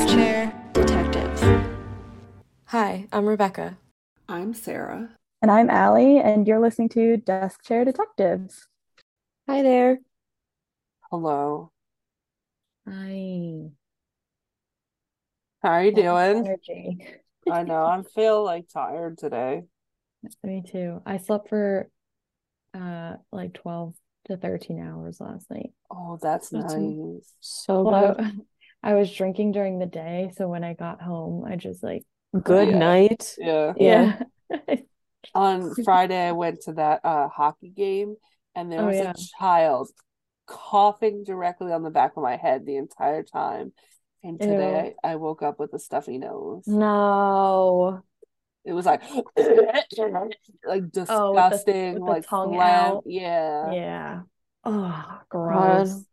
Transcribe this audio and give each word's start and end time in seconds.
Desk 0.00 0.14
Chair 0.14 0.70
Detectives. 0.72 1.42
Hi, 2.68 3.06
I'm 3.12 3.26
Rebecca. 3.26 3.76
I'm 4.30 4.54
Sarah. 4.54 5.10
And 5.42 5.50
I'm 5.50 5.68
Allie, 5.68 6.18
and 6.18 6.48
you're 6.48 6.58
listening 6.58 6.88
to 6.90 7.18
Desk 7.18 7.62
Chair 7.62 7.84
Detectives. 7.84 8.66
Hi 9.46 9.60
there. 9.60 9.98
Hello. 11.10 11.70
Hi. 12.88 13.72
How 15.62 15.68
are 15.70 15.84
you 15.84 15.92
doing? 15.92 16.46
Energy. 16.46 17.06
I 17.50 17.62
know 17.64 17.84
I 17.84 18.00
feel 18.14 18.42
like 18.42 18.70
tired 18.72 19.18
today. 19.18 19.64
Me 20.42 20.62
too. 20.66 21.02
I 21.04 21.18
slept 21.18 21.50
for 21.50 21.90
uh 22.72 23.16
like 23.32 23.52
12 23.52 23.94
to 24.28 24.38
13 24.38 24.80
hours 24.80 25.20
last 25.20 25.50
night. 25.50 25.72
Oh, 25.90 26.18
that's 26.22 26.48
That's 26.48 26.72
nice. 26.74 27.34
So 27.40 27.82
Well, 27.82 28.14
good. 28.14 28.40
I, 28.82 28.90
I 28.90 28.94
was 28.94 29.12
drinking 29.12 29.52
during 29.52 29.78
the 29.78 29.86
day, 29.86 30.30
so 30.36 30.48
when 30.48 30.64
I 30.64 30.74
got 30.74 31.00
home, 31.00 31.44
I 31.44 31.56
just 31.56 31.82
like 31.82 32.04
Good 32.42 32.68
Yeah. 32.70 32.78
night. 32.78 33.34
Yeah. 33.38 33.72
yeah. 33.76 34.20
On 35.34 35.74
Friday, 35.84 36.28
I 36.28 36.32
went 36.32 36.62
to 36.62 36.72
that 36.74 37.00
uh 37.04 37.28
hockey 37.28 37.70
game, 37.70 38.16
and 38.54 38.70
there 38.70 38.80
Oh, 38.82 38.86
was 38.86 38.96
yeah. 38.96 39.10
a 39.12 39.14
child 39.38 39.90
coughing 40.46 41.22
directly 41.24 41.72
on 41.72 41.82
the 41.82 41.90
back 41.90 42.12
of 42.16 42.22
my 42.22 42.36
head 42.36 42.66
the 42.66 42.76
entire 42.76 43.22
time. 43.22 43.72
And 44.22 44.38
today 44.40 44.94
I, 45.04 45.12
I 45.12 45.16
woke 45.16 45.42
up 45.42 45.58
with 45.60 45.72
a 45.74 45.78
stuffy 45.78 46.18
nose. 46.18 46.64
No. 46.66 48.02
It 48.64 48.72
was 48.72 48.84
like 48.86 49.02
like 49.10 49.24
Oh, 49.36 49.72
with 50.66 50.92
the- 50.92 51.00
disgusting, 51.00 51.94
with 51.94 52.04
the 52.04 52.10
like 52.10 52.28
tongue 52.28 52.54
phlegm. 52.54 52.60
out. 52.60 53.02
Yeah. 53.06 53.72
Yeah. 53.72 54.20
Oh, 54.64 54.72
God. 54.72 55.20
gross. 55.30 56.04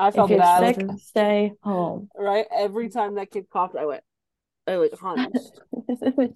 I 0.00 0.08
If 0.08 0.14
felt 0.14 0.30
you're 0.30 0.38
bad. 0.38 0.76
sick, 0.76 0.86
stay 1.00 1.52
home. 1.62 2.08
Right? 2.16 2.46
Every 2.54 2.88
time 2.88 3.16
that 3.16 3.30
kid 3.30 3.46
coughed, 3.52 3.76
I 3.76 3.86
went, 3.86 4.02
I 4.66 4.76
like 4.76 4.94
hunched. 4.98 5.60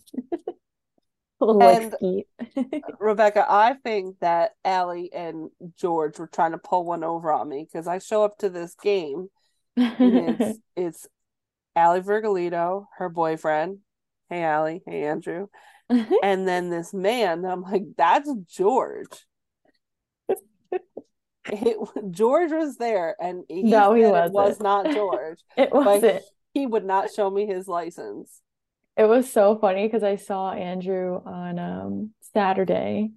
And- 1.41 2.25
Rebecca, 3.01 3.45
I 3.49 3.75
think 3.83 4.21
that 4.21 4.53
Allie 4.65 5.13
and 5.13 5.51
George 5.77 6.19
were 6.21 6.29
trying 6.29 6.53
to 6.53 6.59
pull 6.59 6.85
one 6.85 7.03
over 7.03 7.33
on 7.33 7.49
me 7.49 7.65
because 7.69 7.89
I 7.89 7.99
show 7.99 8.23
up 8.25 8.39
to 8.39 8.49
this 8.49 8.77
game 8.81 9.27
and 9.77 10.37
it's 10.41 10.59
it's 10.77 11.07
Allie 11.75 12.01
Virgolito, 12.01 12.87
her 12.99 13.09
boyfriend. 13.09 13.79
Hey 14.29 14.45
Allie, 14.45 14.83
hey 14.87 15.03
Andrew. 15.05 15.49
And 16.23 16.47
then 16.47 16.71
this 16.71 16.95
man, 16.95 17.45
I'm 17.45 17.63
like, 17.63 17.83
that's 17.99 18.31
George. 18.49 19.27
It, 21.47 21.77
George 22.13 22.53
was 22.53 22.77
there 22.77 23.17
and 23.21 23.45
he 23.49 23.63
No, 23.65 23.95
he 23.95 24.03
it 24.03 24.11
was 24.11 24.31
wasn't. 24.31 24.95
George. 24.95 25.39
it 25.57 25.73
wasn't. 25.73 26.23
he 26.55 26.67
would 26.67 26.85
not 26.85 27.11
show 27.13 27.29
me 27.31 27.47
his 27.47 27.67
license. 27.67 28.41
It 28.97 29.05
was 29.07 29.31
so 29.31 29.57
funny 29.59 29.87
because 29.87 30.03
I 30.03 30.17
saw 30.17 30.53
Andrew 30.53 31.21
on 31.25 31.59
um 31.59 32.11
Saturday 32.35 33.11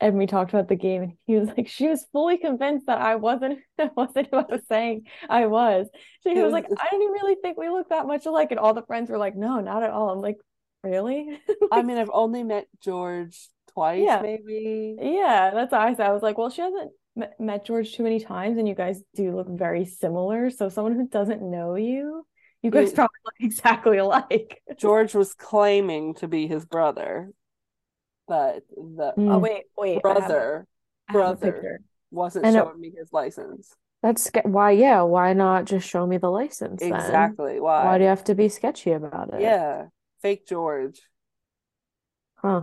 and 0.00 0.18
we 0.18 0.26
talked 0.26 0.52
about 0.52 0.68
the 0.68 0.74
game 0.76 1.02
and 1.02 1.12
he 1.26 1.36
was 1.36 1.48
like 1.56 1.68
she 1.68 1.88
was 1.88 2.04
fully 2.12 2.36
convinced 2.38 2.86
that 2.86 3.00
I 3.00 3.14
wasn't 3.16 3.60
that 3.78 3.96
wasn't 3.96 4.28
who 4.30 4.38
I 4.38 4.44
was 4.48 4.62
saying 4.68 5.06
I 5.30 5.46
was. 5.46 5.86
She 6.24 6.34
was 6.34 6.44
was- 6.44 6.52
like, 6.52 6.66
I 6.66 6.88
didn't 6.90 7.12
really 7.12 7.36
think 7.42 7.56
we 7.56 7.70
look 7.70 7.88
that 7.90 8.06
much 8.06 8.26
alike. 8.26 8.48
And 8.50 8.58
all 8.60 8.74
the 8.74 8.82
friends 8.86 9.10
were 9.10 9.18
like, 9.18 9.36
no, 9.36 9.60
not 9.60 9.82
at 9.82 9.90
all. 9.90 10.10
I'm 10.10 10.20
like, 10.20 10.36
really? 10.82 11.40
I 11.72 11.82
mean, 11.82 11.98
I've 11.98 12.10
only 12.12 12.42
met 12.42 12.66
George 12.82 13.38
twice, 13.72 14.02
Yeah. 14.04 14.20
maybe. 14.22 14.96
Yeah, 15.00 15.52
that's 15.54 15.72
what 15.72 15.80
I 15.80 15.94
said. 15.94 16.06
I 16.06 16.12
was 16.12 16.22
like, 16.22 16.36
well, 16.36 16.50
she 16.50 16.60
hasn't 16.62 16.90
met 17.16 17.64
George 17.66 17.94
too 17.94 18.02
many 18.02 18.20
times, 18.20 18.58
and 18.58 18.66
you 18.68 18.74
guys 18.74 19.02
do 19.14 19.34
look 19.36 19.48
very 19.48 19.84
similar. 19.84 20.50
So 20.50 20.68
someone 20.68 20.94
who 20.94 21.06
doesn't 21.08 21.42
know 21.42 21.74
you, 21.74 22.26
you 22.62 22.70
guys 22.70 22.90
You- 22.90 22.94
probably 22.94 23.18
look 23.24 23.34
exactly 23.40 23.98
alike. 23.98 24.62
George 24.76 25.14
was 25.14 25.34
claiming 25.34 26.14
to 26.14 26.28
be 26.28 26.46
his 26.46 26.64
brother, 26.64 27.30
but 28.26 28.62
the 28.76 29.12
Oh 29.16 29.38
wait, 29.38 29.64
wait, 29.76 30.00
I 30.04 30.08
have 30.08 30.16
a- 30.16 30.20
brother 30.20 30.66
have 31.08 31.16
a 31.16 31.18
brother. 31.18 31.80
wasn't 32.10 32.46
And 32.46 32.56
it- 32.56 32.60
showing 32.60 32.80
me 32.80 32.92
his 32.96 33.12
license. 33.12 33.74
That's 34.02 34.24
ske- 34.24 34.44
why, 34.44 34.72
yeah, 34.72 35.02
why 35.02 35.32
not 35.32 35.64
just 35.64 35.88
show 35.88 36.04
me 36.04 36.16
the 36.18 36.28
license 36.30 36.80
then? 36.80 36.92
Exactly. 36.92 37.60
Why? 37.60 37.84
Why 37.84 37.98
do 37.98 38.02
you 38.04 38.08
have 38.10 38.24
to 38.24 38.34
be 38.34 38.48
sketchy 38.48 38.90
about 38.90 39.32
it? 39.32 39.40
Yeah. 39.42 39.86
Fake 40.22 40.44
George. 40.46 41.00
Huh. 42.36 42.62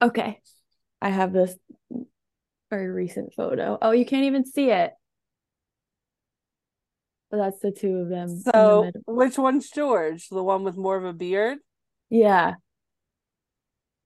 Okay, 0.00 0.40
I 1.00 1.10
have 1.10 1.32
this 1.32 1.54
very 2.72 2.90
recent 2.90 3.34
photo. 3.34 3.76
Oh, 3.82 3.90
you 3.90 4.06
can't 4.06 4.24
even 4.24 4.46
see 4.46 4.70
it. 4.70 4.92
But 7.30 7.36
that's 7.36 7.60
the 7.60 7.70
two 7.70 7.96
of 7.98 8.08
them 8.08 8.30
in 8.30 8.36
the 8.36 8.50
So, 8.54 8.90
which 9.06 9.36
one's 9.36 9.68
George? 9.70 10.28
The 10.30 10.42
one 10.42 10.64
with 10.64 10.78
more 10.78 10.96
of 10.96 11.04
a 11.04 11.12
beard? 11.12 11.58
Yeah, 12.08 12.54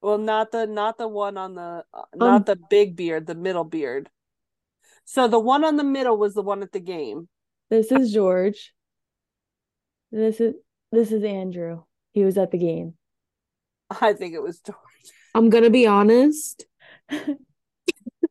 Well, 0.01 0.19
not 0.19 0.51
the 0.51 0.67
not 0.67 0.99
the 0.99 1.07
one 1.07 1.37
on 1.37 1.55
the 1.55 1.85
uh, 1.95 1.99
Um, 1.99 2.05
not 2.17 2.47
the 2.47 2.57
big 2.71 2.97
beard, 2.97 3.27
the 3.27 3.35
middle 3.37 3.65
beard. 3.65 4.11
So 5.05 5.29
the 5.29 5.39
one 5.39 5.65
on 5.65 5.77
the 5.77 5.85
middle 5.85 6.17
was 6.17 6.35
the 6.35 6.43
one 6.43 6.63
at 6.63 6.73
the 6.73 6.81
game. 6.81 7.29
this 7.71 7.93
is 7.93 8.13
George. 8.13 8.73
This 10.11 10.41
is 10.41 10.55
this 10.91 11.13
is 11.13 11.23
Andrew. 11.23 11.83
He 12.13 12.25
was 12.25 12.37
at 12.37 12.51
the 12.51 12.59
game. 12.59 12.95
I 13.91 14.13
think 14.13 14.35
it 14.35 14.43
was 14.43 14.59
George. 14.59 14.79
I'm 15.35 15.51
gonna 15.51 15.71
be 15.71 15.87
honest. 15.87 16.67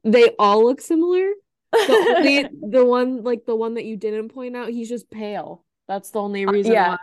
They 0.05 0.29
all 0.39 0.63
look 0.63 0.79
similar. 0.79 1.31
The 1.71 2.15
only 2.17 2.47
the 2.61 2.85
one 2.85 3.23
like 3.23 3.45
the 3.45 3.55
one 3.55 3.73
that 3.73 3.85
you 3.85 3.97
didn't 3.97 4.29
point 4.29 4.55
out, 4.55 4.69
he's 4.69 4.87
just 4.87 5.09
pale. 5.09 5.65
That's 5.87 6.11
the 6.11 6.21
only 6.21 6.45
reason 6.45 6.71
yeah. 6.73 6.89
why. 6.91 6.97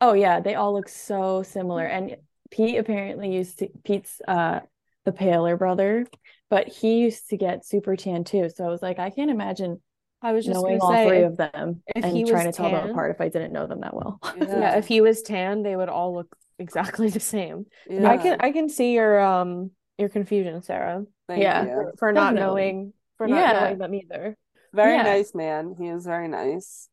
Oh 0.00 0.12
yeah, 0.12 0.40
they 0.40 0.54
all 0.54 0.74
look 0.74 0.88
so 0.88 1.42
similar. 1.42 1.84
And 1.84 2.16
Pete 2.50 2.78
apparently 2.78 3.34
used 3.34 3.58
to 3.60 3.68
Pete's 3.84 4.20
uh 4.28 4.60
the 5.04 5.12
paler 5.12 5.56
brother, 5.56 6.06
but 6.50 6.68
he 6.68 6.98
used 6.98 7.28
to 7.30 7.36
get 7.36 7.66
super 7.66 7.96
tan 7.96 8.24
too. 8.24 8.48
So 8.54 8.64
I 8.64 8.68
was 8.68 8.82
like, 8.82 8.98
I 8.98 9.10
can't 9.10 9.30
imagine 9.30 9.80
I 10.22 10.32
was 10.32 10.46
just 10.46 10.54
knowing 10.54 10.80
all 10.80 10.92
say 10.92 11.06
three 11.06 11.18
if- 11.18 11.32
of 11.32 11.36
them 11.36 11.82
if 11.94 12.04
and 12.04 12.16
he 12.16 12.24
trying 12.24 12.44
to 12.44 12.48
was 12.48 12.56
tell 12.56 12.70
them 12.70 12.90
apart 12.90 13.14
if 13.14 13.20
I 13.20 13.28
didn't 13.28 13.52
know 13.52 13.66
them 13.66 13.80
that 13.80 13.94
well. 13.94 14.20
Yeah, 14.38 14.76
if 14.76 14.86
he 14.86 15.00
was 15.00 15.22
tan, 15.22 15.62
they 15.62 15.76
would 15.76 15.88
all 15.88 16.14
look 16.14 16.34
exactly 16.58 17.08
the 17.10 17.20
same. 17.20 17.66
Yeah. 17.88 18.08
I 18.10 18.16
can 18.16 18.36
I 18.40 18.52
can 18.52 18.68
see 18.68 18.94
your 18.94 19.20
um 19.20 19.70
your 19.98 20.08
confusion, 20.08 20.62
Sarah, 20.62 21.04
Thank 21.28 21.42
Yeah. 21.42 21.62
you. 21.64 21.68
for, 21.70 21.94
for 21.98 22.12
not 22.12 22.34
knowing 22.34 22.92
for 23.16 23.26
not 23.26 23.36
Yeah. 23.38 23.60
knowing 23.60 23.78
them 23.78 23.94
either. 23.94 24.36
Very 24.72 24.94
Yeah. 24.96 25.02
nice 25.02 25.34
man. 25.34 25.74
He 25.78 25.92
was 25.92 26.04
very 26.04 26.28
nice. 26.28 26.88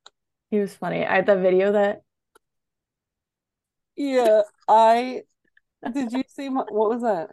He 0.50 0.60
was 0.60 0.76
funny. 0.76 1.06
I 1.06 1.16
had 1.16 1.26
the 1.26 1.38
video 1.38 1.72
that 1.74 2.02
Yeah, 3.96 4.42
I 4.68 5.24
did 5.94 6.12
you 6.14 6.24
see 6.28 6.50
my, 6.50 6.62
what 6.70 6.90
was 6.90 7.02
that? 7.02 7.32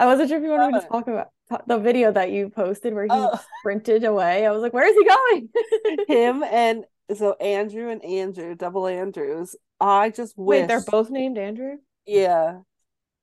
I 0.00 0.06
wasn't 0.06 0.28
sure 0.28 0.38
if 0.38 0.44
you 0.44 0.50
wanted 0.50 0.72
me 0.74 0.80
to 0.80 0.86
Oh. 0.86 0.88
talk 1.00 1.06
about 1.08 1.30
the 1.68 1.78
video 1.78 2.10
that 2.12 2.30
you 2.32 2.48
posted 2.50 2.94
where 2.94 3.04
he 3.04 3.10
Oh. 3.12 3.38
sprinted 3.60 4.04
away. 4.04 4.46
I 4.46 4.50
was 4.50 4.62
like, 4.62 4.72
where 4.72 4.86
is 4.88 4.94
he 4.96 5.04
going? 5.04 6.06
Him 6.08 6.42
and 6.42 6.84
so 7.14 7.34
Andrew 7.34 7.90
and 7.90 8.02
Andrew, 8.04 8.54
double 8.54 8.86
Andrews. 8.86 9.54
I 9.80 10.10
just 10.10 10.36
wish 10.36 10.60
Wait, 10.62 10.68
they're 10.68 10.80
both 10.82 11.10
named 11.10 11.36
Andrew? 11.38 11.76
Yeah. 12.06 12.60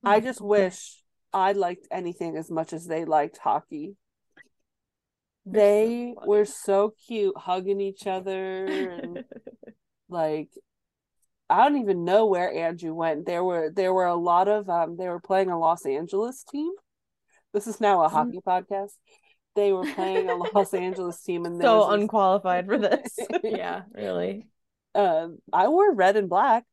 I 0.03 0.17
Oh, 0.17 0.19
just 0.21 0.39
okay. 0.41 0.47
wish 0.47 1.00
I 1.33 1.53
liked 1.53 1.87
anything 1.91 2.35
as 2.37 2.49
much 2.51 2.73
as 2.73 2.85
they 2.85 3.05
liked 3.05 3.37
hockey. 3.37 3.95
They're 5.45 5.53
They 5.85 6.13
funny. 6.15 6.27
were 6.27 6.45
so 6.45 6.93
cute, 7.07 7.37
hugging 7.37 7.81
each 7.81 8.05
other 8.07 8.65
and 8.65 9.23
like 10.09 10.49
I 11.49 11.67
don't 11.67 11.81
even 11.81 12.05
know 12.05 12.27
where 12.27 12.53
Andrew 12.53 12.93
went. 12.93 13.25
There 13.25 13.43
were 13.43 13.71
there 13.75 13.93
were 13.93 14.05
a 14.05 14.15
lot 14.15 14.47
of 14.47 14.69
um 14.69 14.97
they 14.97 15.07
were 15.07 15.19
playing 15.19 15.49
a 15.49 15.59
Los 15.59 15.85
Angeles 15.85 16.43
team. 16.43 16.71
This 17.53 17.67
is 17.67 17.81
now 17.81 18.03
a 18.03 18.07
Mm. 18.09 18.11
hockey 18.11 18.39
podcast. 18.45 18.91
They 19.55 19.73
were 19.73 19.85
playing 19.93 20.29
a 20.29 20.35
Los 20.35 20.73
Angeles 20.73 21.21
team 21.21 21.45
and 21.45 21.61
So 21.61 21.79
was 21.79 21.89
this- 21.95 22.01
unqualified 22.03 22.65
for 22.67 22.77
this. 22.77 23.17
Yeah, 23.43 23.81
really. 23.93 24.47
um 24.95 25.39
I 25.51 25.67
wore 25.69 25.93
red 25.93 26.17
and 26.17 26.29
black. 26.29 26.65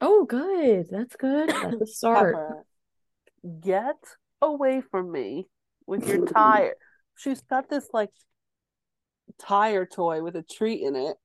Oh, 0.00 0.24
good. 0.24 0.86
That's 0.90 1.16
good. 1.16 1.48
That's 1.48 1.80
a 1.82 1.86
start. 1.86 2.34
Pepper, 2.36 2.64
get 3.60 3.96
away 4.42 4.82
from 4.90 5.10
me 5.12 5.48
with 5.86 6.06
your 6.08 6.26
tire. 6.26 6.74
She's 7.16 7.40
got 7.42 7.68
this 7.68 7.88
like 7.92 8.10
tire 9.38 9.86
toy 9.86 10.22
with 10.22 10.36
a 10.36 10.42
treat 10.42 10.82
in 10.82 10.96
it, 10.96 11.16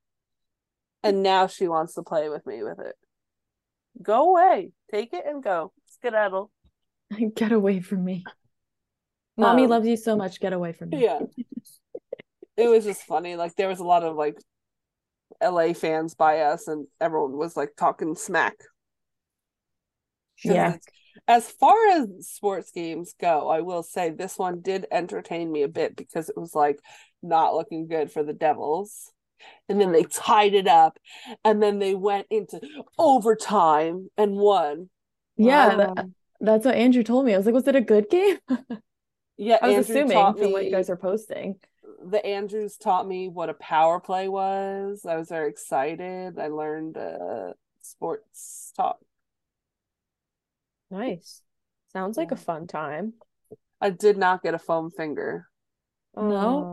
and 1.04 1.24
now 1.24 1.48
she 1.48 1.68
wants 1.68 1.94
to 1.96 2.04
play 2.04 2.30
with 2.30 2.46
me 2.46 2.64
with 2.64 2.80
it. 2.80 2.96
Go 4.02 4.32
away. 4.32 4.72
Take 4.92 5.14
it 5.14 5.24
and 5.26 5.44
go. 5.44 5.72
Skedaddle. 5.86 6.52
Get 7.36 7.52
away 7.52 7.80
from 7.80 8.04
me. 8.04 8.24
Mommy 9.38 9.64
Um, 9.64 9.70
loves 9.70 9.88
you 9.88 9.98
so 9.98 10.16
much. 10.16 10.40
Get 10.40 10.54
away 10.54 10.74
from 10.74 10.90
me. 10.90 11.04
Yeah. 11.04 11.20
It 12.56 12.68
was 12.68 12.84
just 12.84 13.04
funny. 13.04 13.36
Like 13.36 13.56
there 13.56 13.68
was 13.68 13.80
a 13.80 13.84
lot 13.84 14.04
of 14.04 14.16
like 14.16 14.38
LA 15.42 15.74
fans 15.74 16.14
by 16.16 16.42
us, 16.42 16.68
and 16.68 16.88
everyone 17.02 17.34
was 17.38 17.58
like 17.58 17.72
talking 17.76 18.16
smack. 18.16 18.56
Yeah. 20.44 20.78
As 21.28 21.50
far 21.50 21.76
as 21.90 22.08
sports 22.28 22.72
games 22.72 23.14
go, 23.20 23.50
I 23.50 23.62
will 23.62 23.84
say 23.84 24.10
this 24.10 24.38
one 24.38 24.62
did 24.62 24.88
entertain 24.92 25.52
me 25.52 25.64
a 25.64 25.68
bit 25.68 25.96
because 25.96 26.30
it 26.30 26.38
was 26.38 26.56
like 26.56 26.80
not 27.22 27.54
looking 27.56 27.88
good 27.88 28.12
for 28.12 28.24
the 28.24 28.34
Devils. 28.34 29.12
and 29.70 29.80
then 29.80 29.92
they 29.92 30.04
tied 30.04 30.54
it 30.54 30.68
up, 30.68 30.98
and 31.44 31.62
then 31.62 31.80
they 31.80 31.96
went 31.96 32.28
into 32.30 32.62
overtime 32.98 34.10
and 34.18 34.36
won. 34.36 34.90
Yeah, 35.38 35.94
Um, 35.98 36.16
that's 36.40 36.66
what 36.66 36.76
Andrew 36.76 37.04
told 37.04 37.26
me. 37.26 37.34
I 37.34 37.38
was 37.38 37.46
like, 37.46 37.56
was 37.56 37.68
it 37.68 37.76
a 37.76 37.82
good 37.82 38.10
game? 38.10 38.38
yeah, 39.38 39.58
I 39.62 39.68
was 39.70 39.90
Andrew 39.90 40.04
assuming 40.04 40.34
from 40.36 40.52
what 40.52 40.66
you 40.66 40.72
guys 40.72 40.90
are 40.90 40.98
posting. 40.98 41.56
the 42.06 42.26
Andrews 42.26 42.78
taught 42.78 43.08
me 43.08 43.28
what 43.30 43.50
a 43.50 43.54
power 43.56 44.00
play 44.00 44.28
was. 44.28 45.06
I 45.06 45.16
was 45.18 45.30
very 45.30 45.50
excited. 45.50 46.38
I 46.38 46.48
learned 46.48 46.98
uh, 46.98 47.54
sports 47.82 48.72
talk. 48.76 48.98
Nice. 50.94 51.42
Sounds 51.92 52.18
like 52.18 52.32
a 52.32 52.36
fun 52.36 52.68
time. 52.68 53.14
I 53.82 53.90
did 53.90 54.18
not 54.18 54.44
get 54.44 54.54
a 54.54 54.60
foam 54.60 54.92
finger. 54.92 55.48
No, 56.16 56.70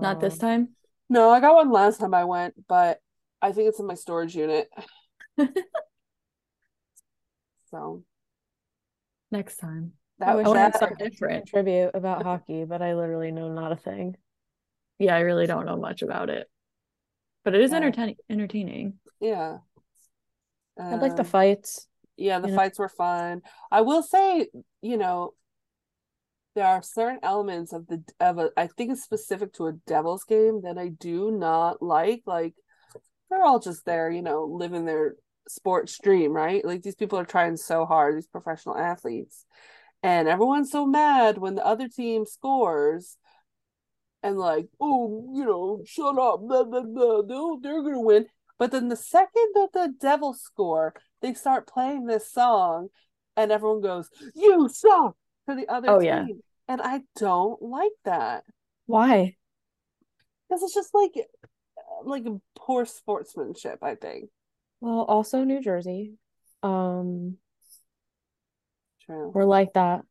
Not 0.00 0.20
this 0.20 0.38
time. 0.38 0.70
No, 1.10 1.28
I 1.30 1.40
got 1.40 1.54
one 1.54 1.70
last 1.70 2.00
time 2.00 2.14
I 2.14 2.24
went, 2.24 2.54
but 2.66 3.00
I 3.42 3.52
think 3.52 3.68
it's 3.68 3.78
in 3.80 3.86
my 3.86 3.94
storage 3.94 4.34
unit. 4.34 4.68
So 7.70 8.02
Next 9.30 9.56
time. 9.58 9.92
that 10.18 10.30
I 10.30 10.34
wish 10.36 10.46
I 10.46 10.48
I 10.48 10.48
wanna 10.48 10.60
had 10.60 10.72
that 10.72 10.76
start 10.78 10.90
something 10.90 11.10
different. 11.10 11.44
contribute 11.44 11.90
about 11.94 12.22
hockey, 12.22 12.64
but 12.64 12.80
I 12.80 12.94
literally 12.94 13.30
know 13.30 13.52
not 13.52 13.72
a 13.72 13.76
thing. 13.76 14.16
Yeah, 14.98 15.14
I 15.14 15.20
really 15.20 15.46
don't 15.46 15.66
know 15.66 15.76
much 15.76 16.02
about 16.02 16.30
it. 16.30 16.48
But 17.44 17.54
it 17.54 17.60
is 17.60 17.72
Yeah. 17.72 17.76
entertaining 17.76 18.16
entertaining. 18.30 18.98
yeah. 19.20 19.58
I 20.78 20.94
like 20.94 21.16
the 21.16 21.24
Um, 21.24 21.26
fights. 21.26 21.87
Yeah, 22.18 22.40
the 22.40 22.48
you 22.48 22.52
know? 22.52 22.58
fights 22.58 22.78
were 22.78 22.88
fun. 22.88 23.42
I 23.70 23.80
will 23.82 24.02
say, 24.02 24.48
you 24.82 24.96
know, 24.96 25.34
there 26.54 26.66
are 26.66 26.82
certain 26.82 27.20
elements 27.22 27.72
of 27.72 27.86
the 27.86 28.02
of 28.18 28.38
a 28.38 28.50
I 28.56 28.66
think 28.66 28.90
it's 28.90 29.02
specific 29.02 29.52
to 29.54 29.68
a 29.68 29.72
Devils 29.86 30.24
game 30.24 30.62
that 30.62 30.76
I 30.76 30.88
do 30.88 31.30
not 31.30 31.80
like. 31.80 32.22
Like 32.26 32.54
they're 33.30 33.44
all 33.44 33.60
just 33.60 33.84
there, 33.84 34.10
you 34.10 34.22
know, 34.22 34.44
living 34.44 34.84
their 34.84 35.14
sports 35.48 35.98
dream, 36.02 36.32
right? 36.32 36.64
Like 36.64 36.82
these 36.82 36.96
people 36.96 37.18
are 37.18 37.24
trying 37.24 37.56
so 37.56 37.86
hard, 37.86 38.16
these 38.16 38.26
professional 38.26 38.76
athletes. 38.76 39.46
And 40.02 40.28
everyone's 40.28 40.70
so 40.70 40.86
mad 40.86 41.38
when 41.38 41.54
the 41.54 41.64
other 41.64 41.88
team 41.88 42.26
scores 42.26 43.16
and 44.22 44.36
like, 44.36 44.66
oh, 44.80 45.32
you 45.34 45.44
know, 45.44 45.82
shut 45.86 46.18
up, 46.18 46.40
blah 46.40 46.64
blah 46.64 46.82
blah. 46.82 47.22
They'll, 47.22 47.60
they're 47.60 47.82
gonna 47.82 48.00
win. 48.00 48.26
But 48.58 48.72
then 48.72 48.88
the 48.88 48.96
second 48.96 49.52
that 49.54 49.68
the 49.72 49.94
Devils 50.00 50.42
score, 50.42 50.94
they 51.22 51.34
start 51.34 51.68
playing 51.68 52.06
this 52.06 52.30
song, 52.30 52.88
and 53.36 53.52
everyone 53.52 53.80
goes, 53.80 54.08
"You 54.34 54.68
suck" 54.68 55.16
to 55.48 55.54
the 55.54 55.68
other 55.68 55.88
Oh, 55.88 56.00
team, 56.00 56.08
yeah. 56.08 56.26
and 56.66 56.82
I 56.82 57.02
don't 57.16 57.62
like 57.62 57.92
that 58.04 58.44
Why? 58.86 59.36
because 60.48 60.62
it's 60.62 60.74
just 60.74 60.94
like, 60.94 61.12
like 62.04 62.24
poor 62.56 62.84
sportsmanship. 62.84 63.78
I 63.82 63.94
think. 63.94 64.30
Well, 64.80 65.02
also 65.02 65.44
New 65.44 65.60
Jersey. 65.60 66.14
Um, 66.62 67.36
True. 69.06 69.30
we're 69.34 69.44
like 69.44 69.74
that. 69.74 70.02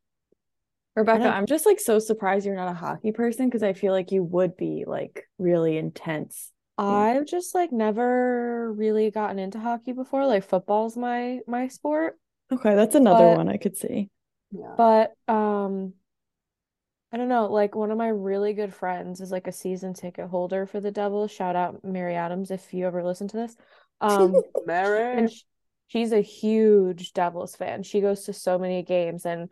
Rebecca, 0.96 1.28
I'm 1.28 1.46
just 1.46 1.66
like 1.68 1.80
so 1.80 2.00
surprised 2.00 2.46
you're 2.46 2.56
not 2.56 2.72
a 2.72 2.74
hockey 2.74 3.12
person 3.12 3.46
because 3.46 3.62
I 3.62 3.74
feel 3.74 3.94
like 3.94 4.12
you 4.12 4.24
would 4.24 4.58
be 4.58 4.84
like 4.88 5.30
really 5.38 5.78
intense. 5.78 6.52
I've 6.78 7.26
just 7.26 7.56
like 7.56 7.72
never 7.72 8.72
really 8.74 9.10
gotten 9.12 9.40
into 9.40 9.60
hockey 9.60 9.94
before. 9.94 10.26
Like 10.26 10.44
football's 10.44 10.96
my 10.98 11.40
my 11.48 11.68
sport. 11.70 12.18
Okay, 12.52 12.76
that's 12.76 12.96
another 12.96 13.30
But- 13.32 13.38
one 13.38 13.50
I 13.50 13.58
could 13.58 13.76
see. 13.78 14.10
Yeah. 14.52 14.74
But 14.78 15.14
um 15.28 15.94
I 17.12 17.18
don't 17.18 17.30
know, 17.30 17.46
like 17.48 17.74
one 17.74 17.90
of 17.92 17.98
my 17.98 18.10
really 18.10 18.54
good 18.54 18.74
friends 18.74 19.22
is 19.22 19.32
like 19.32 19.48
a 19.48 19.52
season 19.52 19.94
ticket 19.94 20.28
holder 20.30 20.66
for 20.66 20.80
the 20.82 20.92
Devils. 20.92 21.32
Shout 21.32 21.56
out 21.56 21.84
Mary 21.84 22.16
Adams 22.16 22.52
if 22.52 22.74
you 22.74 22.86
ever 22.86 23.04
listen 23.04 23.28
to 23.30 23.38
this. 23.38 23.56
Um 24.02 24.36
Mary. 24.66 25.18
and 25.18 25.32
sh 25.32 25.42
she's 25.88 26.12
a 26.12 26.22
huge 26.22 27.14
Devils 27.14 27.56
fan. 27.56 27.82
She 27.84 28.02
goes 28.02 28.26
to 28.26 28.34
so 28.34 28.60
many 28.60 28.84
games 28.84 29.26
and 29.26 29.50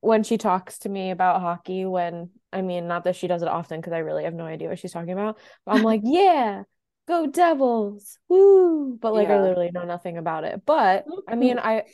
when 0.00 0.22
she 0.22 0.38
talks 0.38 0.78
to 0.80 0.88
me 0.88 1.10
about 1.10 1.40
hockey 1.40 1.84
when 1.84 2.30
I 2.52 2.62
mean 2.62 2.88
not 2.88 3.04
that 3.04 3.16
she 3.16 3.26
does 3.26 3.42
it 3.42 3.48
often 3.48 3.80
because 3.80 3.92
I 3.92 3.98
really 3.98 4.24
have 4.24 4.34
no 4.34 4.44
idea 4.44 4.68
what 4.68 4.78
she's 4.78 4.92
talking 4.92 5.12
about. 5.12 5.38
But 5.66 5.76
I'm 5.76 5.82
like, 5.82 6.02
"Yeah, 6.04 6.62
go 7.06 7.26
Devils. 7.26 8.18
Woo!" 8.28 8.96
But 9.00 9.14
like 9.14 9.28
I 9.28 9.40
literally 9.40 9.70
know 9.72 9.84
nothing 9.84 10.18
about 10.18 10.44
it. 10.44 10.62
But 10.64 11.04
I 11.26 11.32
mm-hmm. 11.32 11.40
mean, 11.40 11.58
I 11.58 11.84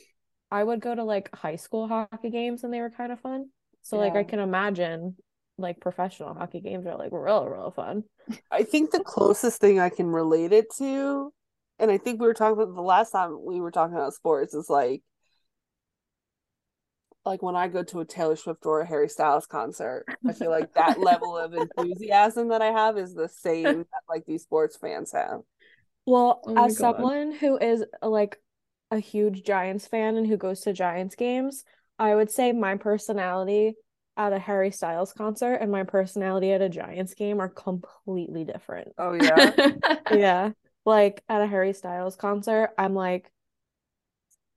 I 0.51 0.63
would 0.63 0.79
go 0.79 0.93
to 0.93 1.03
like 1.03 1.35
high 1.35 1.55
school 1.55 1.87
hockey 1.87 2.29
games 2.29 2.63
and 2.63 2.73
they 2.73 2.81
were 2.81 2.91
kind 2.91 3.11
of 3.11 3.19
fun. 3.19 3.49
So 3.81 3.97
like 3.97 4.15
I 4.15 4.23
can 4.23 4.39
imagine 4.39 5.15
like 5.57 5.79
professional 5.79 6.33
hockey 6.33 6.59
games 6.59 6.85
are 6.85 6.97
like 6.97 7.11
real 7.11 7.45
real 7.45 7.71
fun. 7.71 8.03
I 8.51 8.63
think 8.63 8.91
the 8.91 9.03
closest 9.03 9.61
thing 9.61 9.79
I 9.79 9.89
can 9.89 10.07
relate 10.07 10.51
it 10.51 10.65
to, 10.77 11.31
and 11.79 11.91
I 11.91 11.97
think 11.97 12.19
we 12.19 12.27
were 12.27 12.33
talking 12.33 12.61
about 12.61 12.73
the 12.75 12.81
last 12.81 13.11
time 13.11 13.37
we 13.45 13.61
were 13.61 13.71
talking 13.71 13.95
about 13.95 14.13
sports, 14.13 14.53
is 14.53 14.69
like, 14.69 15.03
like 17.25 17.41
when 17.41 17.55
I 17.55 17.67
go 17.67 17.83
to 17.83 17.99
a 18.01 18.05
Taylor 18.05 18.35
Swift 18.35 18.65
or 18.65 18.81
a 18.81 18.85
Harry 18.85 19.09
Styles 19.09 19.47
concert, 19.47 20.07
I 20.27 20.33
feel 20.33 20.49
like 20.51 20.73
that 20.75 20.99
level 20.99 21.37
of 21.37 21.53
enthusiasm 21.53 22.49
that 22.49 22.61
I 22.61 22.71
have 22.71 22.97
is 22.97 23.13
the 23.13 23.29
same 23.29 23.79
that 23.79 24.01
like 24.09 24.25
these 24.25 24.43
sports 24.43 24.77
fans 24.77 25.11
have. 25.11 25.41
Well, 26.05 26.41
Oh 26.45 26.55
as 26.55 26.73
God. 26.73 26.79
someone 26.79 27.31
who 27.33 27.57
is 27.57 27.83
like 28.01 28.39
a 28.91 28.99
huge 28.99 29.43
Giants 29.43 29.87
fan 29.87 30.17
and 30.17 30.27
who 30.27 30.37
goes 30.37 30.61
to 30.61 30.73
Giants 30.73 31.15
games, 31.15 31.63
I 31.97 32.13
would 32.15 32.29
say 32.31 32.51
my 32.51 32.75
personality 32.77 33.75
at 34.17 34.31
a 34.33 34.39
Harry 34.39 34.71
Styles 34.71 35.11
concert 35.13 35.55
and 35.55 35.71
my 35.71 35.83
personality 35.83 36.51
at 36.51 36.61
a 36.61 36.69
Giants 36.69 37.15
game 37.15 37.39
are 37.41 37.49
completely 37.49 38.45
different. 38.45 38.93
Oh 38.97 39.13
yeah, 39.13 39.51
Yeah. 40.09 40.51
Like 40.85 41.23
at 41.27 41.41
a 41.41 41.47
Harry 41.47 41.73
Styles 41.73 42.15
concert, 42.15 42.71
I'm 42.77 42.93
like 42.93 43.31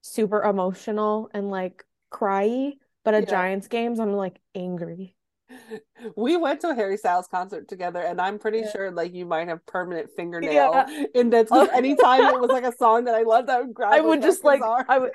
super 0.03 0.43
emotional 0.43 1.31
and 1.35 1.51
like 1.51 1.85
cryy, 2.11 2.75
but 3.05 3.15
at 3.15 3.25
Yeah. 3.25 3.31
Giants 3.31 3.69
games, 3.69 4.01
I'm 4.01 4.13
like 4.13 4.41
angry. 4.55 5.15
we 6.17 6.37
went 6.37 6.61
to 6.61 6.69
a 6.71 6.75
Harry 6.75 6.97
Styles 6.97 7.27
concert 7.27 7.69
together, 7.69 8.01
and 8.01 8.21
I'm 8.21 8.39
pretty 8.39 8.61
Yeah. 8.61 8.71
sure 8.71 8.91
like 8.91 9.15
you 9.15 9.25
might 9.27 9.49
have 9.49 9.65
permanent 9.67 10.11
fingernail 10.17 10.53
Yeah. 10.53 11.05
indents. 11.15 11.51
Oh. 11.53 11.63
Because 11.65 11.77
anytime 11.77 12.35
it 12.35 12.41
was 12.41 12.51
like 12.51 12.65
a 12.65 12.77
song 12.77 13.05
that 13.05 13.15
I 13.15 13.23
loved, 13.23 13.49
I 13.49 13.61
would 13.61 13.75
grab. 13.75 13.93
I 13.93 14.01
would 14.01 14.23
just 14.23 14.45
like. 14.45 14.61
I 14.63 14.99
would 14.99 15.13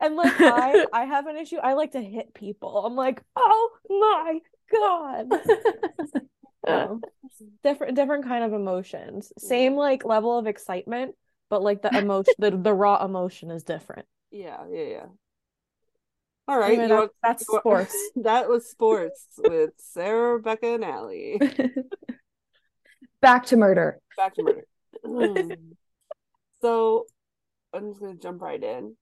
and 0.00 0.16
like 0.16 0.32
I 0.40 0.86
I 0.92 1.04
have 1.04 1.26
an 1.26 1.36
issue. 1.36 1.56
I 1.58 1.74
like 1.74 1.92
to 1.92 2.00
hit 2.00 2.34
people. 2.34 2.84
I'm 2.84 2.96
like, 2.96 3.22
oh 3.36 3.70
my 3.88 4.40
God. 4.72 5.32
Um, 6.66 7.00
different 7.62 7.96
different 7.96 8.24
kind 8.24 8.44
of 8.44 8.52
emotions. 8.52 9.32
Same 9.38 9.76
like 9.76 10.04
level 10.04 10.38
of 10.38 10.46
excitement, 10.46 11.14
but 11.48 11.62
like 11.62 11.82
the 11.82 11.96
emotion 11.96 12.34
the, 12.38 12.50
the 12.50 12.74
raw 12.74 13.04
emotion 13.04 13.50
is 13.50 13.62
different. 13.62 14.06
Yeah, 14.30 14.64
yeah, 14.70 14.84
yeah. 14.84 15.06
All 16.50 16.58
right, 16.58 16.70
Anyway, 16.78 16.82
you 16.82 16.88
that- 16.88 16.98
want- 16.98 17.12
that's 17.22 17.48
want- 17.48 17.62
sports. 17.62 17.96
that 18.16 18.48
was 18.48 18.68
sports 18.68 19.26
with 19.38 19.70
Sarah, 19.78 20.34
Rebecca, 20.34 20.66
and 20.66 20.84
Allie. 20.84 21.40
Back 23.22 23.46
to 23.46 23.56
murder. 23.56 24.00
Back 24.16 24.34
to 24.34 24.42
murder. 24.42 24.64
Hmm. 25.04 25.52
so 26.60 27.06
I'm 27.72 27.88
just 27.90 28.00
gonna 28.00 28.14
jump 28.14 28.42
right 28.42 28.62
in. 28.62 28.96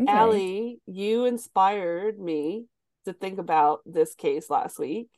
Okay. 0.00 0.10
Allie, 0.10 0.80
you 0.86 1.24
inspired 1.26 2.18
me 2.18 2.64
to 3.04 3.12
think 3.12 3.38
about 3.38 3.80
this 3.86 4.14
case 4.14 4.48
last 4.50 4.78
week. 4.78 5.08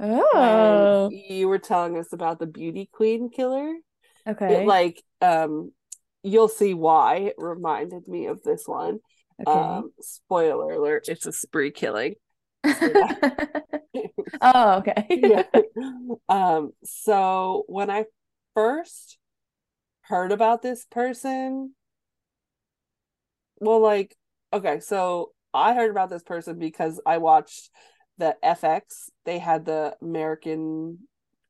Oh, 0.00 1.10
you 1.12 1.48
were 1.48 1.58
telling 1.58 1.98
us 1.98 2.12
about 2.12 2.38
the 2.38 2.46
beauty 2.46 2.88
queen 2.92 3.30
killer. 3.30 3.72
okay. 4.26 4.62
It 4.62 4.66
like 4.66 5.02
um 5.20 5.72
you'll 6.22 6.48
see 6.48 6.74
why 6.74 7.16
it 7.16 7.34
reminded 7.38 8.06
me 8.08 8.26
of 8.26 8.42
this 8.42 8.62
one. 8.66 9.00
Okay. 9.40 9.50
Um 9.50 9.92
spoiler 10.00 10.72
alert, 10.72 11.04
it's 11.08 11.26
a 11.26 11.32
spree 11.32 11.70
killing. 11.70 12.14
Oh, 14.40 14.78
okay. 14.78 15.06
yeah. 15.10 15.44
Um, 16.28 16.72
so 16.84 17.64
when 17.68 17.90
I 17.90 18.04
first 18.54 19.18
heard 20.02 20.32
about 20.32 20.62
this 20.62 20.84
person, 20.90 21.74
well, 23.60 23.80
like, 23.80 24.16
okay, 24.52 24.80
so 24.80 25.32
I 25.52 25.74
heard 25.74 25.90
about 25.90 26.10
this 26.10 26.22
person 26.22 26.58
because 26.58 27.00
I 27.06 27.18
watched 27.18 27.70
the 28.18 28.36
FX. 28.42 29.10
They 29.24 29.38
had 29.38 29.64
the 29.64 29.96
American 30.02 30.98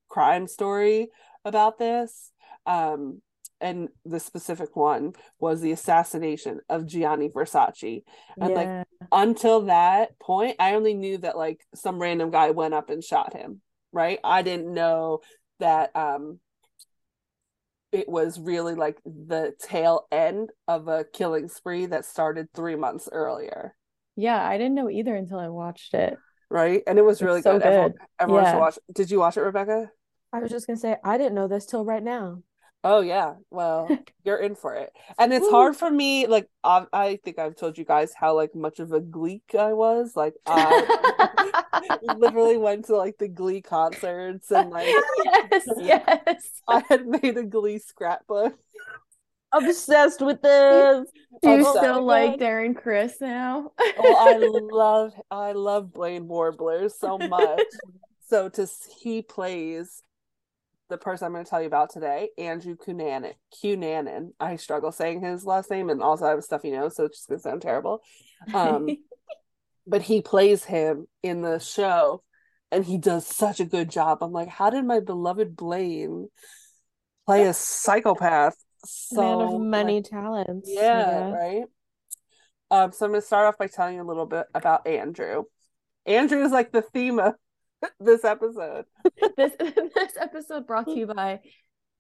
crime 0.08 0.46
story 0.46 1.08
about 1.44 1.78
this. 1.78 2.30
Um, 2.66 3.20
and 3.61 3.88
the 4.04 4.20
specific 4.20 4.76
one 4.76 5.12
was 5.38 5.61
the 5.61 5.73
assassination 5.73 6.61
of 6.68 6.87
Gianni 6.87 7.28
Versace. 7.28 8.02
And 8.40 8.54
like 8.54 8.68
until 9.12 9.62
that 9.62 10.18
point, 10.18 10.56
I 10.58 10.75
only 10.75 10.94
knew 10.94 11.18
that 11.18 11.37
like 11.37 11.61
some 11.75 11.99
random 12.00 12.30
guy 12.30 12.50
went 12.50 12.75
up 12.75 12.90
and 12.90 13.02
shot 13.02 13.34
him, 13.34 13.61
right? 13.92 14.18
I 14.25 14.42
didn't 14.42 14.73
know 14.73 15.20
that 15.61 15.94
um 15.94 16.40
it 17.92 18.08
was 18.08 18.40
really 18.40 18.75
like 18.75 18.99
the 19.04 19.54
tail 19.61 20.06
end 20.11 20.50
of 20.66 20.88
a 20.88 21.04
killing 21.04 21.49
spree 21.49 21.87
that 21.87 22.04
started 22.04 22.49
three 22.52 22.75
months 22.75 23.08
earlier, 23.12 23.76
Yeah, 24.16 24.44
I 24.44 24.58
didn't 24.58 24.75
know 24.75 24.90
either 24.90 25.14
until 25.14 25.38
I 25.38 25.49
watched 25.49 25.94
it. 25.94 26.18
right? 26.50 26.82
And 26.87 26.99
it 26.99 27.02
was 27.02 27.23
It's 27.23 27.23
really 27.23 27.42
so 27.42 27.52
good. 27.52 27.62
Everyone, 27.62 27.92
good. 27.92 28.00
everyone 28.18 28.44
should 28.46 28.52
Yeah. 28.52 28.58
watch. 28.58 28.78
Did 28.92 29.11
you 29.12 29.20
watch 29.20 29.37
it, 29.37 29.42
Rebecca? 29.42 29.90
I 30.32 30.40
was 30.40 30.50
just 30.50 30.66
gonna 30.66 30.76
say 30.76 30.96
I 31.04 31.16
didn't 31.18 31.34
know 31.34 31.46
this 31.46 31.66
till 31.66 31.84
right 31.84 32.02
now. 32.02 32.42
Oh 32.86 33.00
yeah, 33.00 33.34
well, 33.50 33.88
you're 34.24 34.36
in 34.36 34.54
for 34.54 34.74
it, 34.74 34.92
and 35.18 35.32
it's 35.32 35.48
hard 35.48 35.74
for 35.74 35.90
me. 35.90 36.26
Like 36.26 36.48
I, 36.62 36.84
I 36.92 37.18
think 37.24 37.38
I've 37.38 37.56
told 37.56 37.78
you 37.78 37.84
guys 37.84 38.12
how 38.14 38.34
like 38.36 38.54
much 38.54 38.78
of 38.78 38.92
a 38.92 39.00
Gleek 39.00 39.54
I 39.58 39.72
was. 39.72 40.12
Like 40.14 40.34
I 40.46 41.98
literally 42.16 42.58
went 42.58 42.84
to 42.86 42.96
like 42.96 43.16
the 43.18 43.28
Glee 43.28 43.62
concerts, 43.62 44.50
and 44.50 44.68
like 44.70 44.86
yes, 45.24 45.64
yes. 45.78 46.60
I 46.68 46.82
had 46.88 47.06
made 47.06 47.38
a 47.38 47.44
Glee 47.44 47.78
scrapbook. 47.78 48.54
Obsessed 49.52 50.20
with 50.20 50.42
this. 50.42 51.06
Do 51.40 51.50
you 51.50 51.64
Oh, 51.66 51.76
still 51.76 52.02
like. 52.02 52.38
Darren 52.38 52.76
Criss 52.76 53.16
now? 53.20 53.70
Well, 53.98 54.16
I 54.16 54.36
love 54.40 55.12
I 55.30 55.52
love 55.52 55.92
Blaine 55.92 56.28
Warbler 56.28 56.88
so 56.90 57.16
much. 57.16 57.62
so 58.28 58.48
to 58.50 58.66
he 59.00 59.22
plays 59.22 60.02
the 60.94 60.98
person 60.98 61.26
I'm 61.26 61.32
going 61.32 61.44
to 61.44 61.50
tell 61.50 61.60
you 61.60 61.66
about 61.66 61.90
today, 61.90 62.28
Andrew 62.38 62.76
Cunanan. 62.76 63.32
Cunanan. 63.52 64.30
I 64.38 64.54
struggle 64.54 64.92
saying 64.92 65.22
his 65.22 65.44
last 65.44 65.70
name, 65.70 65.90
and 65.90 66.00
also 66.00 66.24
I 66.24 66.30
have 66.30 66.38
a 66.38 66.42
stuffy 66.42 66.70
nose, 66.70 66.94
so 66.94 67.04
it's 67.04 67.18
just 67.18 67.28
going 67.28 67.40
to 67.40 67.42
sound 67.42 67.62
terrible. 67.62 68.00
Um, 68.54 68.88
but 69.86 70.02
he 70.02 70.22
plays 70.22 70.62
him 70.62 71.08
in 71.24 71.42
the 71.42 71.58
show, 71.58 72.22
and 72.70 72.84
he 72.84 72.96
does 72.96 73.26
such 73.26 73.58
a 73.58 73.64
good 73.64 73.90
job. 73.90 74.18
I'm 74.22 74.30
like, 74.30 74.48
how 74.48 74.70
did 74.70 74.84
my 74.84 75.00
beloved 75.00 75.56
Blaine 75.56 76.28
play 77.26 77.44
a 77.46 77.52
psychopath? 77.52 78.54
So 78.86 79.20
Man 79.20 79.40
of 79.40 79.52
like, 79.54 79.60
many 79.60 80.02
talents. 80.02 80.70
I 80.70 80.72
yeah, 80.72 81.30
right. 81.32 81.64
Um, 82.70 82.92
so 82.92 83.06
I'm 83.06 83.12
gonna 83.12 83.22
start 83.22 83.46
off 83.46 83.58
by 83.58 83.66
telling 83.66 83.96
you 83.96 84.02
a 84.02 84.04
little 84.04 84.26
bit 84.26 84.46
about 84.54 84.86
Andrew. 84.86 85.44
Andrew 86.06 86.42
is 86.44 86.52
like 86.52 86.70
the 86.70 86.82
theme 86.82 87.18
of 87.18 87.34
this 88.00 88.24
episode. 88.24 88.84
this 89.36 89.52
this 89.58 90.12
episode 90.20 90.66
brought 90.66 90.86
to 90.86 90.96
you 90.96 91.06
by 91.06 91.40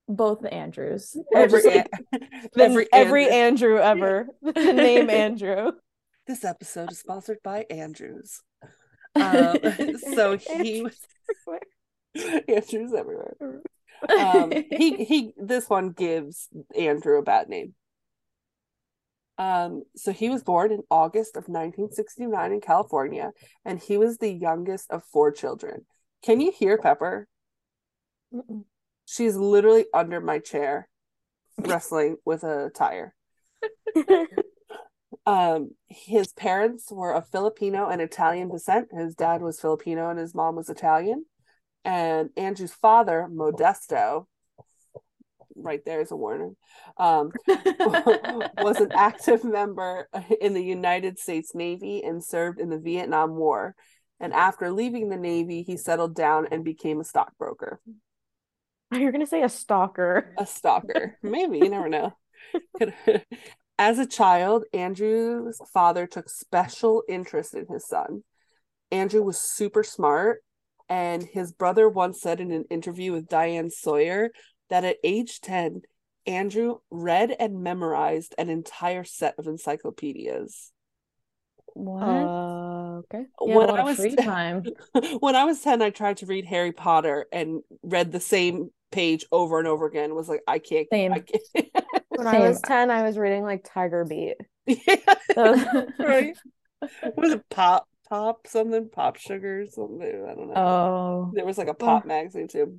both 0.08 0.40
the 0.40 0.52
Andrews. 0.52 1.16
Every 1.34 1.62
The- 1.62 1.86
every 2.58 2.86
every 2.92 3.28
Andrew. 3.30 3.78
Andrew 3.78 3.78
ever. 3.78 4.26
The 4.42 4.72
name 4.72 5.10
Andrew. 5.10 5.72
This 6.26 6.44
episode 6.44 6.92
is 6.92 6.98
sponsored 6.98 7.38
by 7.42 7.66
Andrews. 7.70 8.40
Um, 9.14 9.58
so 10.14 10.36
he 10.36 10.82
was 10.82 10.98
Andrews 12.48 12.94
everywhere. 12.94 13.36
Um, 14.08 14.50
he 14.50 15.04
he. 15.04 15.34
This 15.36 15.68
one 15.68 15.90
gives 15.90 16.48
Andrew 16.76 17.18
a 17.18 17.22
bad 17.22 17.48
name. 17.48 17.74
Um, 19.36 19.82
so 19.96 20.12
he 20.12 20.30
was 20.30 20.42
born 20.42 20.70
in 20.72 20.82
August 20.90 21.36
of 21.36 21.48
1969 21.48 22.52
in 22.52 22.60
California, 22.60 23.32
and 23.64 23.80
he 23.80 23.96
was 23.96 24.18
the 24.18 24.32
youngest 24.32 24.90
of 24.90 25.02
four 25.04 25.32
children. 25.32 25.86
Can 26.22 26.40
you 26.40 26.52
hear 26.52 26.78
Pepper? 26.78 27.26
Mm-mm. 28.32 28.64
She's 29.06 29.36
literally 29.36 29.86
under 29.92 30.20
my 30.20 30.38
chair, 30.38 30.88
wrestling 31.58 32.16
with 32.24 32.42
a 32.44 32.70
tire. 32.74 33.14
Um, 35.26 35.70
his 35.88 36.32
parents 36.32 36.90
were 36.90 37.14
of 37.14 37.28
Filipino 37.28 37.88
and 37.88 38.00
Italian 38.00 38.50
descent. 38.50 38.88
His 38.92 39.14
dad 39.14 39.40
was 39.40 39.60
Filipino 39.60 40.10
and 40.10 40.18
his 40.18 40.34
mom 40.34 40.56
was 40.56 40.68
Italian. 40.68 41.24
And 41.84 42.30
Andrew's 42.36 42.74
father, 42.74 43.28
Modesto, 43.30 44.26
right 45.56 45.84
there 45.84 46.00
is 46.00 46.10
a 46.10 46.16
warning, 46.16 46.56
um, 46.96 47.30
was 47.48 48.80
an 48.80 48.92
active 48.92 49.44
member 49.44 50.08
in 50.40 50.54
the 50.54 50.62
United 50.62 51.18
States 51.18 51.54
Navy 51.54 52.02
and 52.02 52.22
served 52.22 52.60
in 52.60 52.70
the 52.70 52.78
Vietnam 52.78 53.36
War. 53.36 53.74
And 54.20 54.32
after 54.32 54.70
leaving 54.70 55.08
the 55.08 55.16
Navy, 55.16 55.62
he 55.62 55.76
settled 55.76 56.14
down 56.14 56.48
and 56.50 56.64
became 56.64 57.00
a 57.00 57.04
stockbroker. 57.04 57.80
You're 58.92 59.12
gonna 59.12 59.26
say 59.26 59.42
a 59.42 59.48
stalker. 59.48 60.34
A 60.38 60.46
stalker. 60.46 61.18
Maybe, 61.22 61.58
you 61.58 61.68
never 61.68 61.88
know. 61.88 62.16
As 63.78 63.98
a 63.98 64.06
child, 64.06 64.64
Andrew's 64.72 65.60
father 65.72 66.06
took 66.06 66.28
special 66.28 67.02
interest 67.08 67.54
in 67.54 67.66
his 67.66 67.86
son. 67.88 68.22
Andrew 68.92 69.22
was 69.22 69.40
super 69.40 69.82
smart, 69.82 70.44
and 70.88 71.24
his 71.24 71.52
brother 71.52 71.88
once 71.88 72.20
said 72.20 72.40
in 72.40 72.52
an 72.52 72.64
interview 72.70 73.12
with 73.12 73.28
Diane 73.28 73.70
Sawyer 73.70 74.30
that 74.70 74.84
at 74.84 74.96
age 75.04 75.40
10, 75.40 75.82
Andrew 76.26 76.78
read 76.90 77.34
and 77.38 77.62
memorized 77.62 78.34
an 78.38 78.48
entire 78.48 79.04
set 79.04 79.34
of 79.38 79.46
encyclopedias. 79.46 80.72
What? 81.74 82.02
Uh, 82.02 82.98
okay. 82.98 83.26
You 83.40 83.60
have 83.60 83.70
when 83.70 83.80
I 83.80 83.82
was 83.82 83.96
free 83.96 84.14
time. 84.14 84.64
when 85.20 85.34
I 85.34 85.44
was 85.44 85.60
10, 85.60 85.82
I 85.82 85.90
tried 85.90 86.18
to 86.18 86.26
read 86.26 86.44
Harry 86.46 86.72
Potter 86.72 87.26
and 87.32 87.62
read 87.82 88.12
the 88.12 88.20
same 88.20 88.70
page 88.92 89.26
over 89.32 89.58
and 89.58 89.66
over 89.66 89.86
again. 89.86 90.14
Was 90.14 90.28
like, 90.28 90.42
I 90.46 90.60
can't. 90.60 90.86
Same. 90.90 91.12
I 91.12 91.20
can't. 91.20 91.66
When 92.16 92.28
I 92.28 92.38
was 92.38 92.60
10, 92.60 92.92
I 92.92 93.02
was 93.02 93.18
reading 93.18 93.42
like 93.42 93.64
Tiger 93.64 94.04
Beat. 94.04 94.36
yeah, 94.66 94.96
So- 95.34 95.86
right. 95.98 96.36
What 96.78 97.16
was 97.16 97.32
it? 97.32 97.44
Pop, 97.50 97.88
pop, 98.08 98.46
something, 98.46 98.88
pop 98.88 99.16
sugar, 99.16 99.66
something. 99.68 100.00
I 100.30 100.34
don't 100.34 100.48
know. 100.48 100.54
Oh. 100.54 101.30
There 101.34 101.44
was 101.44 101.58
like 101.58 101.66
a 101.66 101.74
pop 101.74 102.04
magazine 102.06 102.46
too. 102.46 102.78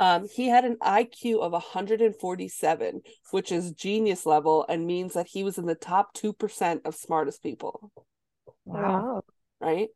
Um, 0.00 0.26
he 0.34 0.48
had 0.48 0.64
an 0.64 0.78
IQ 0.82 1.40
of 1.42 1.52
147, 1.52 3.02
which 3.30 3.52
is 3.52 3.72
genius 3.72 4.24
level 4.24 4.64
and 4.68 4.86
means 4.86 5.12
that 5.12 5.28
he 5.28 5.44
was 5.44 5.58
in 5.58 5.66
the 5.66 5.74
top 5.74 6.14
2% 6.14 6.80
of 6.86 6.94
smartest 6.94 7.42
people, 7.42 7.92
Wow. 8.64 9.22
right? 9.60 9.88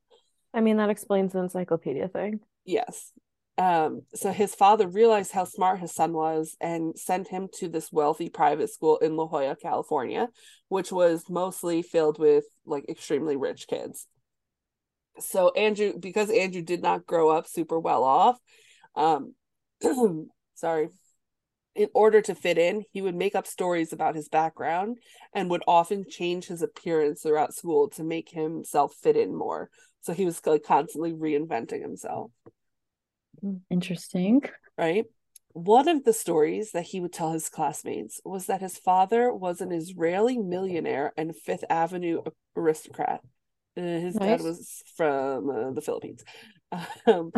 I 0.52 0.61
mean, 0.61 0.76
that 0.76 0.90
explains 0.90 1.32
the 1.32 1.38
encyclopedia 1.40 2.08
thing. 2.08 2.40
Yes. 2.66 3.12
Um, 3.56 4.02
so 4.14 4.30
his 4.30 4.54
father 4.54 4.87
realized 4.87 5.32
how 5.32 5.44
smart 5.44 5.78
his 5.80 5.94
son 5.94 6.12
was 6.12 6.54
and 6.61 6.99
sent 6.99 7.28
him 7.28 7.49
to 7.54 7.68
this 7.68 7.90
wealthy 7.90 8.28
private 8.28 8.68
school 8.70 8.99
in 8.99 9.16
La 9.16 9.26
Jolla, 9.26 9.56
California, 9.56 10.28
which 10.68 10.92
was 10.92 11.25
mostly 11.30 11.80
filled 11.80 12.18
with 12.18 12.44
like 12.66 12.84
extremely 12.88 13.37
rich 13.37 13.68
kids. 13.68 14.06
So 15.20 15.50
Andrew, 15.52 15.94
because 15.99 16.30
Andrew 16.30 16.62
did 16.62 16.82
not 16.82 17.06
grow 17.06 17.30
up 17.30 17.46
super 17.46 17.78
well 17.78 18.02
off, 18.02 18.38
um, 18.96 19.34
sorry, 20.54 20.88
in 21.74 21.88
order 21.94 22.20
to 22.22 22.34
fit 22.34 22.58
in, 22.58 22.84
he 22.92 23.02
would 23.02 23.16
make 23.16 23.34
up 23.34 23.46
stories 23.46 23.92
about 23.92 24.14
his 24.14 24.28
background 24.28 24.98
and 25.34 25.50
would 25.50 25.64
often 25.66 26.04
change 26.08 26.46
his 26.46 26.62
appearance 26.62 27.22
throughout 27.22 27.54
school 27.54 27.88
to 27.90 28.04
make 28.04 28.30
himself 28.30 28.94
fit 29.02 29.16
in 29.16 29.34
more. 29.34 29.70
So 30.02 30.12
he 30.12 30.24
was 30.24 30.44
like 30.46 30.62
constantly 30.62 31.12
reinventing 31.12 31.80
himself 31.80 32.30
Interesting. 33.70 34.42
right? 34.78 35.04
One 35.52 35.88
of 35.88 36.04
the 36.04 36.12
stories 36.12 36.72
that 36.72 36.84
he 36.84 37.00
would 37.00 37.12
tell 37.12 37.32
his 37.32 37.48
classmates 37.48 38.20
was 38.24 38.46
that 38.46 38.60
his 38.60 38.76
father 38.76 39.32
was 39.32 39.60
an 39.60 39.72
Israeli 39.72 40.36
millionaire 40.38 41.12
and 41.16 41.36
Fifth 41.36 41.64
Avenue 41.70 42.22
aristocrat. 42.56 43.20
Uh, 43.76 43.82
his 43.82 44.14
dad 44.14 44.40
was 44.40 44.82
from 44.96 45.50
uh, 45.50 45.70
the 45.72 45.82
Philippines. 45.82 46.24
Um, 47.06 47.30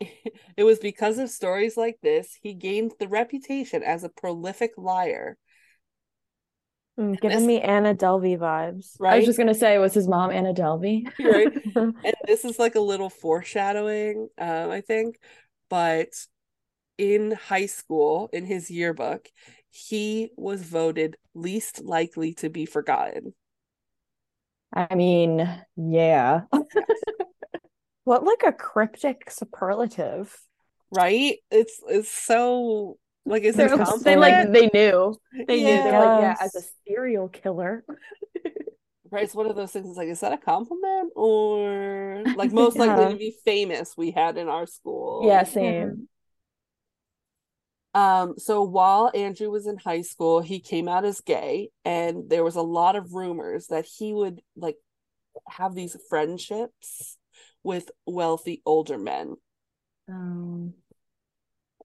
it 0.56 0.64
was 0.64 0.78
because 0.78 1.18
of 1.18 1.30
stories 1.30 1.76
like 1.76 1.98
this 2.02 2.38
he 2.42 2.54
gained 2.54 2.92
the 2.98 3.08
reputation 3.08 3.82
as 3.82 4.04
a 4.04 4.08
prolific 4.08 4.72
liar, 4.76 5.36
Mm, 6.98 7.20
giving 7.20 7.38
This- 7.38 7.46
me 7.46 7.60
Anna 7.60 7.94
Delvey 7.94 8.38
vibes. 8.38 8.96
Right? 8.98 9.14
I 9.14 9.16
was 9.18 9.26
just 9.26 9.38
gonna 9.38 9.54
say, 9.54 9.78
was 9.78 9.94
his 9.94 10.08
mom 10.08 10.30
Anna 10.30 10.54
Delvey? 10.54 11.04
right? 11.20 11.52
and 11.76 12.14
this 12.26 12.44
is 12.44 12.58
like 12.58 12.74
a 12.74 12.80
little 12.80 13.10
foreshadowing 13.10 14.28
um 14.38 14.70
i 14.70 14.80
think 14.80 15.18
but 15.68 16.08
in 16.98 17.32
high 17.32 17.66
school 17.66 18.30
in 18.32 18.46
his 18.46 18.70
yearbook 18.70 19.28
he 19.70 20.30
was 20.36 20.62
voted 20.62 21.16
least 21.34 21.82
likely 21.84 22.32
to 22.34 22.48
be 22.48 22.64
forgotten 22.64 23.34
I 24.72 24.94
mean, 24.94 25.48
yeah. 25.76 26.42
What 28.06 28.22
like 28.24 28.42
a 28.46 28.52
cryptic 28.52 29.30
superlative. 29.30 30.34
right 30.92 31.38
it's 31.50 31.80
it's 31.88 32.08
so 32.08 32.98
like 33.26 33.42
is 33.42 33.58
it 33.58 33.68
They're- 33.68 33.82
a 33.82 33.98
they 33.98 34.16
like 34.16 34.52
they 34.52 34.70
knew. 34.72 35.18
They 35.48 35.56
knew. 35.58 35.82
They're 35.82 35.98
like, 36.06 36.20
yeah, 36.20 36.36
as 36.40 36.54
a 36.54 36.62
serial 36.86 37.28
killer. 37.28 37.84
right 39.10 39.24
it's 39.24 39.34
one 39.34 39.46
of 39.46 39.56
those 39.56 39.72
things 39.72 39.88
it's 39.88 39.98
like 39.98 40.08
is 40.08 40.20
that 40.20 40.32
a 40.32 40.38
compliment 40.38 41.12
or 41.16 42.24
like 42.36 42.52
most 42.52 42.76
likely 42.82 43.12
to 43.12 43.16
be 43.18 43.34
famous 43.44 43.96
we 43.96 44.12
had 44.12 44.36
in 44.38 44.48
our 44.48 44.66
school 44.66 45.22
Yeah, 45.26 45.42
same. 45.42 46.08
Um, 47.94 48.34
so 48.38 48.62
while 48.62 49.10
Andrew 49.14 49.50
was 49.50 49.66
in 49.66 49.78
high 49.78 50.02
school, 50.02 50.40
he 50.42 50.60
came 50.60 50.86
out 50.86 51.06
as 51.06 51.22
gay, 51.22 51.70
and 51.82 52.28
there 52.28 52.44
was 52.44 52.56
a 52.56 52.60
lot 52.60 52.94
of 52.94 53.14
rumors 53.14 53.68
that 53.68 53.86
he 53.86 54.12
would 54.12 54.42
like 54.54 54.76
have 55.48 55.74
these 55.74 55.96
friendships 56.10 57.16
with 57.66 57.90
wealthy 58.06 58.62
older 58.64 58.96
men. 58.96 59.34
Um, 60.08 60.74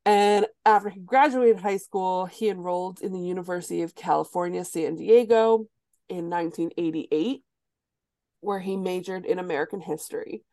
And 0.05 0.45
after 0.63 0.89
he 0.89 0.99
graduated 0.99 1.59
high 1.59 1.77
school, 1.77 2.27
he 2.27 2.49
enrolled 2.49 3.01
in 3.01 3.11
the 3.13 3.19
University 3.19 3.81
of 3.81 3.95
California, 3.95 4.63
San 4.63 4.95
Diego 4.95 5.65
in 6.07 6.29
1988, 6.29 7.43
where 8.41 8.59
he 8.59 8.77
majored 8.77 9.25
in 9.25 9.39
American 9.39 9.81
history. 9.81 10.43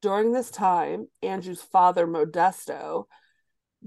During 0.00 0.32
this 0.32 0.50
time, 0.50 1.06
Andrew's 1.22 1.62
father, 1.62 2.04
Modesto, 2.08 3.04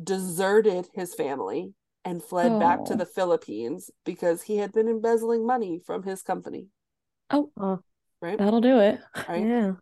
deserted 0.02 0.88
his 0.94 1.14
family 1.14 1.74
and 2.06 2.24
fled 2.24 2.58
back 2.60 2.86
to 2.86 2.94
Oh. 2.94 2.98
the 2.98 3.06
Philippines 3.06 3.92
because 4.06 4.44
he 4.44 4.58
had 4.58 4.72
been 4.72 4.88
embezzling 4.88 5.46
money 5.46 5.80
from 5.86 6.04
his 6.04 6.22
company. 6.22 6.68
Oh, 7.30 7.52
Oh, 7.58 7.80
Right? 8.22 8.38
that'll 8.38 8.62
do 8.62 8.80
it. 8.80 9.02
Right. 9.28 9.46
yeah. 9.46 9.74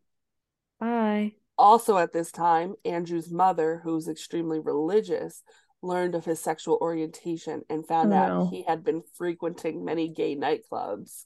Bye. 0.83 1.33
Also, 1.57 1.97
at 1.97 2.11
this 2.11 2.31
time, 2.31 2.75
Andrew's 2.83 3.31
mother, 3.31 3.79
who's 3.83 4.07
extremely 4.07 4.59
religious, 4.59 5.43
learned 5.81 6.15
of 6.15 6.25
his 6.25 6.39
sexual 6.39 6.77
orientation 6.81 7.61
and 7.69 7.87
found 7.87 8.13
Oh, 8.13 8.17
out 8.17 8.27
no. 8.29 8.49
he 8.49 8.63
had 8.63 8.83
been 8.83 9.03
frequenting 9.15 9.85
many 9.85 10.09
gay 10.09 10.35
nightclubs. 10.35 11.25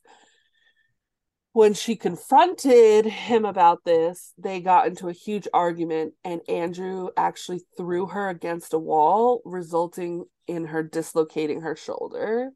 When 1.54 1.74
she 1.74 1.96
confronted 1.96 3.06
him 3.06 3.46
about 3.46 3.84
this, 3.84 4.34
they 4.38 4.60
got 4.62 4.86
into 4.88 5.10
a 5.10 5.14
huge 5.14 5.48
argument, 5.54 6.14
and 6.24 6.42
Andrew 6.48 7.10
actually 7.18 7.62
threw 7.76 8.06
her 8.08 8.30
against 8.30 8.74
a 8.74 8.80
wall, 8.80 9.42
resulting 9.44 10.26
in 10.46 10.66
her 10.66 10.84
dislocating 10.84 11.62
her 11.62 11.76
shoulder. 11.76 12.52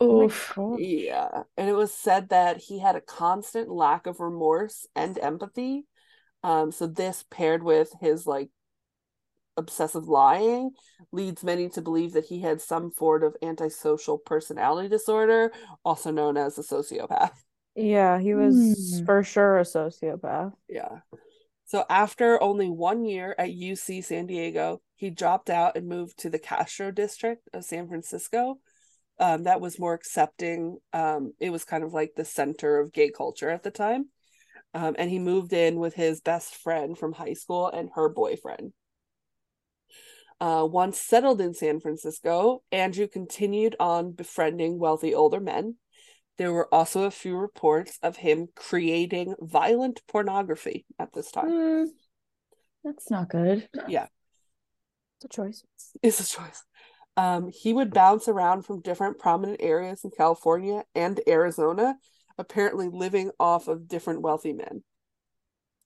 Oh 0.00 0.22
Oof. 0.24 0.56
my 0.56 0.76
Yeah. 0.78 1.44
And 1.56 1.68
it 1.68 1.74
was 1.74 1.94
said 1.94 2.30
that 2.30 2.56
he 2.56 2.80
had 2.80 2.96
a 2.96 3.00
constant 3.00 3.70
lack 3.70 4.06
of 4.06 4.18
remorse 4.18 4.88
and 4.96 5.16
empathy. 5.18 5.86
Um, 6.42 6.72
so 6.72 6.86
this 6.86 7.24
paired 7.30 7.62
with 7.62 7.92
his 8.00 8.26
like 8.26 8.50
obsessive 9.56 10.08
lying 10.08 10.70
leads 11.12 11.44
many 11.44 11.68
to 11.68 11.82
believe 11.82 12.12
that 12.12 12.24
he 12.26 12.40
had 12.40 12.60
some 12.60 12.90
form 12.90 13.22
of 13.22 13.36
antisocial 13.42 14.18
personality 14.18 14.88
disorder, 14.88 15.52
also 15.84 16.10
known 16.10 16.36
as 16.36 16.58
a 16.58 16.62
sociopath. 16.62 17.32
Yeah, 17.74 18.18
he 18.18 18.34
was 18.34 19.00
Hmm. 19.00 19.04
for 19.04 19.22
sure 19.22 19.58
a 19.58 19.62
sociopath. 19.62 20.54
Yeah. 20.68 21.00
So 21.64 21.84
after 21.88 22.42
only 22.42 22.68
one 22.68 23.04
year 23.04 23.34
at 23.38 23.52
UC 23.52 24.00
San 24.00 24.26
Diego, 24.26 24.82
he 24.96 25.10
dropped 25.10 25.50
out 25.50 25.76
and 25.76 25.88
moved 25.88 26.18
to 26.20 26.30
the 26.30 26.38
Castro 26.38 26.90
district 26.90 27.48
of 27.52 27.64
San 27.64 27.88
Francisco. 27.88 28.58
Um, 29.18 29.44
that 29.44 29.60
was 29.60 29.78
more 29.78 29.94
accepting. 29.94 30.78
Um, 30.92 31.34
it 31.40 31.50
was 31.50 31.64
kind 31.64 31.84
of 31.84 31.92
like 31.94 32.14
the 32.16 32.24
center 32.24 32.78
of 32.80 32.92
gay 32.92 33.10
culture 33.10 33.50
at 33.50 33.62
the 33.62 33.70
time. 33.70 34.10
Um, 34.74 34.94
and 34.98 35.10
he 35.10 35.18
moved 35.18 35.52
in 35.52 35.76
with 35.76 35.94
his 35.94 36.20
best 36.20 36.54
friend 36.54 36.96
from 36.96 37.12
high 37.12 37.34
school 37.34 37.68
and 37.68 37.90
her 37.94 38.08
boyfriend. 38.08 38.72
Uh, 40.40 40.66
once 40.68 41.00
settled 41.00 41.40
in 41.40 41.54
San 41.54 41.78
Francisco, 41.78 42.62
Andrew 42.72 43.06
continued 43.06 43.76
on 43.78 44.12
befriending 44.12 44.78
wealthy 44.78 45.14
older 45.14 45.40
men. 45.40 45.76
There 46.38 46.52
were 46.52 46.72
also 46.74 47.04
a 47.04 47.10
few 47.10 47.36
reports 47.36 47.98
of 48.02 48.16
him 48.16 48.48
creating 48.56 49.34
violent 49.40 50.00
pornography 50.08 50.84
at 50.98 51.12
this 51.12 51.30
time. 51.30 51.50
Hmm, 51.50 51.84
that's 52.82 53.10
not 53.10 53.28
good. 53.28 53.68
Yeah. 53.86 54.06
It's 55.18 55.26
a 55.26 55.28
choice. 55.28 55.62
It's 56.02 56.20
a 56.20 56.36
choice. 56.36 56.64
Um, 57.16 57.50
he 57.52 57.72
would 57.72 57.92
bounce 57.92 58.26
around 58.26 58.62
from 58.62 58.80
different 58.80 59.18
prominent 59.18 59.60
areas 59.60 60.02
in 60.02 60.10
California 60.16 60.82
and 60.94 61.20
Arizona, 61.28 61.94
apparently 62.38 62.88
living 62.88 63.30
off 63.38 63.68
of 63.68 63.88
different 63.88 64.22
wealthy 64.22 64.52
men. 64.52 64.82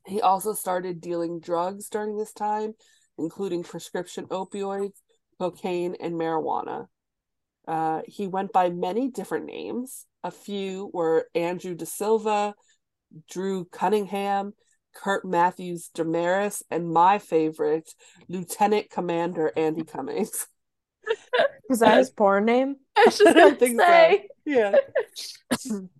He 0.06 0.20
also 0.20 0.54
started 0.54 1.00
dealing 1.00 1.40
drugs 1.40 1.88
during 1.88 2.16
this 2.16 2.32
time, 2.32 2.74
including 3.18 3.64
prescription 3.64 4.26
opioids, 4.26 4.94
cocaine, 5.38 5.96
and 6.00 6.14
marijuana. 6.14 6.86
Uh, 7.66 8.02
he 8.06 8.28
went 8.28 8.52
by 8.52 8.70
many 8.70 9.10
different 9.10 9.46
names. 9.46 10.06
A 10.22 10.30
few 10.30 10.90
were 10.92 11.28
Andrew 11.34 11.74
De 11.74 11.86
Silva, 11.86 12.54
Drew 13.28 13.64
Cunningham, 13.64 14.54
Kurt 14.94 15.24
Matthews 15.24 15.90
Damaris, 15.92 16.62
and 16.70 16.90
my 16.90 17.18
favorite, 17.18 17.90
Lieutenant 18.28 18.90
Commander 18.90 19.52
Andy 19.56 19.84
Cummings. 19.84 20.46
Is 21.70 21.80
that 21.80 21.98
his 21.98 22.10
porn 22.10 22.44
name? 22.44 22.76
I 22.96 23.04
was 23.06 23.18
just 23.18 23.36
I 23.36 23.40
gonna 23.40 23.56
think 23.56 23.80
so. 23.80 23.86
say. 23.86 24.28
Yeah. 24.44 24.76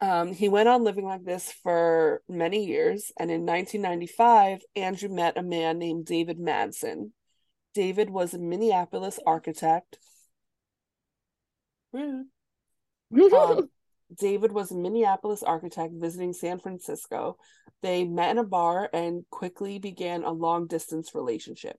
um, 0.00 0.32
he 0.32 0.48
went 0.48 0.68
on 0.68 0.84
living 0.84 1.04
like 1.04 1.24
this 1.24 1.52
for 1.62 2.22
many 2.28 2.66
years, 2.66 3.10
and 3.18 3.30
in 3.30 3.44
1995, 3.44 4.60
Andrew 4.76 5.08
met 5.08 5.36
a 5.36 5.42
man 5.42 5.78
named 5.78 6.06
David 6.06 6.38
Madsen. 6.38 7.10
David 7.74 8.08
was 8.10 8.32
a 8.32 8.38
Minneapolis 8.38 9.18
architect. 9.26 9.98
Rude. 11.92 12.26
Um, 13.32 13.68
David 14.18 14.52
was 14.52 14.70
a 14.70 14.76
Minneapolis 14.76 15.42
architect 15.42 15.92
visiting 15.94 16.32
San 16.32 16.60
Francisco. 16.60 17.36
They 17.82 18.04
met 18.04 18.30
in 18.30 18.38
a 18.38 18.44
bar 18.44 18.88
and 18.92 19.24
quickly 19.30 19.78
began 19.78 20.24
a 20.24 20.30
long 20.30 20.66
distance 20.66 21.14
relationship. 21.14 21.76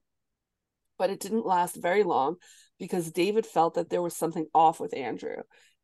But 0.98 1.10
it 1.10 1.20
didn't 1.20 1.46
last 1.46 1.76
very 1.76 2.02
long 2.02 2.36
because 2.78 3.10
David 3.10 3.46
felt 3.46 3.74
that 3.74 3.90
there 3.90 4.02
was 4.02 4.16
something 4.16 4.46
off 4.54 4.78
with 4.78 4.96
Andrew, 4.96 5.36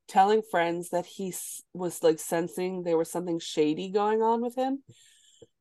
telling 0.08 0.42
friends 0.42 0.90
that 0.90 1.06
he 1.06 1.34
was 1.72 2.02
like 2.02 2.18
sensing 2.18 2.82
there 2.82 2.96
was 2.98 3.10
something 3.10 3.38
shady 3.38 3.90
going 3.90 4.22
on 4.22 4.40
with 4.40 4.54
him. 4.54 4.82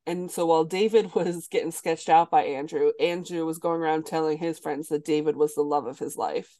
And 0.07 0.29
so 0.29 0.45
while 0.45 0.65
David 0.65 1.15
was 1.15 1.47
getting 1.47 1.71
sketched 1.71 2.09
out 2.09 2.29
by 2.29 2.43
Andrew, 2.43 2.91
Andrew 2.99 3.45
was 3.45 3.57
going 3.57 3.81
around 3.81 4.05
telling 4.05 4.37
his 4.37 4.59
friends 4.59 4.89
that 4.89 5.05
David 5.05 5.35
was 5.35 5.55
the 5.55 5.63
love 5.63 5.87
of 5.87 5.99
his 5.99 6.15
life. 6.15 6.57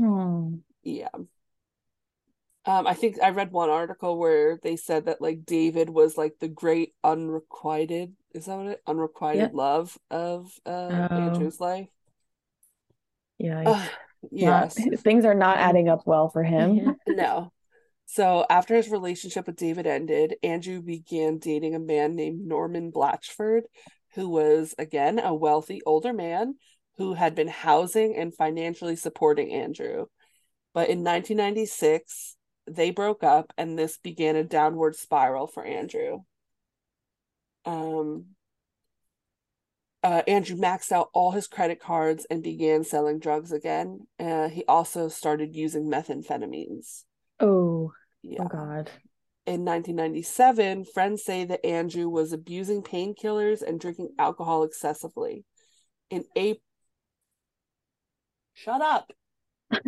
Oh. 0.00 0.58
Yeah. 0.82 1.08
Um, 2.64 2.84
I 2.86 2.94
think 2.94 3.18
I 3.22 3.30
read 3.30 3.52
one 3.52 3.70
article 3.70 4.18
where 4.18 4.58
they 4.60 4.76
said 4.76 5.06
that 5.06 5.20
like 5.20 5.44
David 5.44 5.88
was 5.88 6.16
like 6.16 6.38
the 6.40 6.48
great 6.48 6.94
unrequited, 7.04 8.14
is 8.34 8.46
that 8.46 8.56
what 8.56 8.66
it? 8.66 8.82
Unrequited 8.86 9.54
love 9.54 9.96
of 10.10 10.50
uh 10.66 11.06
Oh. 11.10 11.16
Andrew's 11.16 11.60
life. 11.60 11.88
Yeah. 13.38 13.88
Ugh, 14.32 14.38
yes. 14.38 14.78
things 15.02 15.24
are 15.24 15.34
not 15.34 15.58
adding 15.58 15.88
up 15.88 16.06
well 16.06 16.28
for 16.28 16.42
him. 16.42 16.96
No. 17.08 17.52
So 18.06 18.46
after 18.48 18.76
his 18.76 18.88
relationship 18.88 19.46
with 19.46 19.56
David 19.56 19.86
ended, 19.86 20.36
Andrew 20.42 20.80
began 20.80 21.38
dating 21.38 21.74
a 21.74 21.80
man 21.80 22.14
named 22.14 22.46
Norman 22.46 22.92
Blachford, 22.92 23.62
who 24.14 24.28
was 24.28 24.74
again 24.78 25.18
a 25.18 25.34
wealthy 25.34 25.80
older 25.84 26.12
man 26.12 26.54
who 26.98 27.14
had 27.14 27.34
been 27.34 27.48
housing 27.48 28.16
and 28.16 28.34
financially 28.34 28.96
supporting 28.96 29.52
Andrew. 29.52 30.06
But 30.72 30.88
in 30.88 31.04
1996, 31.04 32.36
they 32.66 32.90
broke 32.90 33.24
up 33.24 33.52
and 33.58 33.78
this 33.78 33.98
began 33.98 34.36
a 34.36 34.44
downward 34.44 34.94
spiral 34.94 35.46
for 35.46 35.64
Andrew. 35.64 36.20
Um 37.64 38.35
uh, 40.02 40.22
Andrew 40.28 40.56
maxed 40.56 40.92
out 40.92 41.08
all 41.12 41.32
his 41.32 41.46
credit 41.46 41.80
cards 41.80 42.26
and 42.30 42.42
began 42.42 42.84
selling 42.84 43.18
drugs 43.18 43.52
again. 43.52 44.06
Uh, 44.18 44.48
he 44.48 44.64
also 44.66 45.08
started 45.08 45.54
using 45.54 45.90
methamphetamines. 45.90 47.04
Oh, 47.40 47.92
Yeah. 48.22 48.42
oh 48.42 48.48
God. 48.48 48.90
In 49.46 49.64
1997, 49.64 50.84
friends 50.86 51.24
say 51.24 51.44
that 51.44 51.64
Andrew 51.64 52.08
was 52.08 52.32
abusing 52.32 52.82
painkillers 52.82 53.62
and 53.62 53.78
drinking 53.78 54.10
alcohol 54.18 54.64
excessively. 54.64 55.44
In 56.10 56.24
April, 56.34 56.62
shut 58.54 58.80
up. 58.80 59.10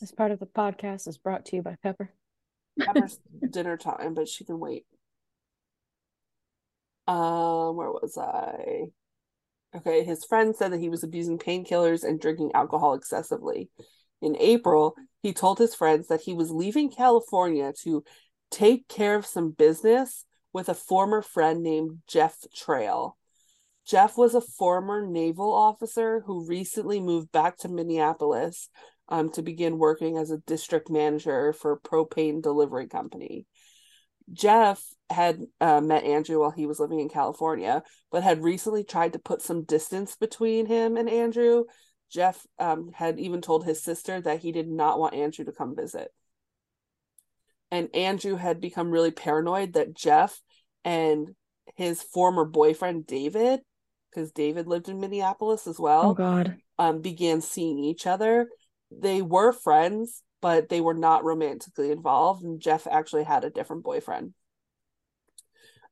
This 0.00 0.12
part 0.12 0.30
of 0.30 0.38
the 0.38 0.46
podcast 0.46 1.08
is 1.08 1.18
brought 1.18 1.44
to 1.46 1.56
you 1.56 1.62
by 1.62 1.76
Pepper. 1.82 2.12
Pepper's 2.78 3.18
dinner 3.50 3.76
time, 3.76 4.14
but 4.14 4.28
she 4.28 4.44
can 4.44 4.60
wait. 4.60 4.86
Um, 7.08 7.76
where 7.76 7.90
was 7.90 8.18
I? 8.18 8.84
Okay, 9.74 10.04
his 10.04 10.24
friend 10.24 10.54
said 10.54 10.72
that 10.72 10.80
he 10.80 10.90
was 10.90 11.02
abusing 11.02 11.38
painkillers 11.38 12.04
and 12.04 12.20
drinking 12.20 12.52
alcohol 12.54 12.94
excessively. 12.94 13.70
In 14.20 14.36
April, 14.38 14.94
he 15.22 15.32
told 15.32 15.58
his 15.58 15.74
friends 15.74 16.08
that 16.08 16.20
he 16.20 16.34
was 16.34 16.50
leaving 16.50 16.90
California 16.90 17.72
to 17.82 18.04
take 18.50 18.88
care 18.88 19.14
of 19.14 19.26
some 19.26 19.50
business 19.50 20.26
with 20.52 20.68
a 20.68 20.74
former 20.74 21.22
friend 21.22 21.62
named 21.62 21.98
Jeff 22.06 22.36
Trail. 22.54 23.16
Jeff 23.86 24.18
was 24.18 24.34
a 24.34 24.40
former 24.42 25.06
naval 25.06 25.52
officer 25.52 26.22
who 26.26 26.46
recently 26.46 27.00
moved 27.00 27.32
back 27.32 27.56
to 27.58 27.68
Minneapolis 27.68 28.68
um, 29.08 29.30
to 29.30 29.40
begin 29.40 29.78
working 29.78 30.18
as 30.18 30.30
a 30.30 30.38
district 30.38 30.90
manager 30.90 31.54
for 31.54 31.72
a 31.72 31.80
propane 31.80 32.42
delivery 32.42 32.86
company. 32.86 33.46
Jeff 34.32 34.82
had 35.10 35.40
uh, 35.60 35.80
met 35.80 36.04
Andrew 36.04 36.40
while 36.40 36.50
he 36.50 36.66
was 36.66 36.78
living 36.78 37.00
in 37.00 37.08
California, 37.08 37.82
but 38.10 38.22
had 38.22 38.42
recently 38.42 38.84
tried 38.84 39.14
to 39.14 39.18
put 39.18 39.42
some 39.42 39.64
distance 39.64 40.16
between 40.16 40.66
him 40.66 40.96
and 40.96 41.08
Andrew. 41.08 41.64
Jeff 42.10 42.46
um, 42.58 42.90
had 42.94 43.18
even 43.18 43.40
told 43.40 43.64
his 43.64 43.82
sister 43.82 44.20
that 44.20 44.40
he 44.40 44.52
did 44.52 44.68
not 44.68 44.98
want 44.98 45.14
Andrew 45.14 45.44
to 45.44 45.52
come 45.52 45.74
visit. 45.76 46.08
And 47.70 47.94
Andrew 47.94 48.36
had 48.36 48.60
become 48.60 48.90
really 48.90 49.10
paranoid 49.10 49.74
that 49.74 49.94
Jeff 49.94 50.40
and 50.84 51.34
his 51.76 52.02
former 52.02 52.44
boyfriend, 52.46 53.06
David, 53.06 53.60
because 54.10 54.32
David 54.32 54.66
lived 54.66 54.88
in 54.88 55.00
Minneapolis 55.00 55.66
as 55.66 55.78
well, 55.78 56.10
Oh 56.10 56.14
God. 56.14 56.56
um, 56.78 57.02
began 57.02 57.42
seeing 57.42 57.78
each 57.78 58.06
other. 58.06 58.48
They 58.90 59.20
were 59.20 59.52
friends, 59.52 60.22
but 60.40 60.68
they 60.68 60.80
were 60.80 60.94
not 60.94 61.24
romantically 61.24 61.90
involved, 61.90 62.44
and 62.44 62.60
Jeff 62.60 62.86
actually 62.86 63.24
had 63.24 63.44
a 63.44 63.50
different 63.50 63.84
boyfriend. 63.84 64.34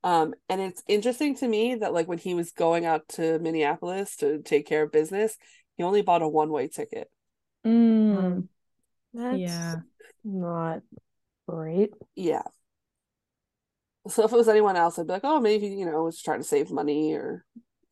Um, 0.05 0.35
and 0.49 0.61
it's 0.61 0.83
interesting 0.87 1.35
to 1.37 1.49
me 1.49 1.75
that 1.77 1.93
like 1.93 2.07
when 2.07 2.19
he 2.19 2.35
was 2.35 2.53
going 2.53 2.87
out 2.87 3.09
to 3.11 3.39
Minneapolis 3.41 4.17
to 4.17 4.41
take 4.43 4.67
care 4.67 4.85
of 4.85 4.93
business, 4.93 5.37
he 5.77 5.83
only 5.83 6.03
bought 6.03 6.23
a 6.23 6.29
one-way 6.29 6.69
ticket. 6.69 7.11
Mm, 7.67 8.47
That's 9.13 9.39
yeah. 9.39 9.75
not 10.25 10.83
great. 11.49 11.93
Yeah. 12.15 12.43
So 14.09 14.25
if 14.25 14.33
it 14.33 14.37
was 14.37 14.49
anyone 14.49 14.77
else, 14.77 14.99
I'd 14.99 15.09
be 15.09 15.13
like, 15.15 15.25
oh, 15.25 15.41
maybe 15.41 15.67
you 15.67 15.85
know, 15.85 16.05
was 16.05 16.23
trying 16.23 16.39
to 16.41 16.45
save 16.47 16.71
money 16.71 17.15
or 17.15 17.45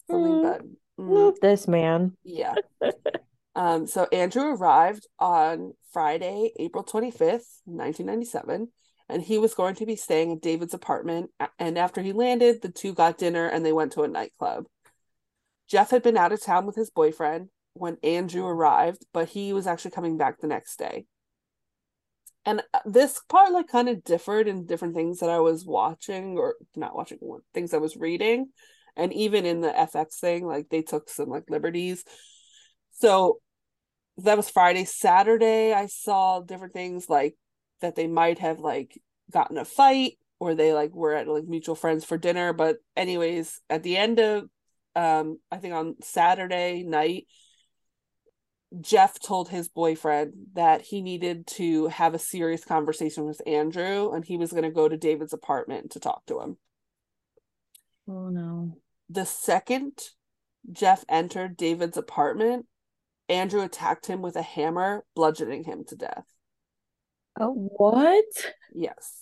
something. 0.09 0.33
Mm. 0.33 0.43
But 0.43 0.63
mm, 0.63 0.69
Not 1.15 1.41
this 1.41 1.67
man. 1.67 2.17
yeah. 2.23 2.55
Um, 3.57 3.87
so 3.87 4.07
Andrew 4.11 4.55
arrived 4.55 5.07
on 5.19 5.75
Friday, 5.93 6.53
April 6.59 6.85
25th, 6.85 7.61
1997, 7.67 8.69
and 9.09 9.23
he 9.23 9.39
was 9.39 9.55
going 9.55 9.77
to 9.77 9.87
be 9.87 9.97
staying 9.97 10.33
at 10.33 10.41
David's 10.41 10.75
apartment. 10.75 11.31
And 11.59 11.79
after 11.79 12.03
he 12.03 12.13
landed, 12.13 12.63
the 12.63 12.71
two 12.71 12.95
got 12.95 13.19
dinner 13.19 13.47
and 13.47 13.65
they 13.65 13.73
went 13.73 13.93
to 13.93 14.03
a 14.03 14.09
nightclub. 14.09 14.65
Jeff 15.69 15.91
had 15.91 16.03
been 16.03 16.17
out 16.17 16.33
of 16.33 16.43
town 16.43 16.67
with 16.67 16.75
his 16.75 16.91
boyfriend 16.91 17.49
when 17.75 17.97
Andrew 18.03 18.45
arrived, 18.45 19.07
but 19.13 19.29
he 19.29 19.53
was 19.53 19.67
actually 19.67 19.93
coming 19.93 20.17
back 20.17 20.41
the 20.41 20.47
next 20.47 20.79
day. 20.79 21.07
And 22.47 22.63
uh, 22.75 22.81
this 22.85 23.21
part 23.29 23.53
like 23.53 23.69
kind 23.69 23.89
of 23.89 24.05
differed 24.05 24.49
in 24.49 24.67
different 24.67 24.95
things 24.95 25.21
that 25.21 25.31
I 25.31 25.41
was 25.41 25.65
watching 25.65 26.37
or 26.37 26.57
not 26.77 26.95
watching, 26.95 27.19
things 27.55 27.73
I 27.73 27.79
was 27.79 27.97
reading. 27.97 28.49
And 28.97 29.13
even 29.13 29.47
in 29.47 29.61
the 29.61 29.71
FX 29.71 30.19
thing, 30.21 30.47
like 30.47 30.69
they 30.69 30.83
took 30.83 31.09
some 31.09 31.29
like 31.29 31.49
liberties. 31.49 32.05
So 32.93 33.41
that 34.19 34.37
was 34.37 34.51
Friday. 34.51 34.85
Saturday, 34.85 35.73
I 35.73 35.87
saw 35.87 36.41
different 36.41 36.73
things 36.73 37.09
like 37.09 37.37
that 37.81 37.97
they 37.97 38.07
might 38.07 38.39
have 38.39 38.61
like 38.61 39.01
gotten 39.31 39.59
a 39.59 39.65
fight 39.65 40.19
or 40.39 40.55
they 40.55 40.73
like 40.73 40.95
were 40.95 41.15
at 41.15 41.29
like 41.29 41.45
mutual 41.45 41.75
friends 41.75 42.05
for 42.05 42.19
dinner. 42.19 42.53
But 42.53 42.77
anyways, 42.97 43.61
at 43.69 43.83
the 43.83 43.97
end 43.97 44.21
of 44.21 44.49
um, 44.97 45.39
I 45.51 45.57
think 45.57 45.75
on 45.75 45.97
Saturday 46.03 46.85
night, 46.85 47.27
Jeff 48.81 49.19
told 49.21 49.49
his 49.49 49.69
boyfriend 49.69 50.33
that 50.55 50.83
he 50.83 51.03
needed 51.03 51.47
to 51.47 51.89
have 51.89 52.15
a 52.15 52.19
serious 52.19 52.65
conversation 52.65 53.25
with 53.25 53.41
Andrew 53.47 54.13
and 54.13 54.25
he 54.25 54.37
was 54.37 54.51
going 54.51 54.65
to 54.65 54.71
go 54.71 54.89
to 54.89 54.97
David's 54.97 55.33
apartment 55.33 55.93
to 55.93 56.01
talk 56.01 56.25
to 56.27 56.41
him. 56.41 56.57
Oh 58.09 58.29
no. 58.29 58.77
The 59.09 59.25
second 59.25 59.99
Jeff 60.71 61.05
entered 61.09 61.57
David's 61.57 61.97
apartment, 61.97 62.67
Andrew 63.29 63.63
attacked 63.63 64.07
him 64.07 64.23
with 64.23 64.37
a 64.37 64.43
hammer, 64.43 65.05
bludgeoning 65.15 65.65
him 65.65 65.85
to 65.89 65.97
death. 65.97 66.25
Oh, 67.41 67.51
What? 67.53 68.25
Yes. 68.75 69.21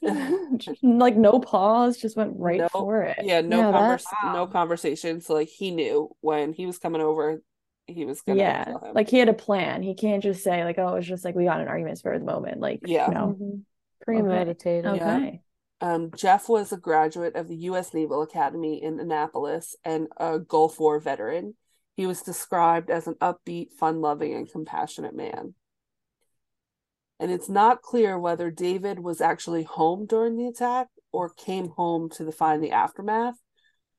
Like 0.82 1.16
no 1.16 1.40
pause, 1.40 1.96
just 1.98 2.16
went 2.16 2.34
right 2.36 2.60
No- 2.60 2.68
for 2.68 3.02
it. 3.02 3.18
yeah, 3.22 3.40
no 3.40 3.58
Yeah, 3.58 3.72
convers- 3.72 4.04
that- 4.22 4.32
no 4.34 4.46
conversation. 4.46 5.20
So 5.20 5.34
like 5.34 5.48
he 5.48 5.70
knew 5.70 6.10
when 6.20 6.52
he 6.52 6.64
was 6.66 6.78
coming 6.78 7.00
over, 7.02 7.42
he 7.86 8.04
was 8.04 8.20
gonna 8.22 8.38
Yeah. 8.38 8.64
kill 8.64 8.78
him. 8.78 8.94
Like 8.94 9.08
he 9.08 9.18
had 9.18 9.28
a 9.28 9.34
plan. 9.34 9.82
He 9.82 9.94
can't 9.94 10.22
just 10.22 10.42
say 10.42 10.64
like, 10.64 10.78
oh, 10.78 10.94
it's 10.94 11.06
just 11.06 11.24
like 11.24 11.34
we 11.34 11.44
got 11.44 11.60
an 11.60 11.68
argument 11.68 12.00
for 12.00 12.16
the 12.18 12.24
moment. 12.24 12.60
Like, 12.60 12.80
Yeah. 12.86 13.06
no. 13.08 13.36
Mhm. 13.40 13.62
premeditated. 14.00 14.86
Okay. 14.86 15.42
Um, 15.82 16.10
Jeff 16.16 16.48
was 16.48 16.72
a 16.72 16.76
graduate 16.78 17.36
of 17.36 17.46
the 17.48 17.56
U.S. 17.56 17.92
Naval 17.92 18.22
Academy 18.22 18.82
in 18.82 18.98
Annapolis 18.98 19.76
and 19.84 20.08
a 20.16 20.38
Gulf 20.38 20.80
War 20.80 20.98
veteran. 20.98 21.56
He 21.98 22.06
was 22.06 22.22
described 22.22 22.90
as 22.90 23.08
an 23.08 23.16
upbeat, 23.16 23.72
fun 23.72 24.00
loving, 24.00 24.32
and 24.32 24.48
compassionate 24.48 25.16
man. 25.16 25.54
And 27.18 27.32
it's 27.32 27.48
not 27.48 27.82
clear 27.82 28.16
whether 28.16 28.52
David 28.52 29.00
was 29.00 29.20
actually 29.20 29.64
home 29.64 30.06
during 30.06 30.36
the 30.36 30.46
attack 30.46 30.86
or 31.10 31.30
came 31.30 31.70
home 31.70 32.08
to 32.10 32.22
the, 32.22 32.30
find 32.30 32.62
the 32.62 32.70
aftermath, 32.70 33.34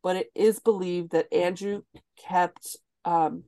but 0.01 0.15
it 0.15 0.27
is 0.33 0.61
believed 0.61 1.11
that 1.11 1.33
Andrew 1.33 1.81
kept 2.17 2.77
um, 3.03 3.43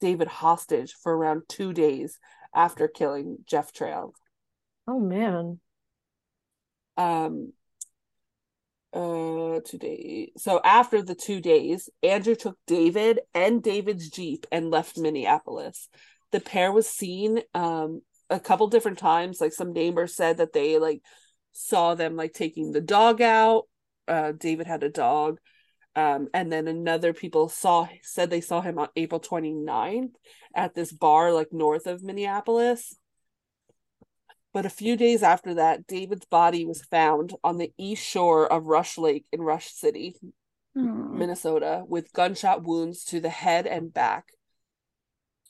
David 0.00 0.28
hostage 0.28 0.94
for 1.02 1.16
around 1.16 1.42
two 1.48 1.72
days 1.72 2.20
after 2.54 2.86
killing 2.86 3.38
Jeff 3.44 3.72
Trail. 3.72 4.14
Oh 4.86 5.00
man. 5.00 5.58
um 6.96 7.52
uh 8.96 9.60
two 9.64 9.78
days. 9.78 10.30
So 10.38 10.60
after 10.64 11.02
the 11.02 11.14
two 11.14 11.40
days 11.40 11.90
andrew 12.02 12.34
took 12.34 12.56
david 12.66 13.20
and 13.34 13.62
david's 13.62 14.08
jeep 14.08 14.46
and 14.50 14.70
left 14.70 14.96
minneapolis. 14.96 15.88
The 16.32 16.40
pair 16.40 16.72
was 16.72 16.88
seen 16.88 17.42
um 17.54 18.00
a 18.30 18.40
couple 18.40 18.68
different 18.68 18.98
times. 18.98 19.40
Like 19.40 19.52
some 19.52 19.72
neighbors 19.72 20.16
said 20.16 20.38
that 20.38 20.52
they 20.52 20.78
like 20.78 21.02
saw 21.52 21.94
them 21.94 22.16
like 22.16 22.32
taking 22.32 22.72
the 22.72 22.80
dog 22.80 23.20
out. 23.20 23.64
Uh 24.08 24.32
david 24.32 24.66
had 24.66 24.82
a 24.82 24.88
dog. 24.88 25.38
Um 25.94 26.28
and 26.32 26.50
then 26.50 26.66
another 26.66 27.12
people 27.12 27.50
saw 27.50 27.88
said 28.02 28.30
they 28.30 28.40
saw 28.40 28.62
him 28.62 28.78
on 28.78 28.88
april 28.96 29.20
29th 29.20 30.14
at 30.54 30.74
this 30.74 30.90
bar 30.90 31.32
like 31.32 31.52
north 31.52 31.86
of 31.86 32.02
minneapolis 32.02 32.94
but 34.56 34.64
a 34.64 34.70
few 34.70 34.96
days 34.96 35.22
after 35.22 35.52
that, 35.52 35.86
David's 35.86 36.24
body 36.24 36.64
was 36.64 36.80
found 36.80 37.34
on 37.44 37.58
the 37.58 37.74
east 37.76 38.02
shore 38.02 38.50
of 38.50 38.68
Rush 38.68 38.96
Lake 38.96 39.26
in 39.30 39.42
Rush 39.42 39.70
City, 39.70 40.16
Minnesota, 41.18 41.84
with 41.86 42.10
gunshot 42.14 42.64
wounds 42.64 43.04
to 43.04 43.20
the 43.20 43.28
head 43.28 43.66
and 43.66 43.92
back. 43.92 44.32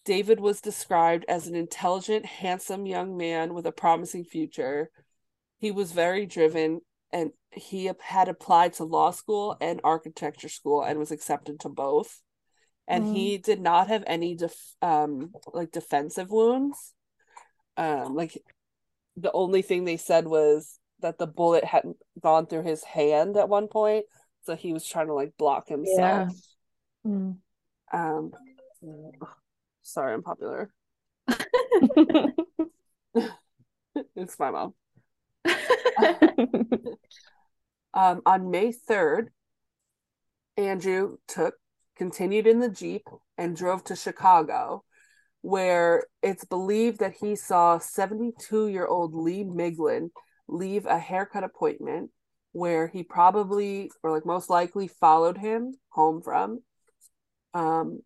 David 0.05 0.41
was 0.41 0.61
described 0.61 1.25
as 1.29 1.47
an 1.47 1.55
intelligent, 1.55 2.27
handsome 2.27 2.85
young 2.85 3.17
man 3.17 3.55
with 3.55 3.65
a 3.65 3.71
promising 3.71 4.25
future. 4.25 4.91
He 5.61 5.71
was 5.71 5.93
very 5.93 6.27
driven 6.27 6.81
and 7.13 7.31
he 7.53 7.89
had 8.01 8.29
applied 8.29 8.73
to 8.73 8.85
law 8.85 9.13
school 9.13 9.57
and 9.61 9.81
architecture 9.85 10.49
school 10.49 10.83
and 10.83 10.99
was 10.99 11.13
accepted 11.13 11.61
to 11.61 11.69
both. 11.69 12.21
And 12.89 13.05
Mm. 13.05 13.13
he 13.13 13.39
did 13.39 13.61
not 13.61 13.87
have 13.87 14.03
any 14.09 14.35
def- 14.35 14.75
um 14.83 15.33
like 15.55 15.71
defensive 15.71 16.33
wounds. 16.33 16.93
Um 17.77 18.17
like 18.17 18.43
the 19.17 19.33
only 19.33 19.63
thing 19.63 19.85
they 19.85 19.97
said 19.97 20.27
was 20.27 20.79
that 21.01 21.19
the 21.19 21.27
bullet 21.27 21.65
hadn't 21.65 21.97
gone 22.21 22.47
through 22.47 22.63
his 22.63 22.85
hand 22.85 23.37
at 23.37 23.49
one 23.49 23.69
point, 23.69 24.07
so 24.45 24.57
he 24.57 24.73
was 24.73 24.87
trying 24.87 25.07
to 25.09 25.15
like 25.15 25.37
block 25.39 25.69
himself. 25.69 26.33
Mm. 27.07 27.37
Um, 27.93 28.33
sorry, 29.83 30.15
I'm 30.15 30.23
popular. 30.23 30.71
it's 34.17 34.39
my 34.39 34.51
mom. 34.51 34.75
Um, 37.97 38.21
on 38.27 38.51
May 38.51 38.75
3rd, 38.75 39.29
Andrew 40.59 41.17
took 41.27 41.55
continued 41.97 42.47
in 42.47 42.61
the 42.61 42.69
Jeep 42.69 43.09
and 43.39 43.57
drove 43.57 43.85
to 43.85 43.97
Chicago, 43.97 44.85
where 45.47 46.03
it's 46.25 46.45
believed 46.45 46.99
that 46.99 47.15
he 47.21 47.37
saw 47.37 47.79
72 47.79 48.67
year 48.67 48.85
old 48.85 49.15
Lee 49.15 49.45
Miglin 49.45 50.09
leave 50.49 50.87
a 50.87 50.99
haircut 50.99 51.45
appointment 51.45 52.11
where 52.51 52.89
he 52.89 53.05
probably 53.05 53.89
or 54.03 54.11
like 54.11 54.27
most 54.27 54.51
likely 54.51 54.89
followed 54.89 55.39
him 55.39 55.73
home 55.91 56.21
from. 56.21 56.59
Um, 57.55 58.01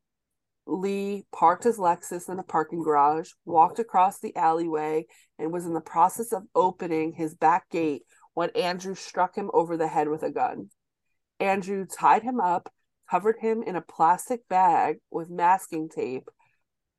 Lee 0.66 1.24
parked 1.35 1.64
his 1.64 1.79
Lexus 1.79 2.29
in 2.29 2.38
a 2.38 2.42
parking 2.42 2.83
garage, 2.83 3.31
walked 3.46 3.79
across 3.79 4.20
the 4.20 4.37
alleyway, 4.37 5.07
and 5.38 5.50
was 5.50 5.64
in 5.64 5.72
the 5.72 5.81
process 5.81 6.35
of 6.35 6.42
opening 6.55 7.14
his 7.14 7.35
back 7.35 7.70
gate 7.70 8.03
when 8.35 8.50
Andrew 8.50 8.94
struck 8.94 9.35
him 9.35 9.50
over 9.55 9.79
the 9.79 9.88
head 9.88 10.09
with 10.09 10.22
a 10.22 10.31
gun. 10.31 10.68
Andrew 11.40 11.87
tied 11.87 12.22
him 12.22 12.38
up, 12.38 12.70
covered 13.11 13.37
him 13.40 13.62
in 13.62 13.76
a 13.76 13.81
plastic 13.81 14.46
bag 14.50 14.96
with 15.11 15.31
masking 15.31 15.88
tape, 15.88 16.29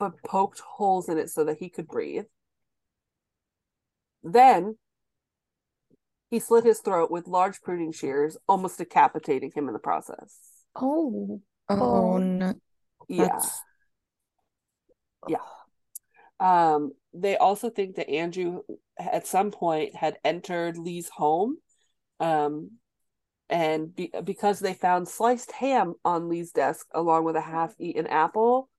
but 0.01 0.23
poked 0.23 0.59
holes 0.59 1.07
in 1.07 1.17
it 1.19 1.29
so 1.29 1.43
that 1.43 1.59
he 1.59 1.69
could 1.69 1.87
breathe. 1.87 2.25
Then 4.23 4.77
he 6.31 6.39
slit 6.39 6.63
his 6.63 6.79
throat 6.79 7.11
with 7.11 7.27
large 7.27 7.61
pruning 7.61 7.91
shears, 7.91 8.35
almost 8.47 8.79
decapitating 8.79 9.51
him 9.53 9.67
in 9.67 9.73
the 9.73 9.79
process. 9.79 10.35
Oh. 10.75 11.39
Oh, 11.69 12.13
Oh. 12.13 12.17
no. 12.17 12.53
Yeah. 13.07 13.27
That's- 13.27 13.61
Um, 16.39 16.93
they 17.13 17.37
also 17.37 17.69
think 17.69 17.97
that 17.97 18.09
Andrew 18.09 18.63
at 18.97 19.27
some 19.27 19.51
point 19.51 19.95
had 19.95 20.17
entered 20.23 20.75
Lee's 20.75 21.07
home. 21.09 21.57
Um, 22.19 22.79
and 23.47 23.93
be- 23.95 24.11
because 24.23 24.59
they 24.59 24.73
found 24.73 25.07
sliced 25.07 25.51
ham 25.51 25.93
on 26.03 26.29
Lee's 26.29 26.51
desk 26.51 26.87
along 26.95 27.25
with 27.25 27.35
a 27.35 27.41
half-eaten 27.41 28.07
apple, 28.07 28.70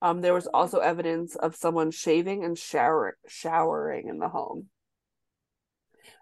um, 0.00 0.20
there 0.20 0.34
was 0.34 0.46
also 0.46 0.78
evidence 0.78 1.36
of 1.36 1.56
someone 1.56 1.90
shaving 1.90 2.44
and 2.44 2.56
shower 2.56 3.16
showering 3.26 4.08
in 4.08 4.18
the 4.18 4.28
home. 4.28 4.68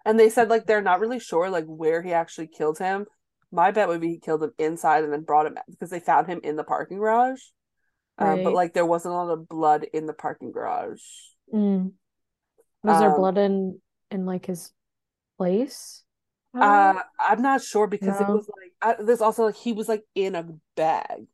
And 0.05 0.19
they 0.19 0.29
said 0.29 0.49
like 0.49 0.65
they're 0.65 0.81
not 0.81 0.99
really 0.99 1.19
sure 1.19 1.49
like 1.49 1.65
where 1.65 2.01
he 2.01 2.13
actually 2.13 2.47
killed 2.47 2.77
him. 2.79 3.05
My 3.51 3.71
bet 3.71 3.87
would 3.87 4.01
be 4.01 4.09
he 4.09 4.19
killed 4.19 4.43
him 4.43 4.51
inside 4.57 5.03
and 5.03 5.13
then 5.13 5.21
brought 5.21 5.45
him 5.45 5.57
because 5.69 5.89
they 5.89 5.99
found 5.99 6.27
him 6.27 6.41
in 6.43 6.55
the 6.55 6.63
parking 6.63 6.97
garage. 6.97 7.41
Um, 8.17 8.43
but 8.43 8.53
like 8.53 8.73
there 8.73 8.85
wasn't 8.85 9.13
a 9.13 9.17
lot 9.17 9.29
of 9.29 9.47
blood 9.47 9.85
in 9.93 10.05
the 10.05 10.13
parking 10.13 10.51
garage. 10.51 11.01
Mm. 11.53 11.91
Was 12.83 12.99
there 12.99 13.11
Um, 13.11 13.17
blood 13.17 13.37
in 13.37 13.79
in 14.09 14.25
like 14.25 14.45
his 14.47 14.71
place? 15.37 16.03
Uh, 16.57 17.01
I'm 17.19 17.41
not 17.41 17.61
sure 17.61 17.85
because 17.87 18.19
it 18.19 18.27
was 18.27 18.49
like 18.57 18.71
uh, 18.81 19.03
there's 19.03 19.21
also 19.21 19.45
like 19.45 19.55
he 19.55 19.73
was 19.73 19.87
like 19.87 20.03
in 20.15 20.33
a 20.35 20.47
bag. 20.75 21.27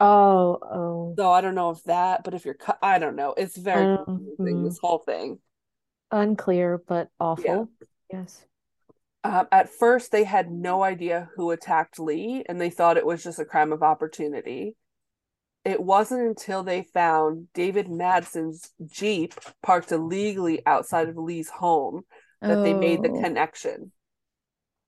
Oh, 0.00 0.58
oh. 0.62 1.14
So 1.18 1.30
I 1.32 1.40
don't 1.40 1.54
know 1.54 1.70
if 1.70 1.82
that, 1.84 2.22
but 2.24 2.34
if 2.34 2.44
you're 2.44 2.54
cut, 2.54 2.78
I 2.82 2.98
don't 2.98 3.16
know. 3.16 3.34
It's 3.36 3.56
very 3.56 3.84
Um, 3.84 4.04
confusing 4.04 4.64
this 4.64 4.78
whole 4.78 4.98
thing. 4.98 5.40
Unclear, 6.10 6.78
but 6.86 7.10
awful. 7.20 7.68
Yes. 8.12 8.44
Um, 9.24 9.48
at 9.50 9.68
first, 9.68 10.12
they 10.12 10.24
had 10.24 10.50
no 10.50 10.82
idea 10.82 11.30
who 11.34 11.50
attacked 11.50 11.98
Lee, 11.98 12.44
and 12.48 12.60
they 12.60 12.70
thought 12.70 12.96
it 12.96 13.04
was 13.06 13.22
just 13.22 13.38
a 13.40 13.44
crime 13.44 13.72
of 13.72 13.82
opportunity. 13.82 14.76
It 15.64 15.82
wasn't 15.82 16.22
until 16.22 16.62
they 16.62 16.82
found 16.82 17.52
David 17.52 17.88
Madsen's 17.88 18.72
Jeep 18.86 19.34
parked 19.62 19.92
illegally 19.92 20.64
outside 20.64 21.08
of 21.08 21.16
Lee's 21.18 21.50
home 21.50 22.04
that 22.46 22.62
they 22.62 22.72
made 22.72 23.02
the 23.02 23.10
Oh. 23.10 23.20
connection. 23.20 23.92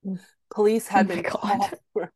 Mm. 0.05 0.19
Police 0.51 0.89
had 0.89 1.07
Oh 1.07 1.09
been 1.09 1.23
called 1.23 1.75
for 1.93 2.13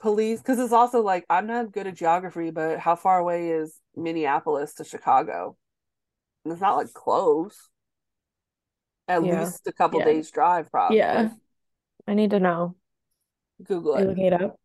police 0.00 0.40
because 0.40 0.58
it's 0.58 0.72
also 0.72 1.02
like 1.02 1.24
I'm 1.30 1.46
not 1.46 1.72
good 1.72 1.86
at 1.86 1.94
geography, 1.94 2.50
but 2.50 2.78
how 2.78 2.96
far 2.96 3.18
away 3.18 3.50
is 3.50 3.80
Minneapolis 3.94 4.74
to 4.74 4.84
Chicago? 4.84 5.56
And 6.44 6.52
it's 6.52 6.60
not 6.62 6.76
like 6.76 6.92
close. 6.92 7.68
At 9.08 9.24
Yeah. 9.24 9.40
least 9.40 9.66
a 9.66 9.72
couple 9.72 10.00
Yeah. 10.00 10.06
days 10.06 10.30
drive, 10.30 10.70
probably. 10.70 10.98
Yeah. 10.98 11.30
I 12.06 12.14
need 12.14 12.30
to 12.30 12.40
know. 12.40 12.74
Google 13.62 13.96
it. 13.96 14.18
it 14.18 14.32
up? 14.32 14.58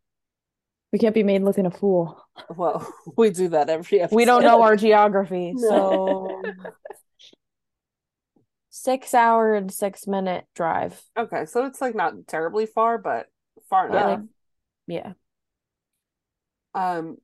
We 0.91 0.99
can't 0.99 1.15
be 1.15 1.23
made 1.23 1.43
looking 1.43 1.65
a 1.65 1.71
fool. 1.71 2.21
Well, 2.55 2.85
we 3.17 3.29
do 3.29 3.47
that 3.49 3.69
every 3.69 4.01
episode. 4.01 4.15
We 4.17 4.25
don't 4.25 4.43
know 4.43 4.61
our 4.61 4.75
geography, 4.75 5.53
No. 5.55 5.69
so 5.69 6.41
six 8.69 9.13
hour 9.13 9.53
and 9.55 9.71
six 9.71 10.07
minute 10.07 10.45
drive. 10.55 11.01
Okay, 11.17 11.45
so 11.45 11.65
it's 11.65 11.81
like 11.81 11.95
not 11.95 12.27
terribly 12.27 12.65
far, 12.65 12.97
but 12.97 13.27
far 13.69 13.89
Yeah. 13.89 14.13
enough. 14.13 14.25
Yeah. 14.87 15.13
Um, 16.73 17.17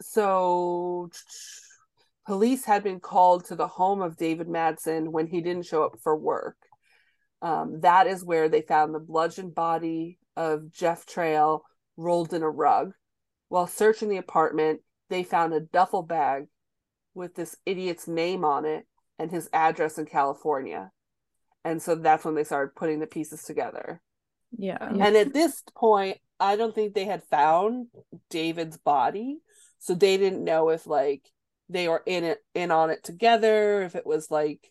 so 0.00 1.10
police 2.26 2.64
had 2.64 2.82
been 2.82 3.00
called 3.00 3.46
to 3.46 3.56
the 3.56 3.68
home 3.68 4.02
of 4.02 4.16
David 4.16 4.48
Madsen 4.48 5.08
when 5.08 5.26
he 5.26 5.40
didn't 5.40 5.66
show 5.66 5.84
up 5.84 5.98
for 6.02 6.16
work. 6.16 6.56
Um, 7.42 7.80
that 7.80 8.06
is 8.06 8.24
where 8.24 8.48
they 8.48 8.62
found 8.62 8.94
the 8.94 9.00
bludgeoned 9.00 9.54
body 9.54 10.18
of 10.36 10.72
Jeff 10.72 11.06
Trail 11.06 11.62
rolled 11.96 12.32
in 12.32 12.42
a 12.42 12.50
rug. 12.50 12.92
While 13.48 13.66
searching 13.66 14.08
the 14.08 14.16
apartment, 14.16 14.80
they 15.08 15.22
found 15.22 15.54
a 15.54 15.60
duffel 15.60 16.02
bag 16.02 16.46
with 17.14 17.34
this 17.34 17.56
idiot's 17.64 18.08
name 18.08 18.44
on 18.44 18.64
it 18.64 18.86
and 19.18 19.30
his 19.30 19.48
address 19.52 19.98
in 19.98 20.06
California. 20.06 20.90
And 21.64 21.80
so 21.80 21.94
that's 21.94 22.24
when 22.24 22.34
they 22.34 22.44
started 22.44 22.74
putting 22.74 23.00
the 23.00 23.06
pieces 23.06 23.42
together. 23.42 24.00
Yeah. 24.56 24.78
And 24.80 25.16
at 25.16 25.32
this 25.32 25.62
point, 25.74 26.18
I 26.38 26.56
don't 26.56 26.74
think 26.74 26.94
they 26.94 27.04
had 27.04 27.22
found 27.24 27.88
David's 28.30 28.76
body, 28.76 29.38
so 29.78 29.94
they 29.94 30.16
didn't 30.16 30.44
know 30.44 30.68
if 30.70 30.86
like 30.86 31.30
they 31.68 31.88
were 31.88 32.02
in 32.06 32.24
it 32.24 32.38
in 32.54 32.70
on 32.70 32.90
it 32.90 33.02
together, 33.02 33.82
if 33.82 33.94
it 33.94 34.06
was 34.06 34.30
like 34.30 34.70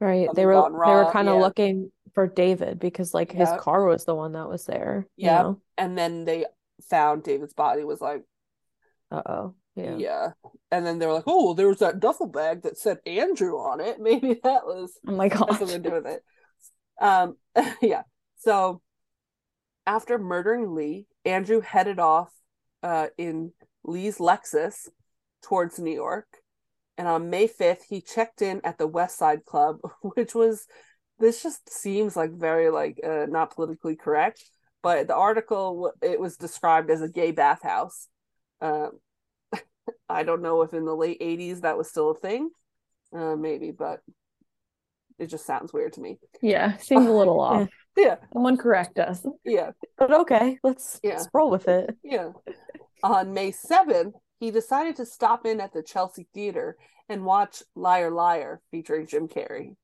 Right. 0.00 0.28
They 0.34 0.44
were 0.44 0.54
they 0.54 0.92
were 0.92 1.10
kind 1.10 1.28
of 1.28 1.36
yeah. 1.36 1.40
looking 1.40 1.90
for 2.14 2.26
David 2.26 2.78
because 2.78 3.14
like 3.14 3.32
his 3.32 3.48
car 3.58 3.86
was 3.86 4.04
the 4.04 4.14
one 4.14 4.32
that 4.32 4.48
was 4.48 4.66
there. 4.66 5.06
you 5.16 5.26
know? 5.26 5.60
and 5.78 5.96
then 5.96 6.24
they 6.24 6.44
found 6.90 7.22
David's 7.22 7.54
body 7.54 7.84
was 7.84 8.00
like 8.00 8.22
Uh-oh. 9.10 9.54
yeah. 9.74 9.96
Yeah. 9.96 10.28
And 10.70 10.84
then 10.84 10.98
they 10.98 11.06
were 11.06 11.14
like, 11.14 11.24
"Oh, 11.26 11.54
there 11.54 11.68
was 11.68 11.78
that 11.78 12.00
duffel 12.00 12.26
bag 12.26 12.62
that 12.62 12.76
said 12.76 12.98
Andrew 13.06 13.54
on 13.56 13.80
it. 13.80 13.98
Maybe 14.00 14.38
that 14.44 14.66
was 14.66 14.98
Oh 15.06 15.12
my 15.12 15.28
gosh. 15.28 15.58
something 15.58 15.82
to 15.82 15.88
do 15.88 15.94
with 15.94 16.06
it." 16.06 16.22
Um 17.00 17.36
yeah. 17.80 18.02
So 18.38 18.82
after 19.86 20.18
murdering 20.18 20.74
Lee, 20.74 21.06
Andrew 21.24 21.60
headed 21.60 21.98
off 21.98 22.30
uh 22.82 23.08
in 23.16 23.52
Lee's 23.84 24.18
Lexus 24.18 24.88
towards 25.42 25.78
New 25.78 25.94
York. 25.94 26.26
And 26.98 27.06
on 27.06 27.30
May 27.30 27.46
5th, 27.46 27.82
he 27.88 28.00
checked 28.00 28.40
in 28.40 28.60
at 28.64 28.78
the 28.78 28.86
West 28.86 29.18
Side 29.18 29.44
Club, 29.44 29.78
which 30.00 30.34
was 30.34 30.66
this 31.18 31.42
just 31.42 31.70
seems 31.72 32.16
like 32.16 32.32
very 32.32 32.70
like 32.70 33.00
uh, 33.04 33.26
not 33.28 33.54
politically 33.54 33.96
correct, 33.96 34.42
but 34.82 35.08
the 35.08 35.14
article 35.14 35.92
it 36.02 36.20
was 36.20 36.36
described 36.36 36.90
as 36.90 37.02
a 37.02 37.08
gay 37.08 37.30
bathhouse. 37.30 38.08
Um, 38.60 38.92
I 40.08 40.24
don't 40.24 40.42
know 40.42 40.62
if 40.62 40.74
in 40.74 40.84
the 40.84 40.94
late 40.94 41.20
80s 41.20 41.62
that 41.62 41.78
was 41.78 41.88
still 41.88 42.10
a 42.10 42.14
thing. 42.14 42.50
Uh, 43.16 43.36
maybe, 43.36 43.70
but 43.70 44.00
it 45.18 45.26
just 45.26 45.46
sounds 45.46 45.72
weird 45.72 45.94
to 45.94 46.00
me. 46.00 46.18
Yeah. 46.42 46.76
Seems 46.78 47.06
a 47.06 47.12
little 47.12 47.40
off. 47.40 47.68
Yeah, 47.96 48.16
Someone 48.32 48.56
correct 48.58 48.98
us. 48.98 49.24
yeah, 49.44 49.70
But 49.96 50.12
okay, 50.12 50.58
let's 50.62 51.00
Yeah. 51.02 51.14
let's 51.14 51.28
roll 51.32 51.50
with 51.50 51.66
it. 51.68 51.96
yeah. 52.04 52.32
On 53.02 53.32
May 53.34 53.52
7th, 53.52 54.12
he 54.40 54.50
decided 54.50 54.96
to 54.96 55.06
stop 55.06 55.46
in 55.46 55.60
at 55.60 55.72
the 55.72 55.82
Chelsea 55.82 56.26
Theater 56.34 56.76
and 57.08 57.24
watch 57.24 57.62
Liar 57.74 58.10
Liar 58.10 58.60
featuring 58.70 59.06
Jim 59.06 59.28
Carrey. 59.28 59.76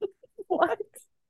What? 0.48 0.78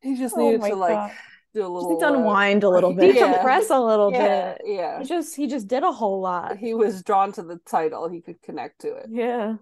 He 0.00 0.16
just 0.16 0.34
Oh 0.36 0.40
needed 0.44 0.60
my 0.60 0.70
to 0.70 0.76
like 0.76 0.92
God. 0.94 1.10
do 1.54 1.60
a 1.60 1.62
Just 1.64 1.70
little 1.70 1.90
need 1.94 2.00
to 2.00 2.06
uh, 2.06 2.12
unwind 2.14 2.64
a 2.64 2.68
little 2.70 2.94
bit. 2.94 3.14
Yeah. 3.14 3.42
Decompress 3.42 3.68
a 3.70 3.78
little 3.80 4.10
yeah, 4.12 4.52
bit. 4.54 4.62
yeah. 4.64 4.98
He 5.00 5.04
just 5.04 5.36
he 5.36 5.46
just 5.46 5.68
did 5.68 5.82
a 5.82 5.92
whole 5.92 6.20
lot. 6.20 6.56
He 6.56 6.72
was 6.74 7.02
drawn 7.02 7.32
to 7.32 7.42
the 7.42 7.58
title. 7.66 8.08
He 8.08 8.20
could 8.22 8.40
connect 8.42 8.80
to 8.80 8.94
it. 8.94 9.06
Yeah. 9.10 9.56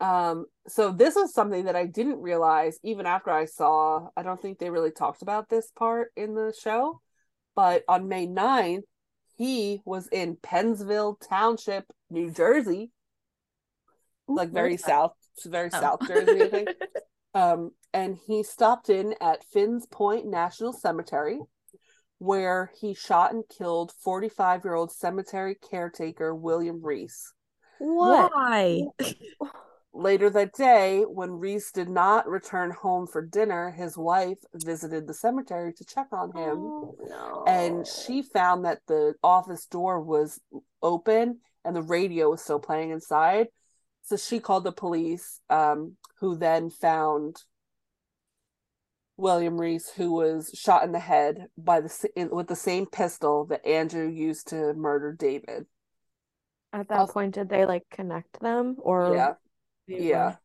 Um, 0.00 0.46
so 0.68 0.92
this 0.92 1.14
was 1.16 1.34
something 1.34 1.64
that 1.64 1.74
I 1.76 1.86
didn't 1.86 2.20
realize 2.20 2.78
even 2.84 3.06
after 3.06 3.30
I 3.30 3.46
saw. 3.46 4.08
I 4.16 4.22
don't 4.22 4.40
think 4.40 4.58
they 4.58 4.70
really 4.70 4.92
talked 4.92 5.22
about 5.22 5.48
this 5.48 5.70
part 5.76 6.12
in 6.16 6.34
the 6.34 6.54
show, 6.60 7.00
but 7.56 7.82
on 7.88 8.08
May 8.08 8.26
9th, 8.26 8.82
he 9.36 9.80
was 9.84 10.08
in 10.08 10.36
Pennsville 10.42 11.18
Township, 11.28 11.84
New 12.10 12.30
Jersey, 12.30 12.90
like 14.26 14.50
very 14.50 14.70
where's 14.70 14.82
that? 14.82 14.88
south, 14.88 15.12
very 15.46 15.70
Oh. 15.72 15.80
south 15.80 16.06
Jersey, 16.06 16.42
I 16.42 16.48
think. 16.48 16.68
Um, 17.34 17.72
and 17.92 18.16
he 18.26 18.42
stopped 18.42 18.88
in 18.88 19.14
at 19.20 19.44
Finn's 19.52 19.86
Point 19.86 20.26
National 20.26 20.72
Cemetery, 20.72 21.38
where 22.18 22.72
he 22.80 22.94
shot 22.94 23.32
and 23.32 23.44
killed 23.48 23.92
45 24.02 24.64
year 24.64 24.74
old 24.74 24.90
cemetery 24.90 25.54
caretaker 25.54 26.34
William 26.34 26.82
Reese. 26.82 27.32
Why? 27.78 28.80
Later 29.98 30.30
that 30.30 30.52
day, 30.52 31.02
when 31.02 31.32
Reese 31.32 31.72
did 31.72 31.88
not 31.88 32.28
return 32.28 32.70
home 32.70 33.08
for 33.08 33.20
dinner, 33.20 33.72
his 33.72 33.96
wife 33.98 34.38
visited 34.54 35.08
the 35.08 35.12
cemetery 35.12 35.72
to 35.72 35.84
check 35.84 36.06
on 36.12 36.28
him. 36.28 36.56
Oh, 36.56 36.94
no. 37.08 37.44
And 37.48 37.84
she 37.84 38.22
found 38.22 38.64
that 38.64 38.78
the 38.86 39.14
office 39.24 39.66
door 39.66 40.00
was 40.00 40.40
open 40.80 41.40
and 41.64 41.74
the 41.74 41.82
radio 41.82 42.30
was 42.30 42.42
still 42.42 42.60
playing 42.60 42.90
inside. 42.90 43.48
So 44.02 44.16
she 44.16 44.38
called 44.38 44.62
the 44.62 44.70
police, 44.70 45.40
um, 45.50 45.96
who 46.20 46.36
then 46.36 46.70
found 46.70 47.42
William 49.16 49.60
Reese, 49.60 49.90
who 49.90 50.12
was 50.12 50.52
shot 50.54 50.84
in 50.84 50.92
the 50.92 51.00
head 51.00 51.48
by 51.58 51.80
the 51.80 52.08
in- 52.14 52.30
with 52.30 52.46
the 52.46 52.54
same 52.54 52.86
pistol 52.86 53.46
that 53.46 53.66
Andrew 53.66 54.06
used 54.06 54.46
to 54.50 54.74
murder 54.74 55.12
David. 55.12 55.66
At 56.72 56.86
that 56.86 57.00
Also- 57.00 57.14
point, 57.14 57.34
did 57.34 57.48
they 57.48 57.66
like 57.66 57.88
connect 57.90 58.38
them 58.38 58.76
or 58.78 59.14
Yeah, 59.16 59.34
yeah. 59.88 60.36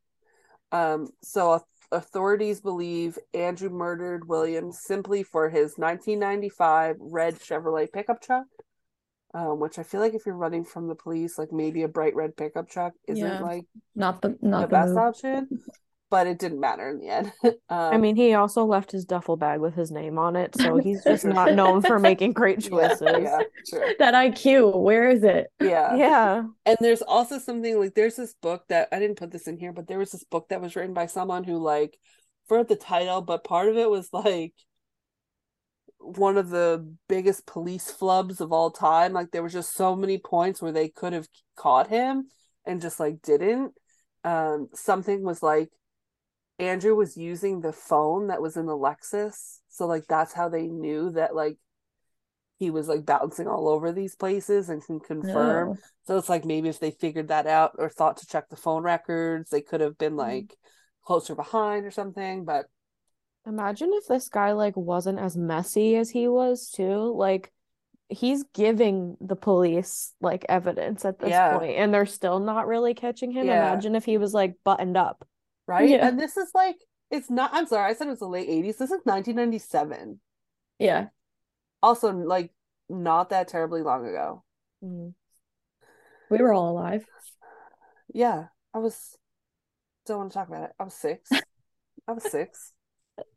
Um, 0.71 1.09
so 1.21 1.63
authorities 1.91 2.61
believe 2.61 3.19
Andrew 3.33 3.69
murdered 3.69 4.27
Williams 4.27 4.79
simply 4.83 5.23
for 5.23 5.49
his 5.49 5.75
1995 5.77 6.97
red 6.99 7.39
Chevrolet 7.39 7.91
pickup 7.91 8.21
truck. 8.21 8.45
Um, 9.35 9.59
which 9.59 9.79
I 9.79 9.83
feel 9.83 9.99
like 9.99 10.13
if 10.13 10.27
you're 10.27 10.35
running 10.35 10.63
from 10.63 10.87
the 10.87 10.93
police, 10.93 11.39
like 11.39 11.51
maybe 11.51 11.81
a 11.81 11.87
bright 11.87 12.15
red 12.15 12.37
pickup 12.37 12.69
truck 12.69 12.93
isn't 13.07 13.25
Yeah. 13.25 13.39
like 13.39 13.65
Not 13.95 14.21
the 14.21 14.37
the 14.41 14.47
not 14.47 14.61
the 14.61 14.67
best 14.67 14.89
move. 14.89 14.97
option, 14.99 15.49
but 16.13 16.27
it 16.27 16.37
didn't 16.37 16.59
matter 16.59 16.87
in 16.89 16.99
the 16.99 17.07
end. 17.07 17.33
I 17.69 17.95
um, 17.95 18.01
mean, 18.01 18.15
he 18.15 18.35
also 18.35 18.65
left 18.65 18.91
his 18.91 19.03
duffel 19.03 19.35
bag 19.35 19.59
with 19.59 19.73
his 19.73 19.89
name 19.89 20.19
on 20.19 20.35
it, 20.35 20.55
so 20.55 20.77
he's 20.77 21.03
just 21.07 21.25
not 21.25 21.55
known 21.55 21.81
for 21.81 21.97
making 21.97 22.33
great 22.33 22.61
choices. 22.69 23.01
yeah, 23.01 23.39
sure. 23.67 23.95
That 23.97 24.13
IQ, 24.13 24.79
where 24.79 25.09
is 25.09 25.23
it? 25.23 25.47
Yeah. 25.59 25.95
Yeah. 25.95 26.43
And 26.67 26.77
there's 26.79 27.01
also 27.01 27.39
something 27.39 27.79
like 27.79 27.95
there's 27.95 28.15
this 28.15 28.35
book 28.35 28.63
that 28.69 28.89
I 28.91 28.99
didn't 28.99 29.17
put 29.17 29.31
this 29.31 29.47
in 29.47 29.57
here, 29.57 29.73
but 29.73 29.87
there 29.87 29.97
was 29.97 30.11
this 30.11 30.23
book 30.23 30.49
that 30.49 30.61
was 30.61 30.75
written 30.75 30.93
by 30.93 31.07
someone 31.07 31.45
who 31.45 31.57
like 31.57 31.97
for 32.47 32.63
the 32.63 32.75
title, 32.75 33.21
but 33.21 33.43
part 33.43 33.67
of 33.67 33.75
it 33.75 33.89
was 33.89 34.09
like 34.13 34.53
one 35.97 36.37
of 36.37 36.49
the 36.49 36.95
biggest 37.09 37.47
police 37.47 37.91
flubs 37.91 38.39
of 38.39 38.53
all 38.53 38.69
time. 38.69 39.13
Like 39.13 39.31
there 39.31 39.41
was 39.41 39.53
just 39.53 39.73
so 39.73 39.95
many 39.95 40.19
points 40.19 40.61
where 40.61 40.71
they 40.71 40.89
could 40.89 41.13
have 41.13 41.27
caught 41.55 41.87
him 41.87 42.27
and 42.67 42.83
just 42.83 42.99
like 42.99 43.23
didn't. 43.23 43.71
Um 44.23 44.69
something 44.75 45.23
was 45.23 45.41
like 45.41 45.71
Andrew 46.59 46.95
was 46.95 47.17
using 47.17 47.61
the 47.61 47.73
phone 47.73 48.27
that 48.27 48.41
was 48.41 48.57
in 48.57 48.65
the 48.65 48.77
Lexus. 48.77 49.59
So 49.69 49.87
like 49.87 50.05
that's 50.07 50.33
how 50.33 50.49
they 50.49 50.67
knew 50.67 51.11
that 51.11 51.35
like 51.35 51.57
he 52.57 52.69
was 52.69 52.87
like 52.87 53.05
bouncing 53.05 53.47
all 53.47 53.67
over 53.67 53.91
these 53.91 54.15
places 54.15 54.69
and 54.69 54.83
can 54.83 54.99
confirm. 54.99 55.69
Oh. 55.69 55.77
So 56.05 56.17
it's 56.17 56.29
like 56.29 56.45
maybe 56.45 56.69
if 56.69 56.79
they 56.79 56.91
figured 56.91 57.29
that 57.29 57.47
out 57.47 57.71
or 57.77 57.89
thought 57.89 58.17
to 58.17 58.27
check 58.27 58.49
the 58.49 58.55
phone 58.55 58.83
records, 58.83 59.49
they 59.49 59.61
could 59.61 59.81
have 59.81 59.97
been 59.97 60.13
mm. 60.13 60.19
like 60.19 60.55
closer 61.03 61.35
behind 61.35 61.85
or 61.85 61.91
something. 61.91 62.45
But 62.45 62.65
Imagine 63.45 63.91
if 63.93 64.07
this 64.07 64.29
guy 64.29 64.53
like 64.53 64.77
wasn't 64.77 65.19
as 65.19 65.35
messy 65.35 65.95
as 65.97 66.09
he 66.09 66.27
was 66.27 66.69
too. 66.69 67.13
Like 67.15 67.51
he's 68.07 68.43
giving 68.53 69.17
the 69.19 69.35
police 69.35 70.13
like 70.21 70.45
evidence 70.47 71.03
at 71.03 71.19
this 71.19 71.29
Yeah. 71.29 71.57
point, 71.57 71.77
and 71.77 71.93
they're 71.93 72.05
still 72.05 72.39
not 72.39 72.67
really 72.67 72.93
catching 72.93 73.31
him. 73.31 73.47
Yeah. 73.47 73.71
Imagine 73.71 73.95
if 73.95 74.05
he 74.05 74.17
was 74.17 74.33
like 74.33 74.55
buttoned 74.63 74.95
up. 74.95 75.27
Right? 75.67 75.89
Yeah. 75.89 76.07
And 76.07 76.19
this 76.19 76.37
is 76.37 76.49
like 76.53 76.77
it's 77.11 77.29
not. 77.29 77.51
I'm 77.53 77.67
sorry, 77.67 77.89
I 77.89 77.93
said 77.93 78.07
it 78.07 78.11
was 78.11 78.19
the 78.19 78.27
late 78.27 78.49
'80s. 78.49 78.77
This 78.77 78.91
is 78.91 79.01
1997. 79.03 80.19
Yeah. 80.79 81.07
Also, 81.81 82.11
like 82.11 82.51
not 82.89 83.29
that 83.29 83.47
terribly 83.47 83.81
long 83.81 84.07
ago. 84.07 84.43
Mm. 84.83 85.13
We 86.29 86.37
were 86.37 86.53
all 86.53 86.71
alive. 86.71 87.05
Yeah, 88.13 88.45
I 88.73 88.79
was. 88.79 89.17
Don't 90.05 90.17
want 90.17 90.31
to 90.31 90.37
talk 90.37 90.47
about 90.47 90.63
it. 90.63 90.71
I 90.79 90.83
was 90.83 90.93
six. 90.93 91.29
I 92.07 92.11
was 92.11 92.23
six. 92.29 92.73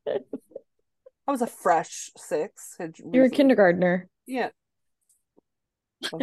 I 0.07 1.31
was 1.31 1.43
a 1.43 1.47
fresh 1.47 2.11
six. 2.17 2.77
You're 3.13 3.27
a 3.27 3.31
kindergartner. 3.31 4.09
Yeah. 4.27 4.49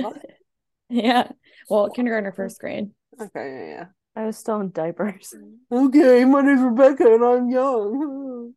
Yeah. 0.89 1.31
Well, 1.69 1.89
kindergartner, 1.89 2.31
first 2.33 2.59
grade. 2.59 2.91
Okay, 3.19 3.75
yeah, 3.75 3.85
I 4.15 4.26
was 4.26 4.38
still 4.38 4.62
in 4.62 4.71
diapers. 4.71 5.34
Okay, 5.71 6.23
my 6.23 6.41
name's 6.41 6.62
Rebecca 6.62 7.15
and 7.15 7.23
I'm 7.23 7.49
young. 7.49 8.54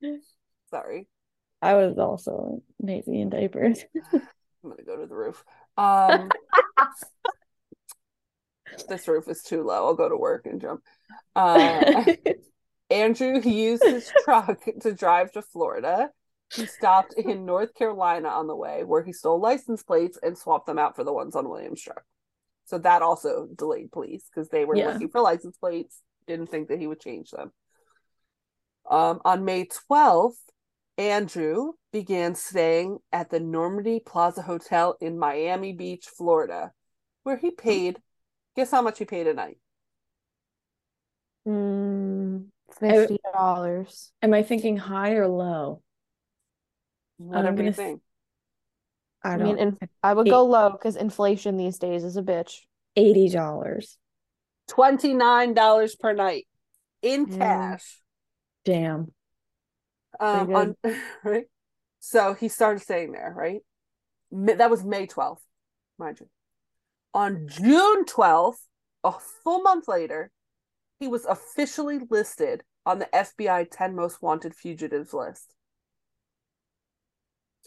Sorry, 0.70 1.08
I 1.60 1.74
was 1.74 1.98
also 1.98 2.62
maybe 2.80 3.20
in 3.20 3.30
diapers. 3.30 3.84
I'm 4.12 4.22
gonna 4.62 4.84
go 4.84 4.96
to 4.96 5.06
the 5.06 5.16
roof. 5.16 5.42
Um, 5.76 6.30
this 8.88 9.08
roof 9.08 9.26
is 9.28 9.42
too 9.42 9.64
low. 9.64 9.86
I'll 9.86 9.94
go 9.94 10.08
to 10.08 10.16
work 10.16 10.46
and 10.46 10.60
jump. 10.60 10.82
Uh, 11.34 12.04
Andrew 12.90 13.40
used 13.40 13.82
his 13.82 14.12
truck 14.24 14.60
to 14.82 14.92
drive 14.92 15.32
to 15.32 15.42
Florida. 15.42 16.10
He 16.54 16.66
stopped 16.66 17.14
in 17.14 17.44
North 17.44 17.74
Carolina 17.74 18.28
on 18.28 18.46
the 18.46 18.56
way, 18.56 18.84
where 18.84 19.02
he 19.02 19.12
stole 19.12 19.40
license 19.40 19.82
plates 19.82 20.18
and 20.22 20.38
swapped 20.38 20.66
them 20.66 20.78
out 20.78 20.96
for 20.96 21.04
the 21.04 21.12
ones 21.12 21.36
on 21.36 21.48
Williams' 21.48 21.82
truck. 21.82 22.04
So 22.68 22.76
that 22.78 23.00
also 23.00 23.48
delayed 23.56 23.90
police 23.90 24.24
because 24.28 24.50
they 24.50 24.66
were 24.66 24.76
Yeah. 24.76 24.92
looking 24.92 25.08
for 25.08 25.22
license 25.22 25.56
plates, 25.56 26.02
didn't 26.26 26.48
think 26.48 26.68
that 26.68 26.78
he 26.78 26.86
would 26.86 27.00
change 27.00 27.30
them. 27.30 27.50
Um, 28.90 29.20
on 29.24 29.44
May 29.46 29.64
12th, 29.66 30.38
Andrew 30.98 31.72
began 31.92 32.34
staying 32.34 32.98
at 33.10 33.30
the 33.30 33.40
Normandy 33.40 34.00
Plaza 34.00 34.42
Hotel 34.42 34.96
in 35.00 35.18
Miami 35.18 35.72
Beach, 35.72 36.06
Florida, 36.08 36.72
where 37.22 37.36
he 37.36 37.50
paid. 37.50 38.02
Guess 38.54 38.70
how 38.70 38.82
much 38.82 38.98
he 38.98 39.06
paid 39.06 39.26
a 39.26 39.32
night? 39.34 39.58
Mm, 41.46 42.48
fifty 42.78 43.18
dollars. 43.32 44.12
Am 44.20 44.34
I 44.34 44.42
thinking 44.42 44.76
high 44.76 45.12
or 45.12 45.26
low? 45.28 45.82
Whatever 47.16 47.56
gonna 47.56 47.68
you 47.68 47.72
think. 47.72 48.02
I 49.22 49.32
I 49.34 49.36
don't 49.36 49.46
mean, 49.46 49.58
in, 49.58 49.78
I 50.02 50.14
would 50.14 50.26
Eight- 50.28 50.30
go 50.30 50.44
low 50.44 50.70
because 50.70 50.96
inflation 50.96 51.56
these 51.56 51.78
days 51.78 52.04
is 52.04 52.16
a 52.16 52.22
bitch. 52.22 52.60
eighty 52.96 53.28
dollars. 53.28 53.98
$29 54.68 55.98
per 55.98 56.12
night 56.12 56.46
in 57.02 57.26
Mm. 57.26 57.38
cash. 57.38 58.02
Damn. 58.64 59.12
Um, 60.20 60.54
on, 60.54 60.76
right? 61.24 61.46
So 62.00 62.34
he 62.34 62.48
started 62.48 62.80
staying 62.80 63.12
there, 63.12 63.32
right? 63.36 63.60
That 64.30 64.68
was 64.70 64.84
May 64.84 65.06
12th, 65.06 65.40
mind 65.98 66.20
you. 66.20 66.28
On 67.14 67.48
June 67.48 68.04
12th, 68.04 68.58
a 69.04 69.12
full 69.12 69.62
month 69.62 69.88
later, 69.88 70.30
he 71.00 71.08
was 71.08 71.24
officially 71.24 72.00
listed 72.10 72.62
on 72.84 72.98
the 72.98 73.06
FBI 73.14 73.66
10 73.70 73.94
most 73.96 74.20
wanted 74.20 74.54
fugitives 74.54 75.14
list. 75.14 75.54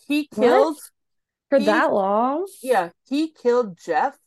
He 0.08 0.28
What? 0.36 0.78
For 1.52 1.60
He- 1.60 1.66
that 1.66 1.92
long? 1.92 2.48
yeah, 2.64 2.92
he 3.10 3.30
killed 3.30 3.78
Jeff 3.78 4.18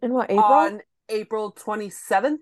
In 0.00 0.12
what 0.14 0.30
April? 0.30 0.44
on 0.44 0.82
April 1.08 1.50
27th. 1.52 2.38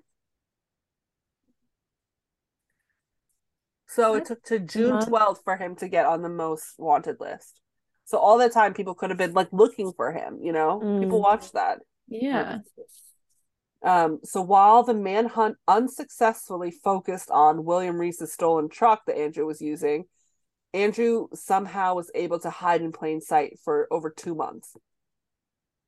So 3.87 4.17
it 4.17 4.27
took 4.27 4.43
to 4.45 4.59
June 4.59 4.91
month? 4.97 5.09
12th 5.09 5.43
for 5.45 5.57
him 5.57 5.75
to 5.77 5.89
get 5.89 6.05
on 6.05 6.21
the 6.21 6.29
most 6.29 6.75
wanted 6.79 7.21
list. 7.21 7.59
So 8.05 8.19
all 8.19 8.37
that 8.37 8.53
time 8.53 8.75
people 8.75 8.95
could 8.95 9.09
have 9.09 9.19
been 9.19 9.33
like 9.33 9.49
looking 9.51 9.95
for 9.95 10.13
him, 10.13 10.39
you 10.43 10.53
know? 10.53 10.79
People 11.01 11.21
Mm. 11.21 11.23
watched 11.23 11.55
that. 11.55 11.81
Yeah. 12.07 12.59
Um, 13.83 14.21
so 14.25 14.43
while 14.43 14.83
the 14.83 14.93
manhunt 14.93 15.57
unsuccessfully 15.67 16.71
focused 16.71 17.31
on 17.31 17.65
William 17.65 17.97
Reese's 17.99 18.33
stolen 18.35 18.69
truck 18.69 19.07
that 19.07 19.17
Andrew 19.17 19.47
was 19.47 19.63
using, 19.63 20.05
Andrew 20.75 21.29
somehow 21.35 21.95
was 21.95 22.11
able 22.15 22.39
to 22.41 22.51
hide 22.51 22.83
in 22.83 22.93
plain 22.93 23.21
sight 23.21 23.59
for 23.65 23.89
over 23.91 24.11
two 24.11 24.35
months. 24.35 24.77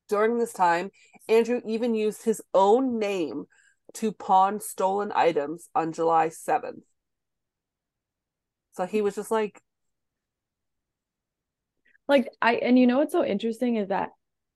During 0.09 0.37
this 0.37 0.53
time, 0.53 0.91
Andrew 1.29 1.61
even 1.65 1.95
used 1.95 2.23
his 2.23 2.41
own 2.53 2.99
name 2.99 3.45
to 3.93 4.11
pawn 4.11 4.59
stolen 4.59 5.11
items 5.13 5.69
on 5.75 5.93
July 5.93 6.29
7th. 6.29 6.83
So 8.73 8.85
he 8.85 9.01
was 9.01 9.15
just 9.15 9.31
like, 9.31 9.61
Like 12.07 12.29
I 12.41 12.55
and 12.55 12.77
you 12.77 12.87
know 12.87 12.97
what's 12.97 13.13
so 13.13 13.23
interesting 13.23 13.77
is 13.77 13.87
that 13.87 14.09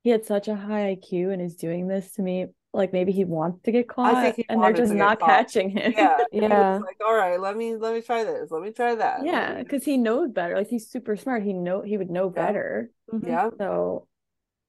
he 0.03 0.09
had 0.09 0.25
such 0.25 0.49
a 0.49 0.55
high 0.55 0.95
IQ 0.95 1.31
and 1.31 1.41
is 1.41 1.55
doing 1.55 1.88
this 1.88 2.11
to 2.13 2.21
me. 2.21 2.47
Like 2.75 2.93
maybe 2.93 3.11
he 3.11 3.23
wants 3.23 3.63
to 3.63 3.71
get 3.71 3.88
caught 3.88 4.38
and 4.49 4.61
they're 4.63 4.73
just 4.73 4.93
not 4.93 5.19
caught. 5.19 5.29
catching 5.29 5.69
him. 5.69 5.93
yeah, 5.95 6.17
Yeah. 6.31 6.79
like, 6.79 6.97
all 7.05 7.15
right, 7.15 7.39
let 7.39 7.55
me 7.55 7.75
let 7.75 7.93
me 7.93 8.01
try 8.01 8.23
this, 8.23 8.51
let 8.51 8.61
me 8.61 8.71
try 8.71 8.95
that. 8.95 9.25
Yeah, 9.25 9.63
because 9.63 9.85
he 9.85 9.97
knows 9.97 10.31
better. 10.31 10.55
Like 10.55 10.67
he's 10.67 10.88
super 10.89 11.15
smart. 11.15 11.43
He 11.43 11.53
know 11.53 11.81
he 11.81 11.97
would 11.97 12.11
know 12.11 12.31
Yeah. 12.35 12.45
better. 12.45 12.91
Mhm. 13.11 13.27
yeah. 13.27 13.49
So, 13.57 14.07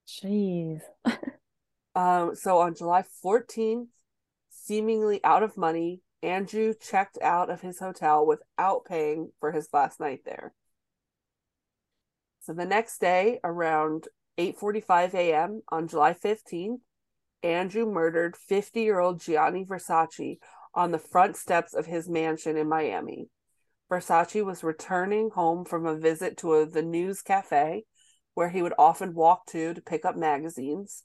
jeez. 0.09 0.81
Um, 1.95 2.35
so 2.35 2.59
on 2.59 2.75
July 2.75 3.05
14th, 3.25 3.89
seemingly 4.51 5.25
out 5.25 5.43
of 5.43 5.57
money, 5.57 6.03
Andrew 6.23 6.75
checked 6.79 7.19
out 7.23 7.49
of 7.49 7.63
his 7.63 7.79
hotel 7.79 8.27
without 8.27 8.85
paying 8.85 9.33
for 9.41 9.51
his 9.51 9.69
last 9.73 9.99
night 9.99 10.21
there. 10.27 10.53
So 12.43 12.53
the 12.53 12.67
next 12.67 13.01
day, 13.01 13.41
around 13.43 14.09
8:45 14.39 15.15
a.m. 15.15 15.63
on 15.71 15.89
July 15.89 16.13
15th, 16.13 16.81
Andrew 17.47 17.87
murdered 17.87 18.35
50-year-old 18.51 19.21
Gianni 19.21 19.65
Versace 19.65 20.39
on 20.75 20.91
the 20.91 20.99
front 20.99 21.37
steps 21.37 21.75
of 21.75 21.87
his 21.87 22.09
mansion 22.09 22.57
in 22.57 22.69
Miami. 22.69 23.29
Versace 23.89 24.45
was 24.45 24.65
returning 24.65 25.31
home 25.31 25.65
from 25.65 25.87
a 25.87 25.97
visit 25.97 26.37
to 26.39 26.55
a, 26.55 26.67
the 26.67 26.83
News 26.83 27.23
Cafe, 27.23 27.85
where 28.35 28.49
he 28.49 28.63
would 28.63 28.75
often 28.77 29.15
walk 29.15 29.47
to 29.47 29.73
to 29.73 29.81
pick 29.81 30.05
up 30.05 30.17
magazines. 30.17 31.05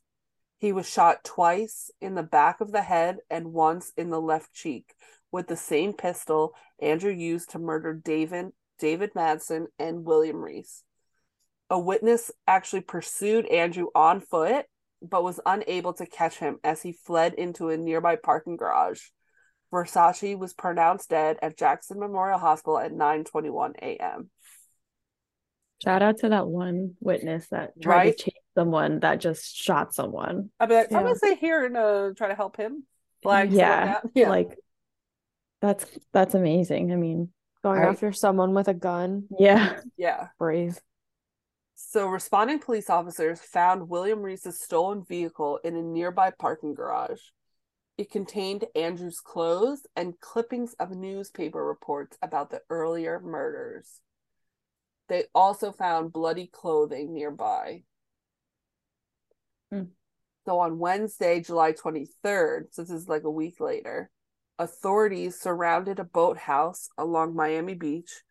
He 0.58 0.72
was 0.72 0.90
shot 0.90 1.24
twice 1.24 1.92
in 2.02 2.16
the 2.16 2.24
back 2.24 2.60
of 2.60 2.72
the 2.72 2.82
head 2.82 3.18
and 3.30 3.54
once 3.54 3.92
in 3.96 4.10
the 4.10 4.20
left 4.20 4.52
cheek 4.52 4.96
with 5.32 5.48
the 5.48 5.56
same 5.56 5.94
pistol 5.94 6.56
Andrew 6.82 7.12
used 7.12 7.52
to 7.52 7.60
murder 7.60 7.94
David 7.94 8.48
David 8.80 9.14
Madson 9.14 9.68
and 9.78 10.06
William 10.06 10.38
Reese. 10.38 10.84
A 11.70 11.78
witness 11.78 12.32
actually 12.48 12.82
pursued 12.82 13.46
Andrew 13.46 13.90
on 13.94 14.22
foot 14.22 14.66
but 15.02 15.24
was 15.24 15.40
unable 15.46 15.94
to 15.94 16.06
catch 16.06 16.38
him 16.38 16.58
as 16.64 16.82
he 16.82 16.92
fled 16.94 17.34
into 17.34 17.70
a 17.70 17.78
nearby 17.78 18.16
parking 18.16 18.58
garage. 18.58 19.02
Versace 19.74 20.38
was 20.38 20.54
pronounced 20.54 21.10
dead 21.10 21.38
at 21.42 21.58
Jackson 21.58 22.00
Memorial 22.00 22.38
Hospital 22.40 22.78
at 22.78 22.92
9:21 22.92 23.74
a.m. 23.82 24.30
Shout 25.84 26.02
out 26.04 26.18
to 26.20 26.30
that 26.30 26.48
one 26.48 26.96
witness 27.00 27.48
that 27.50 27.72
tried 27.82 27.96
Right? 27.96 28.18
to 28.18 28.24
chase 28.26 28.34
someone 28.56 29.00
that 29.00 29.20
just 29.20 29.56
shot 29.56 29.94
someone. 29.96 30.52
I'd 30.60 30.70
be 30.70 30.76
like, 30.76 30.92
I'm 30.92 31.04
gonna 31.04 31.16
stay 31.16 31.36
here 31.36 31.66
and 31.66 31.76
uh, 31.78 32.10
try 32.16 32.28
to 32.28 32.36
help 32.36 32.58
him. 32.58 32.86
Flags 33.24 33.54
yeah, 33.54 33.94
going. 34.02 34.12
Yeah. 34.14 34.30
like 34.30 34.58
that's 35.62 35.86
that's 36.14 36.36
amazing. 36.36 36.92
I 36.92 36.96
mean, 36.96 37.30
Going 37.64 37.80
Right. 37.80 37.90
after 37.90 38.12
someone 38.12 38.54
with 38.56 38.68
a 38.68 38.74
gun. 38.74 39.26
yeah. 39.40 39.80
yeah. 39.96 40.28
Brave. 40.40 40.80
So, 41.84 42.08
responding 42.08 42.60
police 42.60 42.90
officers 42.90 43.42
found 43.42 43.90
William 43.90 44.22
Reese's 44.22 44.62
stolen 44.62 45.04
vehicle 45.04 45.60
in 45.64 45.76
a 45.76 45.82
nearby 45.82 46.32
parking 46.32 46.74
garage. 46.74 47.20
It 47.98 48.12
contained 48.12 48.66
Andrew's 48.76 49.20
clothes 49.20 49.86
and 49.96 50.18
clippings 50.22 50.74
of 50.80 50.92
newspaper 50.92 51.66
reports 51.66 52.18
about 52.22 52.50
the 52.50 52.62
earlier 52.70 53.20
murders. 53.20 54.00
They 55.10 55.26
also 55.36 55.74
found 55.74 56.14
bloody 56.14 56.48
clothing 56.48 57.14
nearby. 57.14 57.84
Hmm. 59.70 59.86
So, 60.46 60.60
on 60.60 60.80
Wednesday, 60.80 61.42
July 61.42 61.74
23rd, 61.74 62.68
so 62.74 62.84
this 62.84 62.92
is 62.92 63.10
like 63.10 63.24
a 63.24 63.32
week 63.32 63.60
later, 63.60 64.12
authorities 64.58 65.42
surrounded 65.42 66.00
a 66.00 66.06
boathouse 66.06 66.90
along 66.98 67.36
Miami 67.36 67.74
Beach 67.74 68.22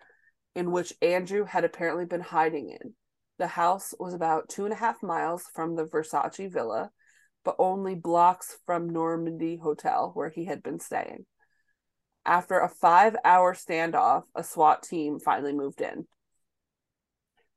in 0.54 0.70
which 0.70 0.94
Andrew 1.02 1.44
had 1.44 1.64
apparently 1.64 2.06
been 2.06 2.22
hiding 2.22 2.70
in. 2.70 2.94
The 3.40 3.46
house 3.46 3.94
was 3.98 4.12
about 4.12 4.50
two 4.50 4.64
and 4.66 4.72
a 4.74 4.76
half 4.76 5.02
miles 5.02 5.44
from 5.54 5.74
the 5.74 5.86
Versace 5.86 6.52
villa, 6.52 6.90
but 7.42 7.56
only 7.58 7.94
blocks 7.94 8.58
from 8.66 8.90
Normandy 8.90 9.56
Hotel, 9.56 10.10
where 10.12 10.28
he 10.28 10.44
had 10.44 10.62
been 10.62 10.78
staying. 10.78 11.24
After 12.26 12.60
a 12.60 12.68
five 12.68 13.16
hour 13.24 13.54
standoff, 13.54 14.24
a 14.34 14.44
SWAT 14.44 14.82
team 14.82 15.18
finally 15.18 15.54
moved 15.54 15.80
in. 15.80 16.06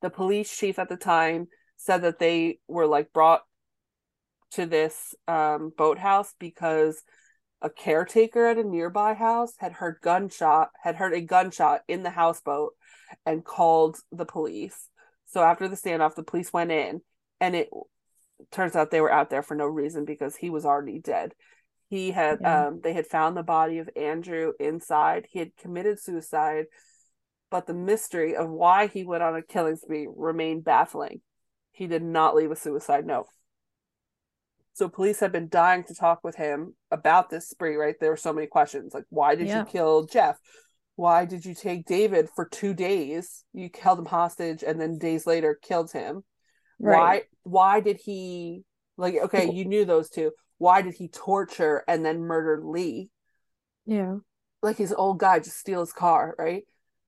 The 0.00 0.08
police 0.08 0.56
chief 0.56 0.78
at 0.78 0.88
the 0.88 0.96
time 0.96 1.48
said 1.76 2.00
that 2.00 2.18
they 2.18 2.60
were 2.66 2.86
like 2.86 3.12
brought 3.12 3.42
to 4.52 4.64
this 4.64 5.14
um, 5.28 5.70
boathouse 5.76 6.32
because 6.38 7.02
a 7.60 7.68
caretaker 7.68 8.46
at 8.46 8.56
a 8.56 8.64
nearby 8.64 9.12
house 9.12 9.52
had 9.58 9.72
heard 9.72 9.98
gunshot 10.00 10.70
had 10.82 10.96
heard 10.96 11.12
a 11.12 11.20
gunshot 11.20 11.82
in 11.88 12.02
the 12.02 12.10
houseboat 12.10 12.72
and 13.26 13.44
called 13.44 13.98
the 14.10 14.24
police. 14.24 14.88
So 15.26 15.42
after 15.42 15.68
the 15.68 15.76
standoff, 15.76 16.14
the 16.14 16.22
police 16.22 16.52
went 16.52 16.70
in, 16.70 17.00
and 17.40 17.56
it 17.56 17.68
turns 18.50 18.76
out 18.76 18.90
they 18.90 19.00
were 19.00 19.12
out 19.12 19.30
there 19.30 19.42
for 19.42 19.54
no 19.54 19.66
reason 19.66 20.04
because 20.04 20.36
he 20.36 20.50
was 20.50 20.64
already 20.64 20.98
dead. 20.98 21.34
He 21.88 22.10
had 22.10 22.38
Yeah. 22.40 22.66
um 22.66 22.80
they 22.82 22.92
had 22.92 23.06
found 23.06 23.36
the 23.36 23.42
body 23.42 23.78
of 23.78 23.88
Andrew 23.96 24.52
inside. 24.58 25.26
He 25.30 25.38
had 25.38 25.56
committed 25.56 26.00
suicide, 26.00 26.66
but 27.50 27.66
the 27.66 27.74
mystery 27.74 28.36
of 28.36 28.48
why 28.50 28.86
he 28.86 29.04
went 29.04 29.22
on 29.22 29.36
a 29.36 29.42
killing 29.42 29.76
spree 29.76 30.08
remained 30.14 30.64
baffling. 30.64 31.20
He 31.72 31.86
did 31.86 32.02
not 32.02 32.34
leave 32.34 32.50
a 32.50 32.56
suicide 32.56 33.06
note. 33.06 33.26
So 34.72 34.88
police 34.88 35.20
had 35.20 35.30
been 35.30 35.48
dying 35.48 35.84
to 35.84 35.94
talk 35.94 36.24
with 36.24 36.34
him 36.34 36.74
about 36.90 37.30
this 37.30 37.48
spree, 37.48 37.76
right? 37.76 37.94
There 38.00 38.10
were 38.10 38.16
so 38.16 38.32
many 38.32 38.48
questions 38.48 38.92
like 38.92 39.04
why 39.08 39.36
did 39.36 39.46
Yeah. 39.46 39.60
you 39.60 39.64
kill 39.66 40.06
Jeff? 40.06 40.38
Why 40.96 41.24
did 41.24 41.44
you 41.44 41.54
take 41.54 41.86
David 41.86 42.28
for 42.34 42.46
2 42.46 42.72
days? 42.74 43.44
You 43.52 43.68
held 43.80 43.98
him 43.98 44.06
hostage 44.06 44.62
and 44.62 44.80
then 44.80 44.98
days 44.98 45.26
later 45.26 45.58
killed 45.60 45.92
him 45.92 46.22
why 46.78 47.22
why 47.44 47.80
did 47.80 47.98
he 48.04 48.64
like 48.96 49.14
okay 49.14 49.48
you 49.50 49.64
knew 49.64 49.84
those 49.84 50.10
two 50.10 50.32
why 50.58 50.82
did 50.82 50.92
he 50.94 51.08
torture 51.08 51.84
and 51.86 52.04
then 52.04 52.20
murder 52.20 52.60
lee 52.64 53.10
Yeah. 53.86 54.16
like 54.60 54.76
his 54.76 54.92
old 54.92 55.18
guy 55.18 55.38
just 55.38 55.56
steal 55.56 55.80
his 55.80 55.92
car 55.92 56.34
right 56.38 56.64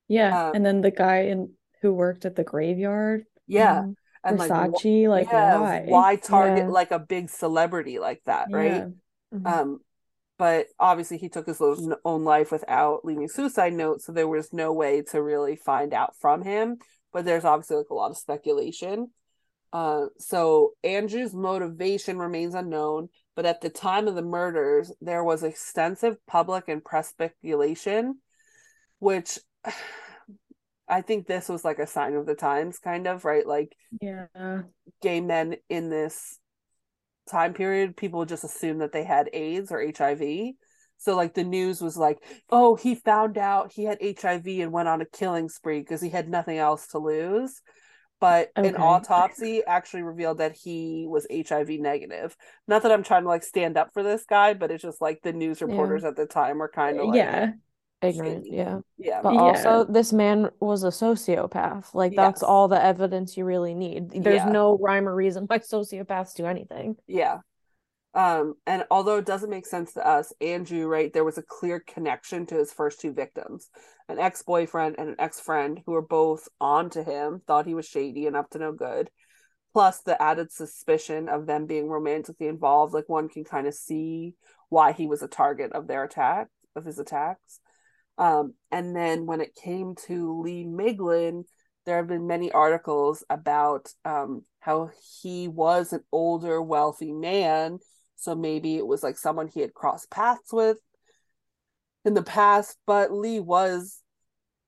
Yeah. 0.08 0.48
Um, 0.48 0.54
And 0.54 0.64
then 0.64 0.80
the 0.82 0.92
guy 0.92 1.22
in 1.22 1.52
who 1.82 1.92
worked 1.92 2.24
at 2.24 2.36
the 2.36 2.44
graveyard, 2.44 3.24
yeah 3.46 3.82
Mhm. 3.82 3.96
and 4.24 4.38
like 4.38 4.50
wh- 4.50 4.54
Versace, 4.54 5.08
like 5.08 5.28
yeah, 5.32 5.58
why? 5.60 5.84
why 5.88 6.16
target 6.16 6.64
Yeah. 6.64 6.70
like 6.70 6.90
a 6.92 6.98
big 6.98 7.28
celebrity 7.28 7.98
like 7.98 8.22
that 8.26 8.48
right 8.52 8.86
Yeah. 9.32 9.38
Mhm. 9.38 9.46
um 9.46 9.80
but 10.38 10.66
obviously 10.78 11.16
he 11.18 11.28
took 11.28 11.46
his 11.46 11.60
own 12.04 12.24
life 12.24 12.50
without 12.52 13.04
leaving 13.04 13.28
suicide 13.28 13.72
note 13.72 14.02
so 14.02 14.12
there 14.12 14.28
was 14.28 14.52
no 14.52 14.72
way 14.72 15.02
to 15.02 15.22
really 15.22 15.56
find 15.56 15.92
out 15.94 16.14
from 16.20 16.42
him 16.42 16.76
but 17.12 17.24
there's 17.24 17.44
obviously 17.44 17.76
like 17.76 17.90
a 17.90 17.94
lot 17.94 18.10
of 18.10 18.16
speculation 18.16 19.08
uh 19.72 20.06
so 20.18 20.72
andrew's 20.84 21.34
motivation 21.34 22.18
remains 22.18 22.54
unknown 22.54 23.08
but 23.34 23.46
at 23.46 23.60
the 23.60 23.70
time 23.70 24.06
of 24.08 24.14
the 24.14 24.22
murders 24.22 24.92
there 25.00 25.24
was 25.24 25.42
extensive 25.42 26.16
public 26.26 26.64
and 26.68 26.84
press 26.84 27.08
speculation 27.08 28.18
which 28.98 29.38
i 30.88 31.00
think 31.02 31.26
this 31.26 31.48
was 31.48 31.64
like 31.64 31.78
a 31.80 31.86
sign 31.86 32.14
of 32.14 32.26
the 32.26 32.34
times 32.34 32.78
kind 32.78 33.06
of 33.06 33.24
right 33.24 33.46
like 33.46 33.74
Yeah. 34.00 34.26
gay 35.02 35.20
men 35.20 35.56
in 35.68 35.90
this 35.90 36.38
time 37.30 37.54
period, 37.54 37.96
people 37.96 38.24
just 38.24 38.44
assumed 38.44 38.80
that 38.80 38.92
they 38.92 39.04
had 39.04 39.30
AIDS 39.32 39.70
or 39.72 39.84
HIV. 39.96 40.54
So 40.98 41.14
like 41.14 41.34
the 41.34 41.44
news 41.44 41.80
was 41.80 41.96
like, 41.96 42.22
oh, 42.50 42.74
he 42.74 42.94
found 42.94 43.36
out 43.36 43.72
he 43.72 43.84
had 43.84 43.98
HIV 44.00 44.46
and 44.46 44.72
went 44.72 44.88
on 44.88 45.00
a 45.00 45.06
killing 45.06 45.48
spree 45.48 45.80
because 45.80 46.00
he 46.00 46.10
had 46.10 46.28
nothing 46.28 46.58
else 46.58 46.88
to 46.88 46.98
lose. 46.98 47.60
But 48.18 48.50
an 48.62 48.76
autopsy 48.76 49.62
actually 49.66 50.02
revealed 50.02 50.38
that 50.38 50.56
he 50.56 51.06
was 51.06 51.26
HIV 51.30 51.68
negative. 51.80 52.34
Not 52.66 52.82
that 52.82 52.92
I'm 52.92 53.02
trying 53.02 53.24
to 53.24 53.28
like 53.28 53.42
stand 53.42 53.76
up 53.76 53.90
for 53.92 54.02
this 54.02 54.24
guy, 54.24 54.54
but 54.54 54.70
it's 54.70 54.82
just 54.82 55.02
like 55.02 55.20
the 55.22 55.34
news 55.34 55.60
reporters 55.60 56.02
at 56.02 56.16
the 56.16 56.26
time 56.26 56.58
were 56.58 56.68
kind 56.68 56.98
of 56.98 57.04
uh, 57.04 57.08
like, 57.08 57.16
Yeah. 57.18 57.52
Ignorant. 58.08 58.44
shady. 58.44 58.56
Yeah. 58.56 58.78
yeah, 58.98 59.20
But 59.22 59.34
Yeah. 59.34 59.40
also, 59.40 59.84
this 59.84 60.12
man 60.12 60.50
was 60.60 60.84
a 60.84 60.88
sociopath. 60.88 61.94
Like, 61.94 62.14
that's 62.14 62.42
all 62.42 62.68
the 62.68 62.82
evidence 62.82 63.36
you 63.36 63.44
really 63.44 63.74
need. 63.74 64.10
There's 64.10 64.44
Yeah. 64.44 64.50
no 64.50 64.78
rhyme 64.78 65.08
or 65.08 65.14
reason 65.14 65.44
why 65.46 65.58
sociopaths 65.58 66.34
do 66.34 66.46
anything. 66.46 66.96
Yeah. 67.06 67.38
Um, 68.14 68.54
and 68.66 68.84
although 68.90 69.18
it 69.18 69.26
doesn't 69.26 69.50
make 69.50 69.66
sense 69.66 69.92
to 69.92 70.06
us, 70.06 70.32
Andrew, 70.40 70.86
right, 70.86 71.12
there 71.12 71.24
was 71.24 71.36
a 71.36 71.42
clear 71.42 71.80
connection 71.80 72.46
to 72.46 72.54
his 72.54 72.72
first 72.72 73.00
two 73.00 73.12
victims 73.12 73.68
an 74.08 74.18
ex 74.20 74.40
boyfriend 74.42 74.94
and 74.98 75.08
an 75.08 75.16
ex 75.18 75.40
friend 75.40 75.82
who 75.84 75.92
were 75.92 76.00
both 76.00 76.48
on 76.60 76.88
to 76.90 77.02
him, 77.02 77.42
thought 77.46 77.66
he 77.66 77.74
was 77.74 77.86
shady 77.86 78.26
and 78.26 78.36
up 78.36 78.48
to 78.50 78.58
no 78.58 78.72
good. 78.72 79.10
Plus, 79.74 80.00
the 80.02 80.20
added 80.22 80.50
suspicion 80.52 81.28
of 81.28 81.44
them 81.44 81.66
being 81.66 81.88
romantically 81.88 82.46
involved, 82.46 82.94
like 82.94 83.08
one 83.08 83.28
can 83.28 83.44
kind 83.44 83.66
of 83.66 83.74
see 83.74 84.34
why 84.70 84.92
he 84.92 85.06
was 85.06 85.22
a 85.22 85.28
target 85.28 85.72
of 85.72 85.86
their 85.86 86.04
attack, 86.04 86.46
of 86.74 86.84
his 86.84 86.98
attacks. 86.98 87.60
Um, 88.18 88.54
and 88.70 88.96
then 88.96 89.26
when 89.26 89.40
it 89.40 89.54
came 89.54 89.94
to 90.06 90.40
Lee 90.40 90.64
Miglin, 90.64 91.44
there 91.84 91.96
have 91.96 92.08
been 92.08 92.26
many 92.26 92.50
articles 92.50 93.24
about 93.30 93.92
um, 94.04 94.42
how 94.60 94.90
he 95.22 95.48
was 95.48 95.92
an 95.92 96.00
older, 96.10 96.60
wealthy 96.60 97.12
man. 97.12 97.78
So 98.16 98.34
maybe 98.34 98.76
it 98.76 98.86
was 98.86 99.02
like 99.02 99.16
someone 99.16 99.48
he 99.48 99.60
had 99.60 99.74
crossed 99.74 100.10
paths 100.10 100.52
with 100.52 100.78
in 102.04 102.14
the 102.14 102.22
past. 102.22 102.76
But 102.86 103.12
Lee 103.12 103.40
was 103.40 104.02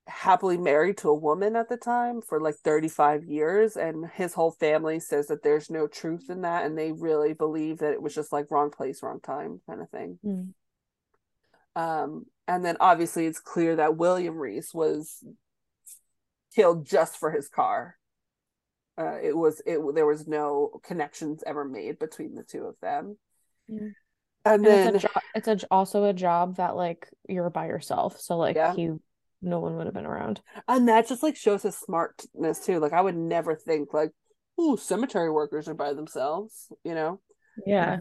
happily 0.07 0.57
married 0.57 0.99
to 0.99 1.09
a 1.09 1.15
woman 1.15 1.57
at 1.57 1.69
the 1.69 1.77
time 1.77 2.23
for 2.23 2.41
like 2.41 2.55
35 2.57 3.25
years. 3.25 3.77
And 3.77 4.07
his 4.15 4.33
whole 4.33 4.53
family 4.53 5.01
says 5.01 5.27
that 5.27 5.43
there's 5.43 5.71
no 5.71 5.89
truth 5.89 6.31
in 6.31 6.43
that. 6.43 6.67
And 6.67 6.79
they 6.79 6.93
really 6.93 7.33
believe 7.33 7.79
that 7.79 7.93
it 7.93 8.03
was 8.03 8.15
just 8.15 8.33
like 8.33 8.51
wrong 8.51 8.71
place, 8.71 9.03
wrong 9.03 9.21
time 9.21 9.61
kind 9.69 9.81
of 9.81 9.91
thing. 9.91 10.19
Mm. 10.25 10.53
Um, 11.75 12.27
and 12.49 12.65
then 12.65 12.77
obviously 12.81 13.27
it's 13.27 13.39
clear 13.39 13.77
that 13.77 13.97
William 13.97 14.37
Reese 14.37 14.75
was 14.75 15.23
killed 16.55 16.87
just 16.87 17.19
for 17.19 17.31
his 17.31 17.49
car. 17.49 17.97
Uh, 18.99 19.19
it 19.23 19.37
was 19.37 19.63
it 19.65 19.79
there 19.95 20.07
was 20.07 20.27
no 20.27 20.81
connections 20.83 21.45
ever 21.47 21.65
made 21.65 22.01
between 22.01 22.35
the 22.35 22.43
two 22.43 22.65
of 22.65 22.75
them. 22.83 23.17
Yeah. 23.69 23.89
And 24.45 24.65
And 24.65 24.65
then 24.65 24.95
it's 24.97 25.05
a 25.05 25.09
job. 25.09 25.23
It's 25.35 25.49
a, 25.49 25.59
also 25.71 26.05
a 26.05 26.13
job 26.13 26.57
that 26.57 26.75
like 26.75 27.09
you're 27.29 27.51
by 27.51 27.67
yourself. 27.67 28.19
So 28.19 28.37
like 28.39 28.57
Yeah. 28.57 28.75
he, 28.75 28.91
no 29.43 29.61
one 29.61 29.77
would 29.77 29.87
have 29.87 29.95
been 29.95 30.07
around. 30.07 30.41
and 30.67 30.89
that 30.89 31.07
just 31.07 31.23
like 31.23 31.37
shows 31.37 31.63
his 31.63 31.77
smartness 31.77 32.65
too. 32.65 32.81
Like 32.81 32.93
I 32.93 33.01
would 33.03 33.17
never 33.17 33.55
think 33.55 33.93
like, 33.93 34.11
ooh, 34.61 34.77
cemetery 34.77 35.31
workers 35.31 35.69
are 35.69 35.75
by 35.75 35.93
themselves, 35.93 36.67
you 36.83 36.95
know? 36.95 37.21
Yeah. 37.67 37.99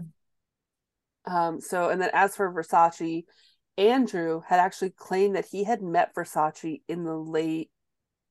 Um, 1.26 1.60
so 1.60 1.90
and 1.90 2.02
then 2.02 2.10
as 2.14 2.36
for 2.36 2.52
Versace, 2.52 3.26
Andrew 3.78 4.42
had 4.48 4.60
actually 4.60 4.90
claimed 4.92 5.36
that 5.36 5.48
he 5.52 5.64
had 5.64 5.82
met 5.82 6.16
Versace 6.16 6.82
in 6.88 7.04
the 7.04 7.16
late 7.16 7.70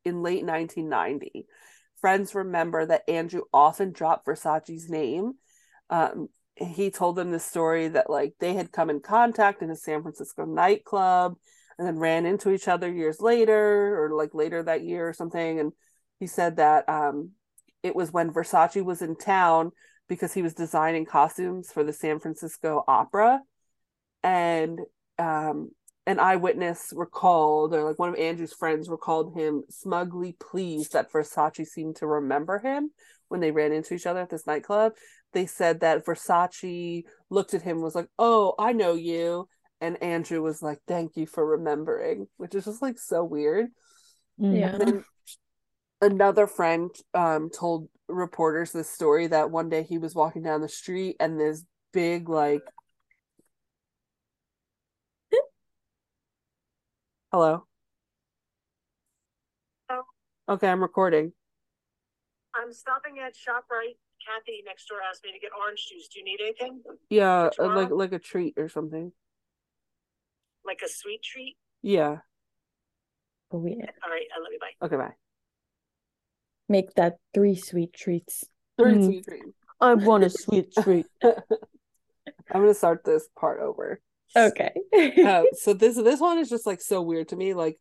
in 0.05 0.22
late 0.22 0.44
1990. 0.44 1.47
Friends 2.01 2.34
remember 2.34 2.86
that 2.86 3.09
Andrew 3.09 3.42
often 3.53 3.92
dropped 3.92 4.26
Versace's 4.26 4.88
name. 4.88 5.32
Um, 5.90 6.28
he 6.57 6.90
told 6.90 7.16
them 7.16 7.30
the 7.30 7.40
story 7.40 7.88
that 7.88 8.09
like 8.09 8.34
they 8.40 8.55
had 8.55 8.72
come 8.72 8.90
in 8.90 9.01
contact 9.01 9.62
in 9.62 9.70
a 9.70 9.76
San 9.76 10.03
Francisco 10.03 10.44
nightclub 10.44 11.36
and 11.78 11.86
then 11.86 11.99
ran 11.99 12.24
into 12.24 12.51
each 12.51 12.68
other 12.68 12.90
years 12.90 13.20
later 13.20 14.03
or 14.03 14.14
like 14.14 14.34
later 14.34 14.62
that 14.62 14.82
year 14.82 15.09
or 15.09 15.12
something. 15.12 15.61
And 15.61 15.72
he 16.18 16.26
said 16.26 16.57
that 16.57 16.88
um, 16.88 17.32
it 17.82 17.94
was 17.94 18.12
when 18.12 18.32
Versace 18.32 18.82
was 18.82 19.03
in 19.03 19.16
town 19.16 19.72
because 20.09 20.32
he 20.32 20.42
was 20.42 20.55
designing 20.55 21.05
costumes 21.05 21.70
for 21.70 21.84
the 21.84 21.92
San 21.92 22.20
Francisco 22.20 22.82
Opera. 22.88 23.40
And 24.22 24.80
um, 25.18 25.70
an 26.06 26.20
eyewitness 26.20 26.92
recalled, 26.94 27.74
or 27.74 27.82
like 27.82 27.98
one 27.98 28.08
of 28.08 28.16
Andrew's 28.16 28.52
friends 28.52 28.88
recalled 28.88 29.36
him 29.36 29.64
smugly 29.68 30.36
pleased 30.38 30.92
that 30.92 31.10
Versace 31.10 31.66
seemed 31.66 31.96
to 31.96 32.06
remember 32.06 32.58
him 32.58 32.90
when 33.28 33.40
they 33.40 33.50
ran 33.50 33.72
into 33.72 33.94
each 33.94 34.06
other 34.06 34.20
at 34.20 34.30
this 34.30 34.46
nightclub. 34.46 34.92
They 35.32 35.46
said 35.46 35.80
that 35.80 36.06
Versace 36.06 37.04
looked 37.28 37.54
at 37.54 37.62
him 37.62 37.76
and 37.76 37.84
was 37.84 37.94
like, 37.94 38.08
Oh, 38.18 38.54
I 38.58 38.72
know 38.72 38.94
you. 38.94 39.48
And 39.80 40.02
Andrew 40.02 40.40
was 40.42 40.62
like, 40.62 40.78
Thank 40.86 41.16
you 41.16 41.26
for 41.26 41.44
remembering, 41.44 42.28
which 42.36 42.54
is 42.54 42.66
just 42.66 42.82
like 42.82 42.98
so 42.98 43.24
weird. 43.24 43.66
Mm. 44.40 44.60
Yeah. 44.60 44.76
And 44.76 45.04
another 46.00 46.46
friend 46.46 46.90
um 47.14 47.50
told 47.50 47.88
reporters 48.08 48.70
this 48.70 48.88
story 48.88 49.26
that 49.26 49.50
one 49.50 49.68
day 49.68 49.82
he 49.82 49.98
was 49.98 50.14
walking 50.14 50.42
down 50.42 50.60
the 50.60 50.68
street 50.68 51.16
and 51.18 51.40
this 51.40 51.64
big 51.92 52.28
like 52.28 52.62
Hello. 57.37 57.66
Oh. 59.91 60.03
Okay, 60.49 60.68
I'm 60.68 60.80
recording. 60.80 61.34
I'm 62.55 62.72
stopping 62.72 63.18
at 63.18 63.34
ShopRite. 63.34 63.99
Kathy 64.26 64.62
next 64.64 64.89
door 64.89 65.01
asked 65.07 65.22
me 65.22 65.32
to 65.32 65.39
get 65.39 65.51
orange 65.53 65.87
juice. 65.87 66.09
Do 66.09 66.20
you 66.20 66.24
need 66.24 66.41
anything? 66.41 66.80
Yeah, 67.11 67.51
For 67.55 67.66
uh, 67.70 67.76
like 67.76 67.91
like 67.91 68.12
a 68.14 68.18
treat 68.18 68.55
or 68.57 68.70
something. 68.70 69.12
Like 70.64 70.80
a 70.82 70.89
sweet 70.89 71.22
treat? 71.22 71.59
Yeah. 71.82 72.20
Oh, 73.53 73.62
yeah. 73.66 73.84
All 74.03 74.11
right, 74.11 74.24
I 74.34 74.41
love 74.41 74.53
you. 74.53 74.59
Bye. 74.59 74.87
Okay, 74.87 74.97
bye. 74.97 75.14
Make 76.70 76.95
that 76.95 77.18
three 77.34 77.55
sweet 77.55 77.93
treats. 77.93 78.47
Three 78.78 78.95
Mm. 78.95 79.05
sweet 79.05 79.24
treat. 79.26 79.43
I 79.78 79.93
want 79.93 80.24
a 80.24 80.30
sweet 80.30 80.72
treat. 80.82 81.05
I'm 81.22 81.34
gonna 82.51 82.72
start 82.72 83.05
this 83.05 83.28
part 83.39 83.61
over. 83.61 84.01
Okay. 84.37 84.72
uh, 85.24 85.45
so 85.55 85.72
this 85.74 85.97
this 85.97 86.20
one 86.20 86.39
is 86.39 86.49
just 86.51 86.66
like 86.66 86.80
so 86.80 87.03
weird 87.03 87.28
to 87.28 87.37
me. 87.37 87.55
Like 87.55 87.78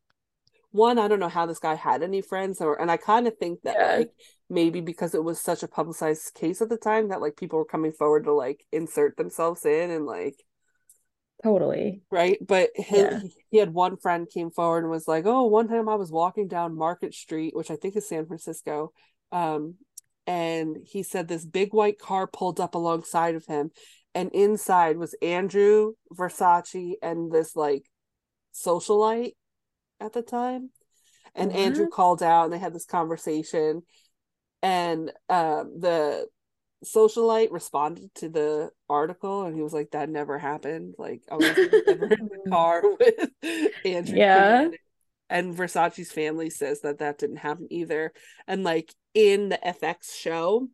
one, 0.71 0.99
I 0.99 1.07
don't 1.07 1.19
know 1.19 1.29
how 1.29 1.45
this 1.45 1.59
guy 1.59 1.75
had 1.75 2.03
any 2.03 2.21
friends, 2.21 2.61
or 2.61 2.79
and 2.81 2.89
I 2.91 2.97
kind 2.97 3.27
of 3.27 3.37
think 3.37 3.61
that 3.63 3.75
Yeah. 3.79 3.97
like 3.97 4.11
maybe 4.49 4.81
because 4.81 5.15
it 5.15 5.23
was 5.23 5.41
such 5.41 5.63
a 5.63 5.67
publicized 5.67 6.33
case 6.33 6.61
at 6.61 6.69
the 6.69 6.77
time 6.77 7.09
that 7.09 7.21
like 7.21 7.35
people 7.35 7.59
were 7.59 7.65
coming 7.65 7.91
forward 7.91 8.25
to 8.25 8.33
like 8.33 8.65
insert 8.71 9.17
themselves 9.17 9.65
in 9.65 9.91
and 9.91 10.05
like 10.05 10.35
Totally. 11.43 12.01
right. 12.11 12.37
But 12.45 12.69
he 12.75 12.97
Yeah. 12.97 13.19
he 13.51 13.57
had 13.57 13.73
one 13.73 13.97
friend 13.97 14.27
came 14.29 14.51
forward 14.51 14.79
and 14.83 14.89
was 14.89 15.07
like, 15.07 15.25
"Oh, 15.25 15.45
one 15.45 15.67
time 15.67 15.89
I 15.89 15.95
was 15.95 16.11
walking 16.11 16.47
down 16.47 16.75
Market 16.77 17.13
Street, 17.13 17.55
which 17.55 17.69
I 17.71 17.75
think 17.75 17.95
is 17.95 18.07
San 18.07 18.25
Francisco, 18.25 18.93
um, 19.31 19.75
and 20.27 20.77
he 20.83 21.03
said 21.03 21.27
this 21.27 21.45
big 21.45 21.73
white 21.73 21.99
car 21.99 22.25
pulled 22.27 22.59
up 22.59 22.73
alongside 22.75 23.35
of 23.35 23.45
him, 23.45 23.71
and 24.15 24.31
inside 24.31 24.97
was 24.97 25.13
Andrew 25.21 25.93
Versace 26.11 26.93
and 27.03 27.31
this 27.31 27.55
like 27.55 27.85
socialite 28.53 29.33
at 29.99 30.13
the 30.13 30.23
time, 30.23 30.71
and 31.35 31.51
Andrew 31.51 31.87
called 31.87 32.23
out 32.23 32.45
and 32.45 32.53
they 32.53 32.57
had 32.57 32.73
this 32.73 32.85
conversation, 32.85 33.83
and 34.63 35.11
um, 35.29 35.79
the 35.79 36.27
socialite 36.83 37.51
responded 37.51 38.13
to 38.15 38.29
the 38.29 38.69
article 38.87 39.43
and 39.45 39.55
he 39.55 39.61
was 39.63 39.73
like 39.73 39.91
that 39.91 40.09
never 40.09 40.37
happened. 40.37 40.93
Like 40.97 41.21
i 41.31 41.35
was 41.35 41.47
never 41.47 42.05
in 42.05 42.29
the 42.29 42.41
car 42.49 42.83
with 42.99 43.29
andrew 43.83 44.17
Yeah. 44.17 44.65
Cunanan." 44.65 44.75
and 45.27 45.57
versace's 45.57 46.11
family 46.11 46.51
says 46.51 46.81
that 46.81 46.99
that 46.99 47.17
didn't 47.17 47.37
happen 47.37 47.67
either. 47.71 48.13
And 48.47 48.63
like 48.63 48.93
in 49.15 49.49
the 49.49 49.57
fx 49.65 50.13
show 50.15 50.67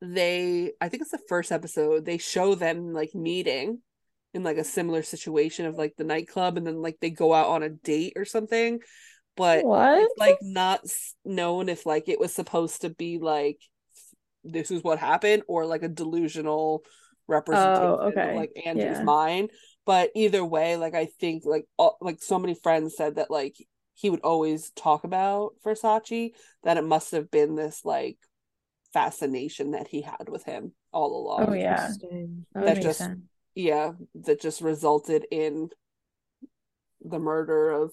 they 0.00 0.72
i 0.80 0.88
think 0.88 1.00
it's 1.02 1.10
the 1.10 1.18
first 1.28 1.50
episode 1.50 2.04
they 2.04 2.18
show 2.18 2.54
them 2.54 2.92
like 2.92 3.14
meeting 3.14 3.80
in 4.34 4.42
like 4.44 4.56
a 4.58 4.64
similar 4.64 5.02
situation 5.02 5.66
of 5.66 5.76
like 5.76 5.94
the 5.96 6.04
nightclub 6.04 6.56
and 6.56 6.66
then 6.66 6.80
like 6.80 6.96
they 7.00 7.10
go 7.10 7.32
out 7.34 7.48
on 7.48 7.62
a 7.62 7.68
date 7.70 8.12
or 8.16 8.24
something 8.24 8.78
but 9.36 9.64
What? 9.64 9.98
it's 9.98 10.14
like 10.18 10.38
not 10.42 10.80
known 11.24 11.68
if 11.68 11.86
like 11.86 12.08
it 12.08 12.20
was 12.20 12.32
supposed 12.34 12.82
to 12.82 12.90
be 12.90 13.18
like 13.18 13.58
this 14.44 14.70
is 14.70 14.82
what 14.82 14.98
happened 14.98 15.42
or 15.48 15.66
like 15.66 15.82
a 15.82 15.88
delusional 15.88 16.82
representation 17.26 17.84
Oh, 17.84 17.94
of 17.94 18.12
okay. 18.12 18.36
like 18.36 18.50
Andrew's 18.64 18.98
Yeah. 18.98 19.02
mind. 19.04 19.50
But 19.84 20.10
either 20.14 20.44
way, 20.44 20.76
like 20.76 20.94
I 20.94 21.06
think 21.20 21.44
like 21.44 21.64
all, 21.76 21.96
like 22.00 22.22
so 22.22 22.38
many 22.38 22.54
friends 22.54 22.96
said 22.96 23.16
that 23.16 23.30
like 23.30 23.56
he 23.94 24.10
would 24.10 24.20
always 24.20 24.70
talk 24.70 25.04
about 25.04 25.52
Versace 25.64 26.32
that 26.62 26.76
it 26.76 26.84
must 26.84 27.10
have 27.12 27.30
been 27.30 27.54
this 27.56 27.84
like 27.84 28.16
fascination 28.92 29.72
that 29.72 29.88
he 29.88 30.02
had 30.02 30.28
with 30.28 30.44
him 30.44 30.72
all 30.92 31.16
along. 31.20 31.46
Oh, 31.50 31.52
yeah. 31.52 31.72
Interesting. 31.86 32.46
That 32.54 32.64
That 32.64 32.82
just- 32.82 32.98
sense. 32.98 33.20
Yeah, 33.54 33.92
that 34.14 34.40
just 34.40 34.60
resulted 34.60 35.26
in 35.32 35.70
the 37.04 37.18
murder 37.18 37.70
of 37.70 37.92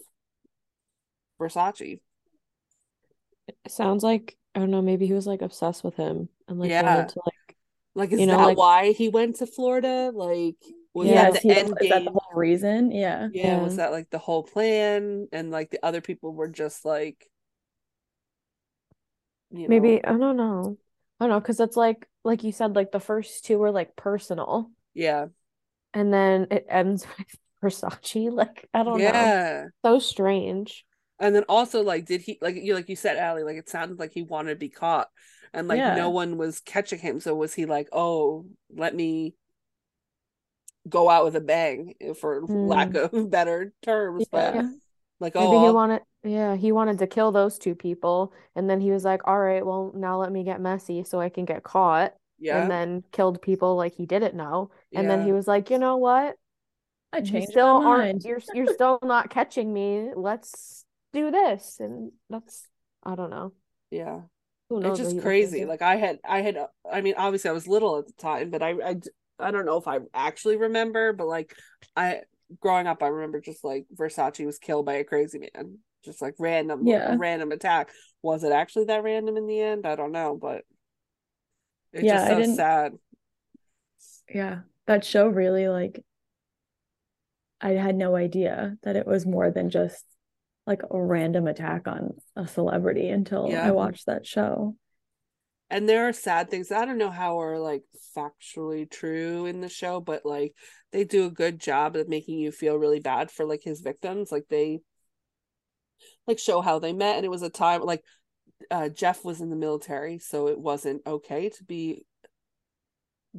Versace. 1.42 2.00
It 3.48 3.58
sounds 3.68 4.04
like 4.04 4.38
I 4.54 4.60
don't 4.60 4.72
know, 4.72 4.82
maybe 4.82 5.06
he 5.08 5.14
was 5.14 5.28
like 5.28 5.42
obsessed 5.42 5.84
with 5.84 5.96
him 5.96 6.30
and 6.48 6.60
like 6.60 6.70
Yeah. 6.70 6.84
wanted 6.98 7.10
to 7.10 7.22
like 7.26 7.58
Like, 7.98 8.12
is 8.12 8.20
You 8.20 8.26
know, 8.28 8.38
that 8.38 8.44
like- 8.46 8.58
why 8.58 8.92
he 8.92 9.08
went 9.10 9.38
to 9.38 9.48
Florida? 9.48 10.12
Like, 10.14 10.58
was 10.94 11.08
Yeah, 11.08 11.32
that 11.32 11.36
is, 11.38 11.42
the 11.42 11.48
he 11.48 11.54
the- 11.54 11.60
end 11.62 11.78
is 11.82 11.90
that 11.90 12.04
the 12.04 12.12
whole 12.12 12.36
reason? 12.36 12.92
Yeah. 12.92 13.30
Yeah, 13.32 13.62
was 13.62 13.78
that 13.78 13.92
like 13.92 14.10
the 14.10 14.18
whole 14.20 14.44
plan? 14.44 15.28
And 15.32 15.50
like 15.50 15.72
the 15.72 15.80
other 15.84 16.02
people 16.02 16.34
were 16.34 16.50
just 16.50 16.84
like, 16.86 17.30
you 19.52 19.62
know, 19.64 19.68
maybe 19.70 20.04
I 20.04 20.10
don't 20.18 20.36
know. 20.38 20.78
I 21.20 21.26
don't 21.26 21.30
know, 21.30 21.40
because 21.40 21.60
it's 21.60 21.78
like 21.78 22.08
like 22.24 22.44
you 22.44 22.52
said, 22.52 22.76
like 22.76 22.92
the 22.92 23.00
first 23.00 23.46
two 23.46 23.58
were 23.58 23.72
like 23.72 23.96
personal, 23.96 24.70
yeah, 24.94 25.28
and 25.94 26.14
then 26.14 26.48
it 26.52 26.66
ends 26.70 27.06
with 27.18 27.28
Versace. 27.64 28.32
Like, 28.32 28.68
I 28.74 28.84
don't 28.84 28.98
know. 28.98 29.04
yeah. 29.04 29.66
So 29.84 30.00
strange. 30.00 30.86
And 31.20 31.34
then 31.34 31.46
also, 31.48 31.82
like, 31.82 32.06
did 32.06 32.22
he 32.22 32.38
like 32.42 32.56
you 32.56 32.74
like 32.74 32.90
you 32.90 32.96
said, 32.98 33.18
Ally? 33.18 33.44
Like, 33.44 33.56
it 33.58 33.70
sounded 33.70 34.00
like 34.00 34.12
he 34.12 34.22
wanted 34.24 34.50
to 34.50 34.56
be 34.58 34.70
caught, 34.70 35.08
and 35.54 35.68
like 35.68 35.78
Yeah. 35.78 35.96
no 35.96 36.10
one 36.10 36.38
was 36.38 36.60
catching 36.60 37.00
him. 37.00 37.20
So 37.22 37.34
was 37.36 37.54
he 37.54 37.66
like, 37.66 37.88
oh, 37.94 38.46
let 38.76 38.94
me 38.94 39.36
go 40.90 41.10
out 41.10 41.24
with 41.26 41.36
a 41.36 41.42
bang, 41.42 41.94
for 42.20 42.42
lack 42.46 42.90
mm. 42.90 43.14
of 43.14 43.30
better 43.32 43.72
terms? 43.82 44.26
But 44.30 44.56
Yeah. 44.56 44.70
like, 45.22 45.36
Maybe 45.36 45.48
oh, 45.48 45.62
he 45.62 45.68
I'll- 45.68 45.74
wanted, 45.74 46.02
yeah, 46.26 46.56
he 46.56 46.72
wanted 46.72 47.00
to 47.00 47.08
kill 47.08 47.32
those 47.32 47.60
two 47.60 47.76
people, 47.76 48.34
and 48.56 48.70
then 48.70 48.82
he 48.82 48.92
was 48.92 49.04
like, 49.06 49.22
"All 49.28 49.40
right, 49.40 49.66
well, 49.66 49.92
now 49.96 50.20
let 50.20 50.32
me 50.32 50.44
get 50.44 50.62
messy 50.62 51.04
so 51.04 51.20
I 51.22 51.30
can 51.30 51.46
get 51.46 51.64
caught," 51.64 52.16
yeah, 52.40 52.58
and 52.58 52.70
then 52.72 53.04
killed 53.12 53.42
people 53.42 53.76
like 53.76 53.96
he 53.96 54.06
didn't 54.06 54.36
know. 54.36 54.72
And 54.96 55.10
then 55.10 55.22
he 55.22 55.32
was 55.32 55.48
like, 55.48 55.70
"You 55.70 55.78
know 55.80 55.98
what? 55.98 56.38
I 57.14 57.22
You 57.22 57.26
changed 57.32 57.52
still 57.52 57.68
my 57.78 57.86
aren't. 57.86 58.02
mind. 58.14 58.24
You're 58.26 58.42
you're 58.54 58.68
still 58.68 59.00
not 59.04 59.30
catching 59.30 59.72
me. 59.74 60.12
Let's 60.16 60.86
do 61.14 61.32
this." 61.32 61.80
And 61.80 62.12
that's 62.30 62.68
I 63.04 63.16
don't 63.16 63.30
know. 63.30 63.54
yeah. 63.92 64.22
Who 64.70 64.80
it's 64.80 64.84
knows 64.84 65.00
what 65.04 65.14
just 65.14 65.22
crazy 65.22 65.66
like 65.66 65.82
i 65.82 65.96
had 65.96 66.20
i 66.28 66.42
had 66.42 66.58
uh, 66.58 66.68
i 66.92 67.02
mean 67.02 67.14
obviously 67.18 67.50
i 67.50 67.54
was 67.54 67.68
little 67.68 67.98
at 68.00 68.08
the 68.08 68.14
time 68.14 68.50
but 68.50 68.64
I 68.64 68.72
I 68.72 68.96
I 69.40 69.52
don't 69.52 69.66
know 69.66 69.78
if 69.78 69.88
i 69.88 70.00
actually 70.14 70.58
remember 70.58 71.14
but 71.14 71.28
like 71.28 71.56
i 71.96 72.22
growing 72.60 72.88
up 72.88 73.04
i 73.04 73.08
remember 73.08 73.40
just 73.42 73.64
like 73.64 73.86
versace 73.96 74.46
was 74.46 74.58
killed 74.60 74.86
by 74.86 74.94
a 74.96 75.04
crazy 75.04 75.40
man 75.40 75.78
just 76.06 76.22
like 76.22 76.36
random 76.40 76.86
Yeah. 76.88 77.16
random 77.18 77.52
attack 77.52 77.90
was 78.22 78.44
it 78.44 78.52
actually 78.52 78.86
that 78.86 79.04
random 79.04 79.36
in 79.38 79.48
the 79.48 79.60
end 79.60 79.86
i 79.86 79.96
don't 79.96 80.12
know 80.12 80.38
but 80.40 80.64
it's 81.94 82.04
Yeah, 82.04 82.14
just 82.16 82.26
I 82.26 82.30
so 82.30 82.40
didn't- 82.40 82.56
sad 82.56 82.92
Yeah. 84.30 84.60
That 84.88 85.04
show 85.06 85.28
really 85.28 85.68
like 85.68 86.04
I 87.62 87.72
had 87.72 87.96
no 87.96 88.16
idea 88.16 88.78
that 88.84 88.96
it 88.96 89.08
was 89.08 89.26
more 89.26 89.50
than 89.50 89.70
just 89.70 90.04
like 90.68 90.82
a 90.90 91.02
random 91.02 91.48
attack 91.48 91.88
on 91.88 92.16
a 92.36 92.48
celebrity 92.48 93.10
until 93.10 93.48
Yeah. 93.50 93.66
I 93.68 93.72
watched 93.72 94.06
that 94.08 94.26
show. 94.26 94.76
and 95.72 95.90
there 95.90 96.08
are 96.08 96.14
sad 96.14 96.48
things 96.52 96.72
i 96.72 96.86
don't 96.86 97.00
know 97.00 97.10
how 97.10 97.40
are 97.42 97.58
like 97.58 97.82
factually 98.16 98.90
true 98.90 99.48
in 99.48 99.62
the 99.62 99.70
show 99.70 100.00
but 100.00 100.24
like 100.24 100.54
they 100.92 101.04
do 101.04 101.26
a 101.26 101.32
good 101.32 101.60
job 101.60 101.96
of 101.96 102.08
making 102.08 102.38
you 102.38 102.52
feel 102.52 102.76
really 102.78 103.00
bad 103.00 103.32
for 103.32 103.46
like 103.48 103.64
his 103.64 103.82
victims 103.82 104.32
like 104.32 104.46
they 104.48 104.80
like 106.28 106.40
show 106.40 106.62
how 106.62 106.80
they 106.80 106.94
met 106.94 107.16
and 107.18 107.26
it 107.26 107.30
was 107.32 107.42
a 107.44 107.50
time 107.50 107.82
like 107.84 108.04
uh 108.72 108.90
jeff 108.90 109.24
was 109.26 109.42
in 109.42 109.50
the 109.50 109.56
military 109.56 110.20
so 110.20 110.48
it 110.48 110.60
wasn't 110.60 111.02
okay 111.06 111.50
to 111.50 111.64
be 111.64 112.06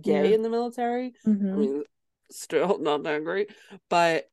gay 0.01 0.30
Yeah. 0.30 0.34
in 0.34 0.43
the 0.43 0.51
military 0.51 1.14
i 1.26 1.30
Mhm. 1.30 1.61
mean 1.61 1.84
still 2.30 2.78
not 2.78 3.03
that 3.05 3.24
great 3.24 3.51
but 3.89 4.28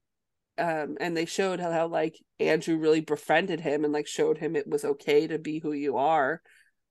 um 0.58 0.98
and 1.00 1.16
they 1.16 1.26
showed 1.26 1.60
how, 1.60 1.72
how 1.72 1.88
like 1.88 2.18
andrew 2.40 2.78
really 2.78 3.02
befriended 3.02 3.60
him 3.60 3.84
and 3.84 3.94
like 3.94 4.08
showed 4.08 4.38
him 4.38 4.56
it 4.56 4.68
was 4.68 4.86
okay 4.86 5.28
to 5.28 5.40
be 5.40 5.60
who 5.60 5.74
you 5.74 5.98
are 5.98 6.42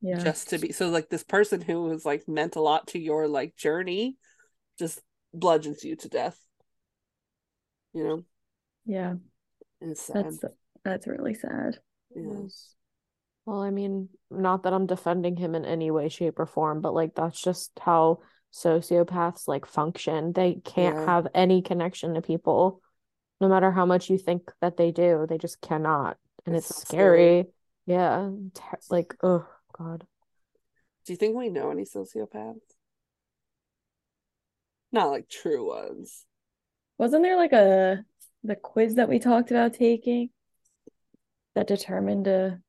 Yeah. 0.00 0.22
just 0.22 0.50
to 0.50 0.58
be 0.58 0.72
so 0.72 0.88
like 0.88 1.08
this 1.08 1.24
person 1.24 1.60
who 1.60 1.84
was 1.84 2.04
like 2.04 2.26
meant 2.28 2.56
a 2.56 2.60
lot 2.60 2.88
to 2.88 2.98
your 2.98 3.28
like 3.28 3.56
journey 3.56 4.16
just 4.78 5.00
bludgeons 5.34 5.84
you 5.84 5.96
to 5.96 6.08
death 6.08 6.38
you 7.94 8.04
know 8.04 8.24
Yeah. 8.84 9.14
it's 9.80 10.02
sad 10.02 10.24
That's 10.24 10.44
that's 10.84 11.06
really 11.06 11.34
sad. 11.34 11.78
Yes. 12.14 12.74
Well, 13.46 13.60
I 13.60 13.70
mean, 13.70 14.08
not 14.30 14.62
that 14.62 14.72
I'm 14.72 14.86
defending 14.86 15.36
him 15.36 15.54
in 15.54 15.64
any 15.64 15.90
way, 15.90 16.08
shape, 16.08 16.38
or 16.38 16.46
form, 16.46 16.80
but 16.80 16.94
like 16.94 17.14
that's 17.14 17.40
just 17.42 17.72
how 17.80 18.20
sociopaths 18.52 19.48
like 19.48 19.66
function. 19.66 20.32
They 20.32 20.54
can't 20.64 20.96
Yeah. 20.96 21.06
have 21.06 21.26
any 21.34 21.62
connection 21.62 22.14
to 22.14 22.22
people, 22.22 22.80
no 23.40 23.48
matter 23.48 23.70
how 23.72 23.86
much 23.86 24.10
you 24.10 24.18
think 24.18 24.52
that 24.60 24.76
they 24.76 24.92
do. 24.92 25.26
They 25.28 25.38
just 25.38 25.60
cannot, 25.60 26.18
and 26.46 26.54
It's 26.54 26.70
it's, 26.70 26.76
so 26.76 26.84
scary. 26.84 27.42
scary. 27.42 27.52
Yeah, 27.86 28.30
ter- 28.54 28.78
like 28.90 29.16
oh 29.22 29.46
God. 29.76 30.06
do 31.04 31.12
you 31.12 31.16
think 31.16 31.36
we 31.36 31.48
know 31.48 31.70
any 31.70 31.84
sociopaths 31.84 32.60
not 34.92 35.10
like 35.10 35.28
true 35.28 35.68
ones 35.68 36.26
Wasn't 36.98 37.22
there 37.22 37.36
like 37.36 37.52
a 37.52 38.04
the 38.44 38.56
quiz 38.56 38.96
that 38.96 39.08
we 39.08 39.18
talked 39.18 39.50
about 39.50 39.74
taking 39.74 40.30
that 41.54 41.66
determined 41.66 42.26
a 42.26 42.60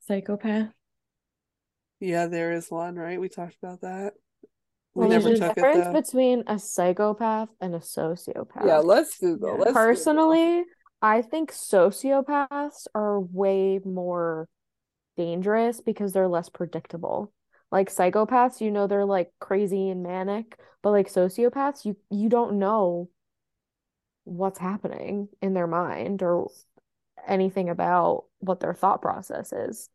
psychopath? 0.00 0.68
yeah 2.00 2.26
there 2.26 2.52
is 2.52 2.68
one 2.68 2.96
right 2.96 3.20
we 3.20 3.28
talked 3.28 3.56
about 3.62 3.80
that 3.82 4.14
we 4.94 5.00
Well, 5.02 5.08
there's 5.10 5.24
never 5.24 5.34
a 5.36 5.38
took 5.38 5.50
it 5.50 5.54
difference 5.54 5.84
though 5.86 5.92
between 5.92 6.44
a 6.46 6.58
psychopath 6.58 7.48
and 7.60 7.74
a 7.74 7.78
sociopath. 7.78 8.66
yeah 8.66 8.78
let's 8.78 9.18
google 9.18 9.50
Yeah. 9.50 9.54
let's 9.54 9.72
Google. 9.72 9.72
Personally, 9.72 10.64
I 11.00 11.22
think 11.22 11.52
sociopaths 11.52 12.86
are 12.94 13.20
way 13.20 13.80
more 13.84 14.48
dangerous 15.16 15.80
because 15.80 16.12
they're 16.12 16.28
less 16.28 16.48
predictable. 16.48 17.32
Like 17.70 17.90
psychopaths, 17.90 18.60
you 18.60 18.70
know 18.70 18.86
they're 18.86 19.04
like 19.04 19.30
crazy 19.40 19.88
and 19.88 20.02
manic, 20.02 20.58
but 20.82 20.90
like 20.90 21.08
sociopaths, 21.08 21.84
you 21.84 21.96
you 22.10 22.28
don't 22.28 22.58
know 22.58 23.08
what's 24.24 24.58
happening 24.58 25.28
in 25.40 25.54
their 25.54 25.66
mind 25.66 26.22
or 26.22 26.48
anything 27.26 27.68
about 27.68 28.24
what 28.38 28.60
their 28.60 28.74
thought 28.74 29.02
process 29.02 29.52
is. 29.52 29.88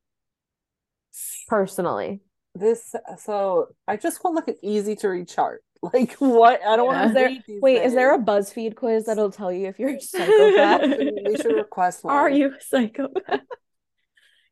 Personally. 1.48 2.22
this 2.54 2.94
so 3.20 3.68
i 3.88 3.96
just 3.96 4.24
want 4.24 4.36
like 4.36 4.48
an 4.48 4.56
easy 4.64 4.96
to 4.96 5.08
read 5.10 5.28
chart 5.28 5.64
Like 5.84 6.14
what? 6.14 6.60
I 6.66 6.76
don't 6.76 6.92
Yeah. 6.92 7.02
want 7.02 7.06
Is 7.06 7.10
to 7.12 7.14
there 7.14 7.60
wait, 7.62 7.84
is 7.84 7.94
there 7.94 8.16
a. 8.16 8.18
BuzzFeed 8.20 8.76
quiz 8.76 9.06
that'll 9.06 9.32
tell 9.32 9.52
you 9.52 9.68
if 9.68 9.78
you're 9.78 9.96
a 9.96 10.02
psychopath? 10.02 10.82
We 11.26 11.38
should 11.38 11.54
request 11.56 12.04
one. 12.04 12.16
Are 12.16 12.28
you 12.30 12.48
a 12.48 12.60
psychopath? 12.60 13.42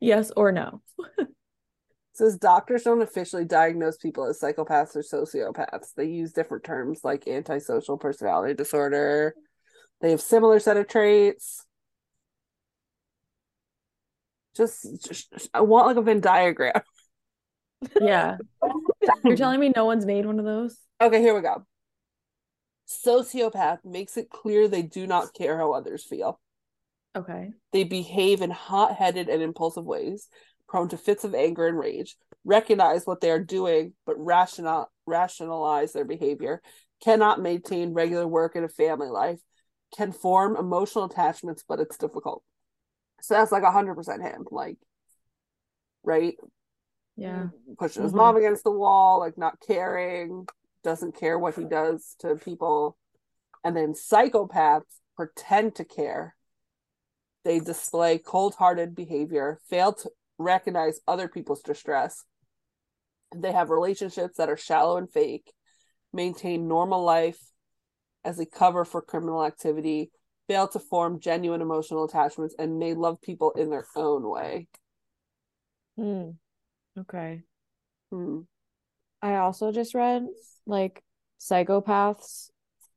Yes 0.00 0.30
or 0.36 0.52
no? 0.52 0.82
says 2.12 2.36
doctors 2.38 2.84
don't 2.84 3.02
officially 3.02 3.44
diagnose 3.44 3.96
people 3.98 4.24
as 4.26 4.38
psychopaths 4.40 4.94
or 4.96 5.02
sociopaths. 5.02 5.88
They 5.96 6.04
use 6.06 6.32
different 6.32 6.62
terms 6.64 7.00
like 7.02 7.26
antisocial 7.26 7.98
personality 7.98 8.54
disorder. 8.54 9.34
They 10.00 10.12
have 10.12 10.20
similar 10.20 10.60
set 10.60 10.76
of 10.76 10.86
traits. 10.86 11.65
Just, 14.56 15.04
just 15.04 15.48
I 15.52 15.60
want 15.60 15.86
like 15.86 15.96
a 15.96 16.02
Venn 16.02 16.20
diagram. 16.20 16.80
Yeah. 18.00 18.36
You're 19.24 19.36
telling 19.36 19.60
me 19.60 19.72
no 19.74 19.84
one's 19.84 20.06
made 20.06 20.26
one 20.26 20.38
of 20.38 20.44
those? 20.44 20.76
Okay, 21.00 21.20
here 21.20 21.34
we 21.34 21.42
go. 21.42 21.64
Sociopath 22.88 23.84
makes 23.84 24.16
it 24.16 24.30
clear 24.30 24.68
they 24.68 24.82
do 24.82 25.06
not 25.06 25.34
care 25.34 25.58
how 25.58 25.72
others 25.72 26.04
feel. 26.04 26.40
Okay. 27.16 27.50
They 27.72 27.84
behave 27.84 28.42
in 28.42 28.50
hot 28.50 28.94
headed 28.94 29.28
and 29.28 29.42
impulsive 29.42 29.84
ways, 29.84 30.28
prone 30.68 30.88
to 30.90 30.96
fits 30.96 31.24
of 31.24 31.34
anger 31.34 31.66
and 31.66 31.78
rage, 31.78 32.16
recognize 32.44 33.06
what 33.06 33.20
they 33.20 33.30
are 33.30 33.42
doing, 33.42 33.94
but 34.04 34.16
rational, 34.18 34.90
rationalize 35.06 35.92
their 35.92 36.04
behavior, 36.04 36.62
cannot 37.02 37.40
maintain 37.40 37.94
regular 37.94 38.26
work 38.26 38.54
and 38.54 38.64
a 38.64 38.68
family 38.68 39.08
life, 39.08 39.40
can 39.96 40.12
form 40.12 40.56
emotional 40.56 41.04
attachments, 41.04 41.64
but 41.66 41.80
it's 41.80 41.96
difficult. 41.96 42.42
So 43.26 43.34
that's 43.34 43.50
like 43.50 43.64
100% 43.64 44.22
him, 44.22 44.46
like, 44.52 44.78
right? 46.04 46.36
Yeah. 47.16 47.48
Pushing 47.76 48.04
his 48.04 48.12
Mhm. 48.12 48.16
mom 48.16 48.36
against 48.36 48.62
the 48.62 48.70
wall, 48.70 49.18
like 49.18 49.36
not 49.36 49.58
caring, 49.58 50.46
doesn't 50.84 51.16
care 51.16 51.36
what 51.36 51.56
he 51.56 51.64
does 51.64 52.14
to 52.20 52.36
people. 52.36 52.96
And 53.64 53.76
then 53.76 53.94
psychopaths 53.94 55.00
pretend 55.16 55.74
to 55.74 55.84
care. 55.84 56.36
They 57.42 57.58
display 57.58 58.18
cold 58.18 58.54
hearted 58.54 58.94
behavior, 58.94 59.58
fail 59.68 59.92
to 59.94 60.12
recognize 60.38 61.00
other 61.08 61.26
people's 61.26 61.62
distress. 61.62 62.24
They 63.34 63.50
have 63.50 63.70
relationships 63.70 64.36
that 64.36 64.48
are 64.48 64.56
shallow 64.56 64.98
and 64.98 65.10
fake, 65.10 65.52
maintain 66.12 66.68
normal 66.68 67.02
life 67.02 67.40
as 68.24 68.38
a 68.38 68.46
cover 68.46 68.84
for 68.84 69.02
criminal 69.02 69.44
activity, 69.44 70.12
fail 70.48 70.68
to 70.68 70.78
form 70.78 71.20
genuine 71.20 71.60
emotional 71.60 72.04
attachments, 72.04 72.54
and 72.58 72.78
may 72.78 72.94
love 72.94 73.20
people 73.20 73.52
in 73.52 73.70
their 73.70 73.86
own 73.96 74.28
way. 74.28 74.68
Hmm. 75.96 76.30
Okay. 76.98 77.42
Hmm. 78.10 78.40
I 79.22 79.36
also 79.36 79.72
just 79.72 79.94
read 79.94 80.26
like 80.66 81.02
psychopaths 81.40 82.50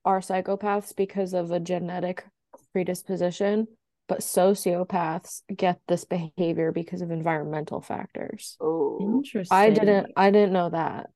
are 0.06 0.20
psychopaths 0.20 0.96
because 0.96 1.34
of 1.34 1.52
a 1.52 1.60
genetic 1.60 2.26
predisposition, 2.72 3.68
but 4.08 4.20
sociopaths 4.20 5.42
get 5.56 5.80
this 5.88 6.06
behavior 6.06 6.72
because 6.72 7.02
of 7.02 7.12
environmental 7.12 7.82
factors. 7.82 8.58
Oh. 8.60 8.98
Interesting. 9.02 9.58
I 9.58 9.70
didn't 9.70 10.12
I 10.16 10.32
didn't 10.32 10.54
know 10.54 10.70
that. 10.70 11.10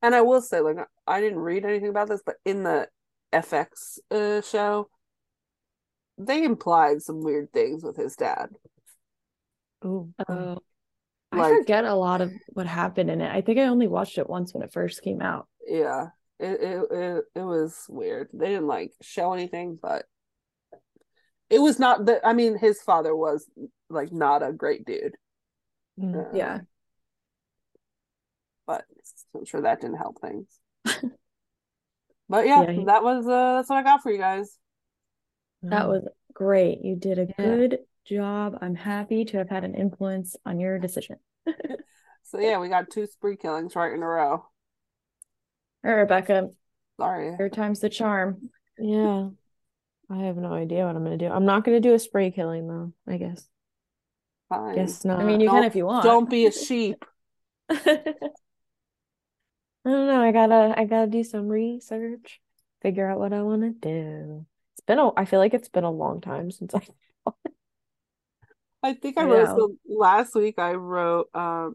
And 0.00 0.14
I 0.14 0.20
will 0.20 0.40
say, 0.40 0.60
like, 0.60 0.76
I 1.06 1.20
didn't 1.20 1.40
read 1.40 1.64
anything 1.64 1.88
about 1.88 2.08
this, 2.08 2.22
but 2.24 2.36
in 2.44 2.62
the 2.62 2.88
FX 3.32 3.98
uh, 4.12 4.42
show, 4.42 4.88
they 6.18 6.42
implied 6.44 7.02
some 7.02 7.22
weird 7.22 7.52
things 7.52 7.82
with 7.84 7.96
his 7.96 8.16
dad. 8.16 8.48
Ooh. 9.84 10.12
Oh. 10.28 10.58
I 11.30 11.36
Like- 11.36 11.54
forget 11.58 11.84
a 11.84 11.94
lot 11.94 12.20
of 12.20 12.32
what 12.48 12.66
happened 12.66 13.10
in 13.10 13.20
it. 13.20 13.30
I 13.30 13.40
think 13.42 13.58
I 13.58 13.64
only 13.66 13.86
watched 13.86 14.18
it 14.18 14.28
once 14.28 14.52
when 14.54 14.62
it 14.62 14.72
first 14.72 15.02
came 15.02 15.20
out. 15.20 15.46
Yeah, 15.66 16.08
it 16.38 16.60
it 16.60 16.82
it, 16.90 17.24
it 17.34 17.42
was 17.42 17.84
weird. 17.88 18.30
They 18.32 18.48
didn't 18.48 18.66
like 18.66 18.92
show 19.02 19.34
anything, 19.34 19.78
but 19.80 20.06
it 21.50 21.58
was 21.58 21.78
not 21.78 22.06
the. 22.06 22.26
I 22.26 22.32
mean, 22.32 22.56
his 22.58 22.80
father 22.82 23.14
was 23.14 23.46
like 23.90 24.10
not 24.10 24.42
a 24.42 24.52
great 24.52 24.86
dude. 24.86 25.16
Mm. 26.00 26.16
Uh, 26.32 26.36
Yeah. 26.36 26.60
but 28.66 28.84
I'm 29.34 29.44
sure 29.44 29.60
that 29.62 29.80
didn't 29.82 29.96
help 29.98 30.20
things. 30.20 30.46
but 32.28 32.46
yeah, 32.46 32.62
Yeah, 32.62 32.72
he- 32.72 32.84
that 32.86 33.02
was 33.02 33.26
uh 33.26 33.56
that's 33.56 33.68
what 33.68 33.78
I 33.78 33.82
got 33.82 34.02
for 34.02 34.10
you 34.10 34.18
guys. 34.18 34.56
That 35.62 35.88
was 35.88 36.04
oh. 36.06 36.12
great. 36.32 36.84
You 36.84 36.96
did 36.96 37.18
a 37.18 37.26
Yeah. 37.26 37.34
good 37.36 37.78
job. 38.04 38.58
I'm 38.60 38.74
happy 38.74 39.24
to 39.26 39.38
have 39.38 39.48
had 39.48 39.64
an 39.64 39.74
influence 39.74 40.36
on 40.44 40.60
your 40.60 40.78
decision. 40.78 41.16
So 42.30 42.38
yeah, 42.38 42.58
we 42.58 42.68
got 42.68 42.90
two 42.90 43.06
spree 43.06 43.36
killings 43.36 43.74
right 43.74 43.90
in 43.90 44.02
a 44.02 44.06
row. 44.06 44.32
All 44.32 44.50
right, 45.82 45.92
Rebecca, 45.92 46.50
Sorry. 47.00 47.34
your 47.38 47.48
time's 47.48 47.80
the 47.80 47.88
charm. 47.88 48.50
Yeah. 48.78 49.30
I 50.10 50.16
have 50.24 50.36
no 50.36 50.52
idea 50.52 50.84
what 50.84 50.94
I'm 50.94 51.04
gonna 51.04 51.16
do. 51.16 51.28
I'm 51.28 51.46
not 51.46 51.64
gonna 51.64 51.80
do 51.80 51.94
a 51.94 51.98
spray 51.98 52.30
killing 52.30 52.68
though, 52.68 52.92
I 53.06 53.16
guess. 53.16 53.48
Fine. 54.50 54.74
Guess 54.74 55.06
not. 55.06 55.20
I 55.20 55.24
mean, 55.24 55.40
you 55.40 55.48
can 55.48 55.56
Don't- 55.56 55.64
if 55.64 55.74
you 55.74 55.86
want. 55.86 56.04
Don't 56.04 56.28
be 56.28 56.44
a 56.46 56.52
sheep. 56.52 57.02
I 57.70 57.76
don't 59.86 60.06
know. 60.06 60.20
I 60.20 60.30
gotta 60.30 60.74
I 60.76 60.84
gotta 60.84 61.06
do 61.10 61.24
some 61.24 61.48
research, 61.48 62.42
figure 62.82 63.08
out 63.08 63.18
what 63.18 63.32
I 63.32 63.42
wanna 63.42 63.70
do. 63.70 64.44
Been 64.88 64.98
a 64.98 65.10
I 65.14 65.26
feel 65.26 65.38
like 65.38 65.52
it's 65.52 65.68
been 65.68 65.84
a 65.84 65.90
long 65.90 66.22
time 66.22 66.50
since 66.50 66.74
I 66.74 66.80
I 68.82 68.94
think 68.94 69.18
I 69.18 69.22
I 69.22 69.24
wrote 69.26 69.48
so 69.48 69.74
last 69.86 70.34
week 70.34 70.58
I 70.58 70.72
wrote 70.72 71.28
um 71.34 71.74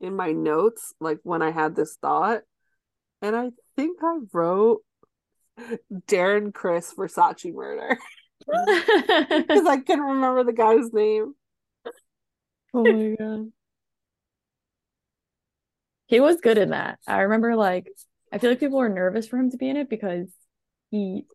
in 0.00 0.16
my 0.16 0.32
notes 0.32 0.94
like 1.00 1.20
when 1.22 1.42
I 1.42 1.52
had 1.52 1.76
this 1.76 1.96
thought 2.02 2.42
and 3.22 3.36
I 3.36 3.50
think 3.76 4.00
I 4.02 4.18
wrote 4.32 4.82
Darren 6.08 6.52
Criss 6.52 6.92
Versace 6.98 7.54
murder 7.54 7.98
because 8.40 9.66
I 9.66 9.76
couldn't 9.76 10.00
remember 10.00 10.42
the 10.42 10.52
guy's 10.52 10.92
name. 10.92 11.34
Oh 12.74 12.82
my 12.82 13.14
god. 13.14 13.52
He 16.06 16.18
was 16.18 16.40
good 16.40 16.58
in 16.58 16.70
that. 16.70 16.98
I 17.06 17.20
remember 17.20 17.54
like 17.54 17.86
I 18.32 18.38
feel 18.38 18.50
like 18.50 18.58
people 18.58 18.78
were 18.78 18.88
nervous 18.88 19.28
for 19.28 19.38
him 19.38 19.52
to 19.52 19.56
be 19.56 19.68
in 19.68 19.76
it 19.76 19.88
because 19.88 20.26
he 20.90 21.26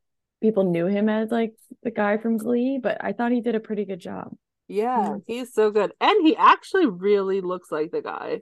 people 0.42 0.64
knew 0.64 0.86
him 0.86 1.10
as 1.10 1.32
like 1.32 1.54
the 1.84 1.92
guy 1.92 2.18
from 2.18 2.38
Glee, 2.38 2.80
but 2.82 2.98
I 3.04 3.14
thought 3.14 3.32
he 3.32 3.42
did 3.42 3.56
a 3.56 3.60
pretty 3.60 3.86
good 3.86 4.00
job. 4.00 4.36
Yeah, 4.68 5.18
he's 5.26 5.54
so 5.54 5.72
good. 5.72 5.94
And 6.00 6.26
he 6.26 6.36
actually 6.36 6.86
really 6.86 7.42
looks 7.42 7.72
like 7.72 7.92
the 7.92 8.02
guy. 8.02 8.42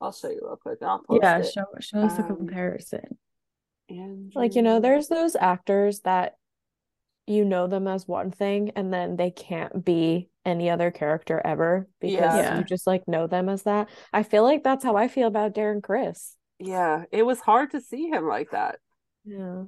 I'll 0.00 0.12
show 0.12 0.28
you 0.28 0.40
real 0.42 0.56
quick. 0.56 0.78
I'll 0.82 0.98
post 0.98 1.22
Yeah, 1.22 1.38
it. 1.38 1.46
show 1.52 1.64
show 1.80 1.98
us 2.00 2.16
the 2.16 2.24
Um, 2.24 2.36
comparison. 2.36 3.18
Like, 4.34 4.54
you 4.56 4.62
know, 4.62 4.80
there's 4.80 5.08
those 5.08 5.36
actors 5.36 6.00
that 6.00 6.36
you 7.26 7.44
know 7.44 7.66
them 7.66 7.88
as 7.88 8.06
one 8.06 8.30
thing 8.30 8.70
and 8.76 8.92
then 8.92 9.16
they 9.16 9.30
can't 9.30 9.84
be 9.84 10.28
any 10.44 10.70
other 10.70 10.90
character 10.90 11.40
ever 11.44 11.88
because 12.00 12.36
Yeah. 12.36 12.58
you 12.58 12.64
just 12.64 12.86
like 12.86 13.08
know 13.08 13.26
them 13.26 13.48
as 13.48 13.62
that. 13.64 13.88
I 14.12 14.22
feel 14.22 14.42
like 14.44 14.62
that's 14.62 14.84
how 14.84 14.96
I 14.96 15.08
feel 15.08 15.26
about 15.28 15.54
Darren 15.54 15.82
Criss. 15.82 16.36
Yeah, 16.58 17.04
it 17.12 17.22
was 17.24 17.40
hard 17.40 17.72
to 17.72 17.80
see 17.80 18.08
him 18.08 18.26
like 18.26 18.50
that. 18.52 18.78
Yeah. 19.24 19.64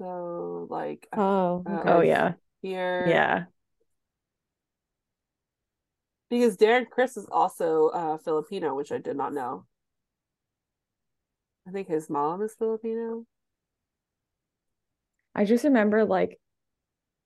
So 0.00 0.66
like 0.70 1.06
Oh, 1.12 1.62
uh. 1.66 1.82
Oh 1.86 2.00
yeah. 2.00 2.34
here 2.62 3.06
Yeah. 3.06 3.44
because 6.30 6.56
Darren 6.56 6.88
Criss 6.88 7.16
is 7.18 7.26
also 7.30 7.88
uh 7.88 8.16
Filipino, 8.18 8.74
which 8.74 8.92
I 8.92 8.98
did 8.98 9.16
not 9.16 9.34
know. 9.34 9.66
I 11.66 11.70
think 11.70 11.88
his 11.88 12.08
mom 12.08 12.42
is 12.42 12.54
Filipino. 12.54 13.26
I 15.34 15.44
just 15.44 15.64
remember 15.64 16.04
like 16.04 16.40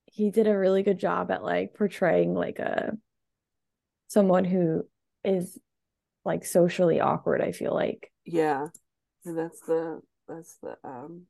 he 0.06 0.30
did 0.30 0.46
a 0.46 0.56
really 0.56 0.82
good 0.82 0.98
job 0.98 1.30
at 1.30 1.42
like 1.42 1.74
portraying 1.74 2.34
like 2.34 2.58
a 2.58 2.96
someone 4.08 4.44
who 4.44 4.86
is 5.24 5.58
like 6.24 6.44
socially 6.44 7.00
awkward, 7.00 7.40
I 7.40 7.52
feel 7.52 7.74
like. 7.74 8.10
Yeah. 8.24 8.68
And 9.24 9.38
that's 9.38 9.60
the 9.60 10.00
that's 10.28 10.56
the 10.62 10.76
um 10.84 11.26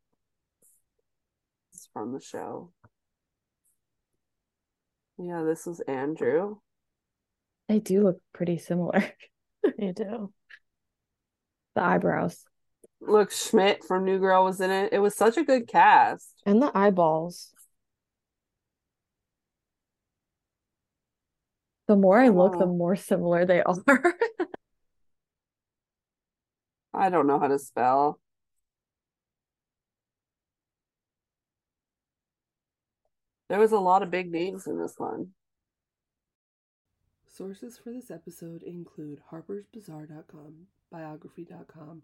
from 1.94 2.12
the 2.12 2.20
show. 2.20 2.70
Yeah, 5.16 5.42
this 5.44 5.66
is 5.66 5.80
Andrew. 5.80 6.56
They 7.68 7.78
do 7.78 8.02
look 8.02 8.18
pretty 8.34 8.58
similar. 8.58 9.02
You 9.78 9.94
do. 9.94 10.30
The 11.74 11.82
eyebrows. 11.82 12.44
Look, 13.00 13.30
Schmidt 13.30 13.82
from 13.82 14.04
New 14.04 14.18
Girl 14.18 14.44
was 14.44 14.60
in 14.60 14.70
it. 14.70 14.92
It 14.92 14.98
was 14.98 15.16
such 15.16 15.38
a 15.38 15.42
good 15.42 15.66
cast. 15.66 16.34
And 16.44 16.60
the 16.60 16.70
eyeballs. 16.76 17.54
The 21.88 21.96
more 21.96 22.18
I 22.20 22.28
look, 22.28 22.58
the 22.58 22.66
Oh. 22.66 22.74
more 22.74 22.94
similar 22.94 23.46
they 23.46 23.62
are. 23.62 23.74
I 26.92 27.08
don't 27.08 27.26
know 27.26 27.38
how 27.40 27.48
to 27.48 27.58
spell. 27.58 28.20
There 33.54 33.60
was 33.60 33.70
a 33.70 33.78
lot 33.78 34.02
of 34.02 34.10
big 34.10 34.32
names 34.32 34.66
in 34.66 34.80
this 34.80 34.94
one. 34.98 35.28
Sources 37.24 37.78
for 37.78 37.92
this 37.92 38.10
episode 38.10 38.64
include 38.64 39.20
harpersbazaar.com, 39.30 40.66
biography.com, 40.90 42.02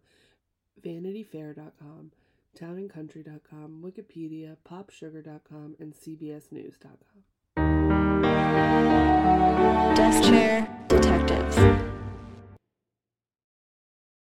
vanityfair.com, 0.81 2.13
townandcountry.com, 2.57 3.83
Wikipedia, 3.85 4.59
popsugar.com, 4.65 5.75
and 5.81 5.93
cbsnews.com. 5.93 7.25
Desk 9.97 10.23
chair. 10.23 10.80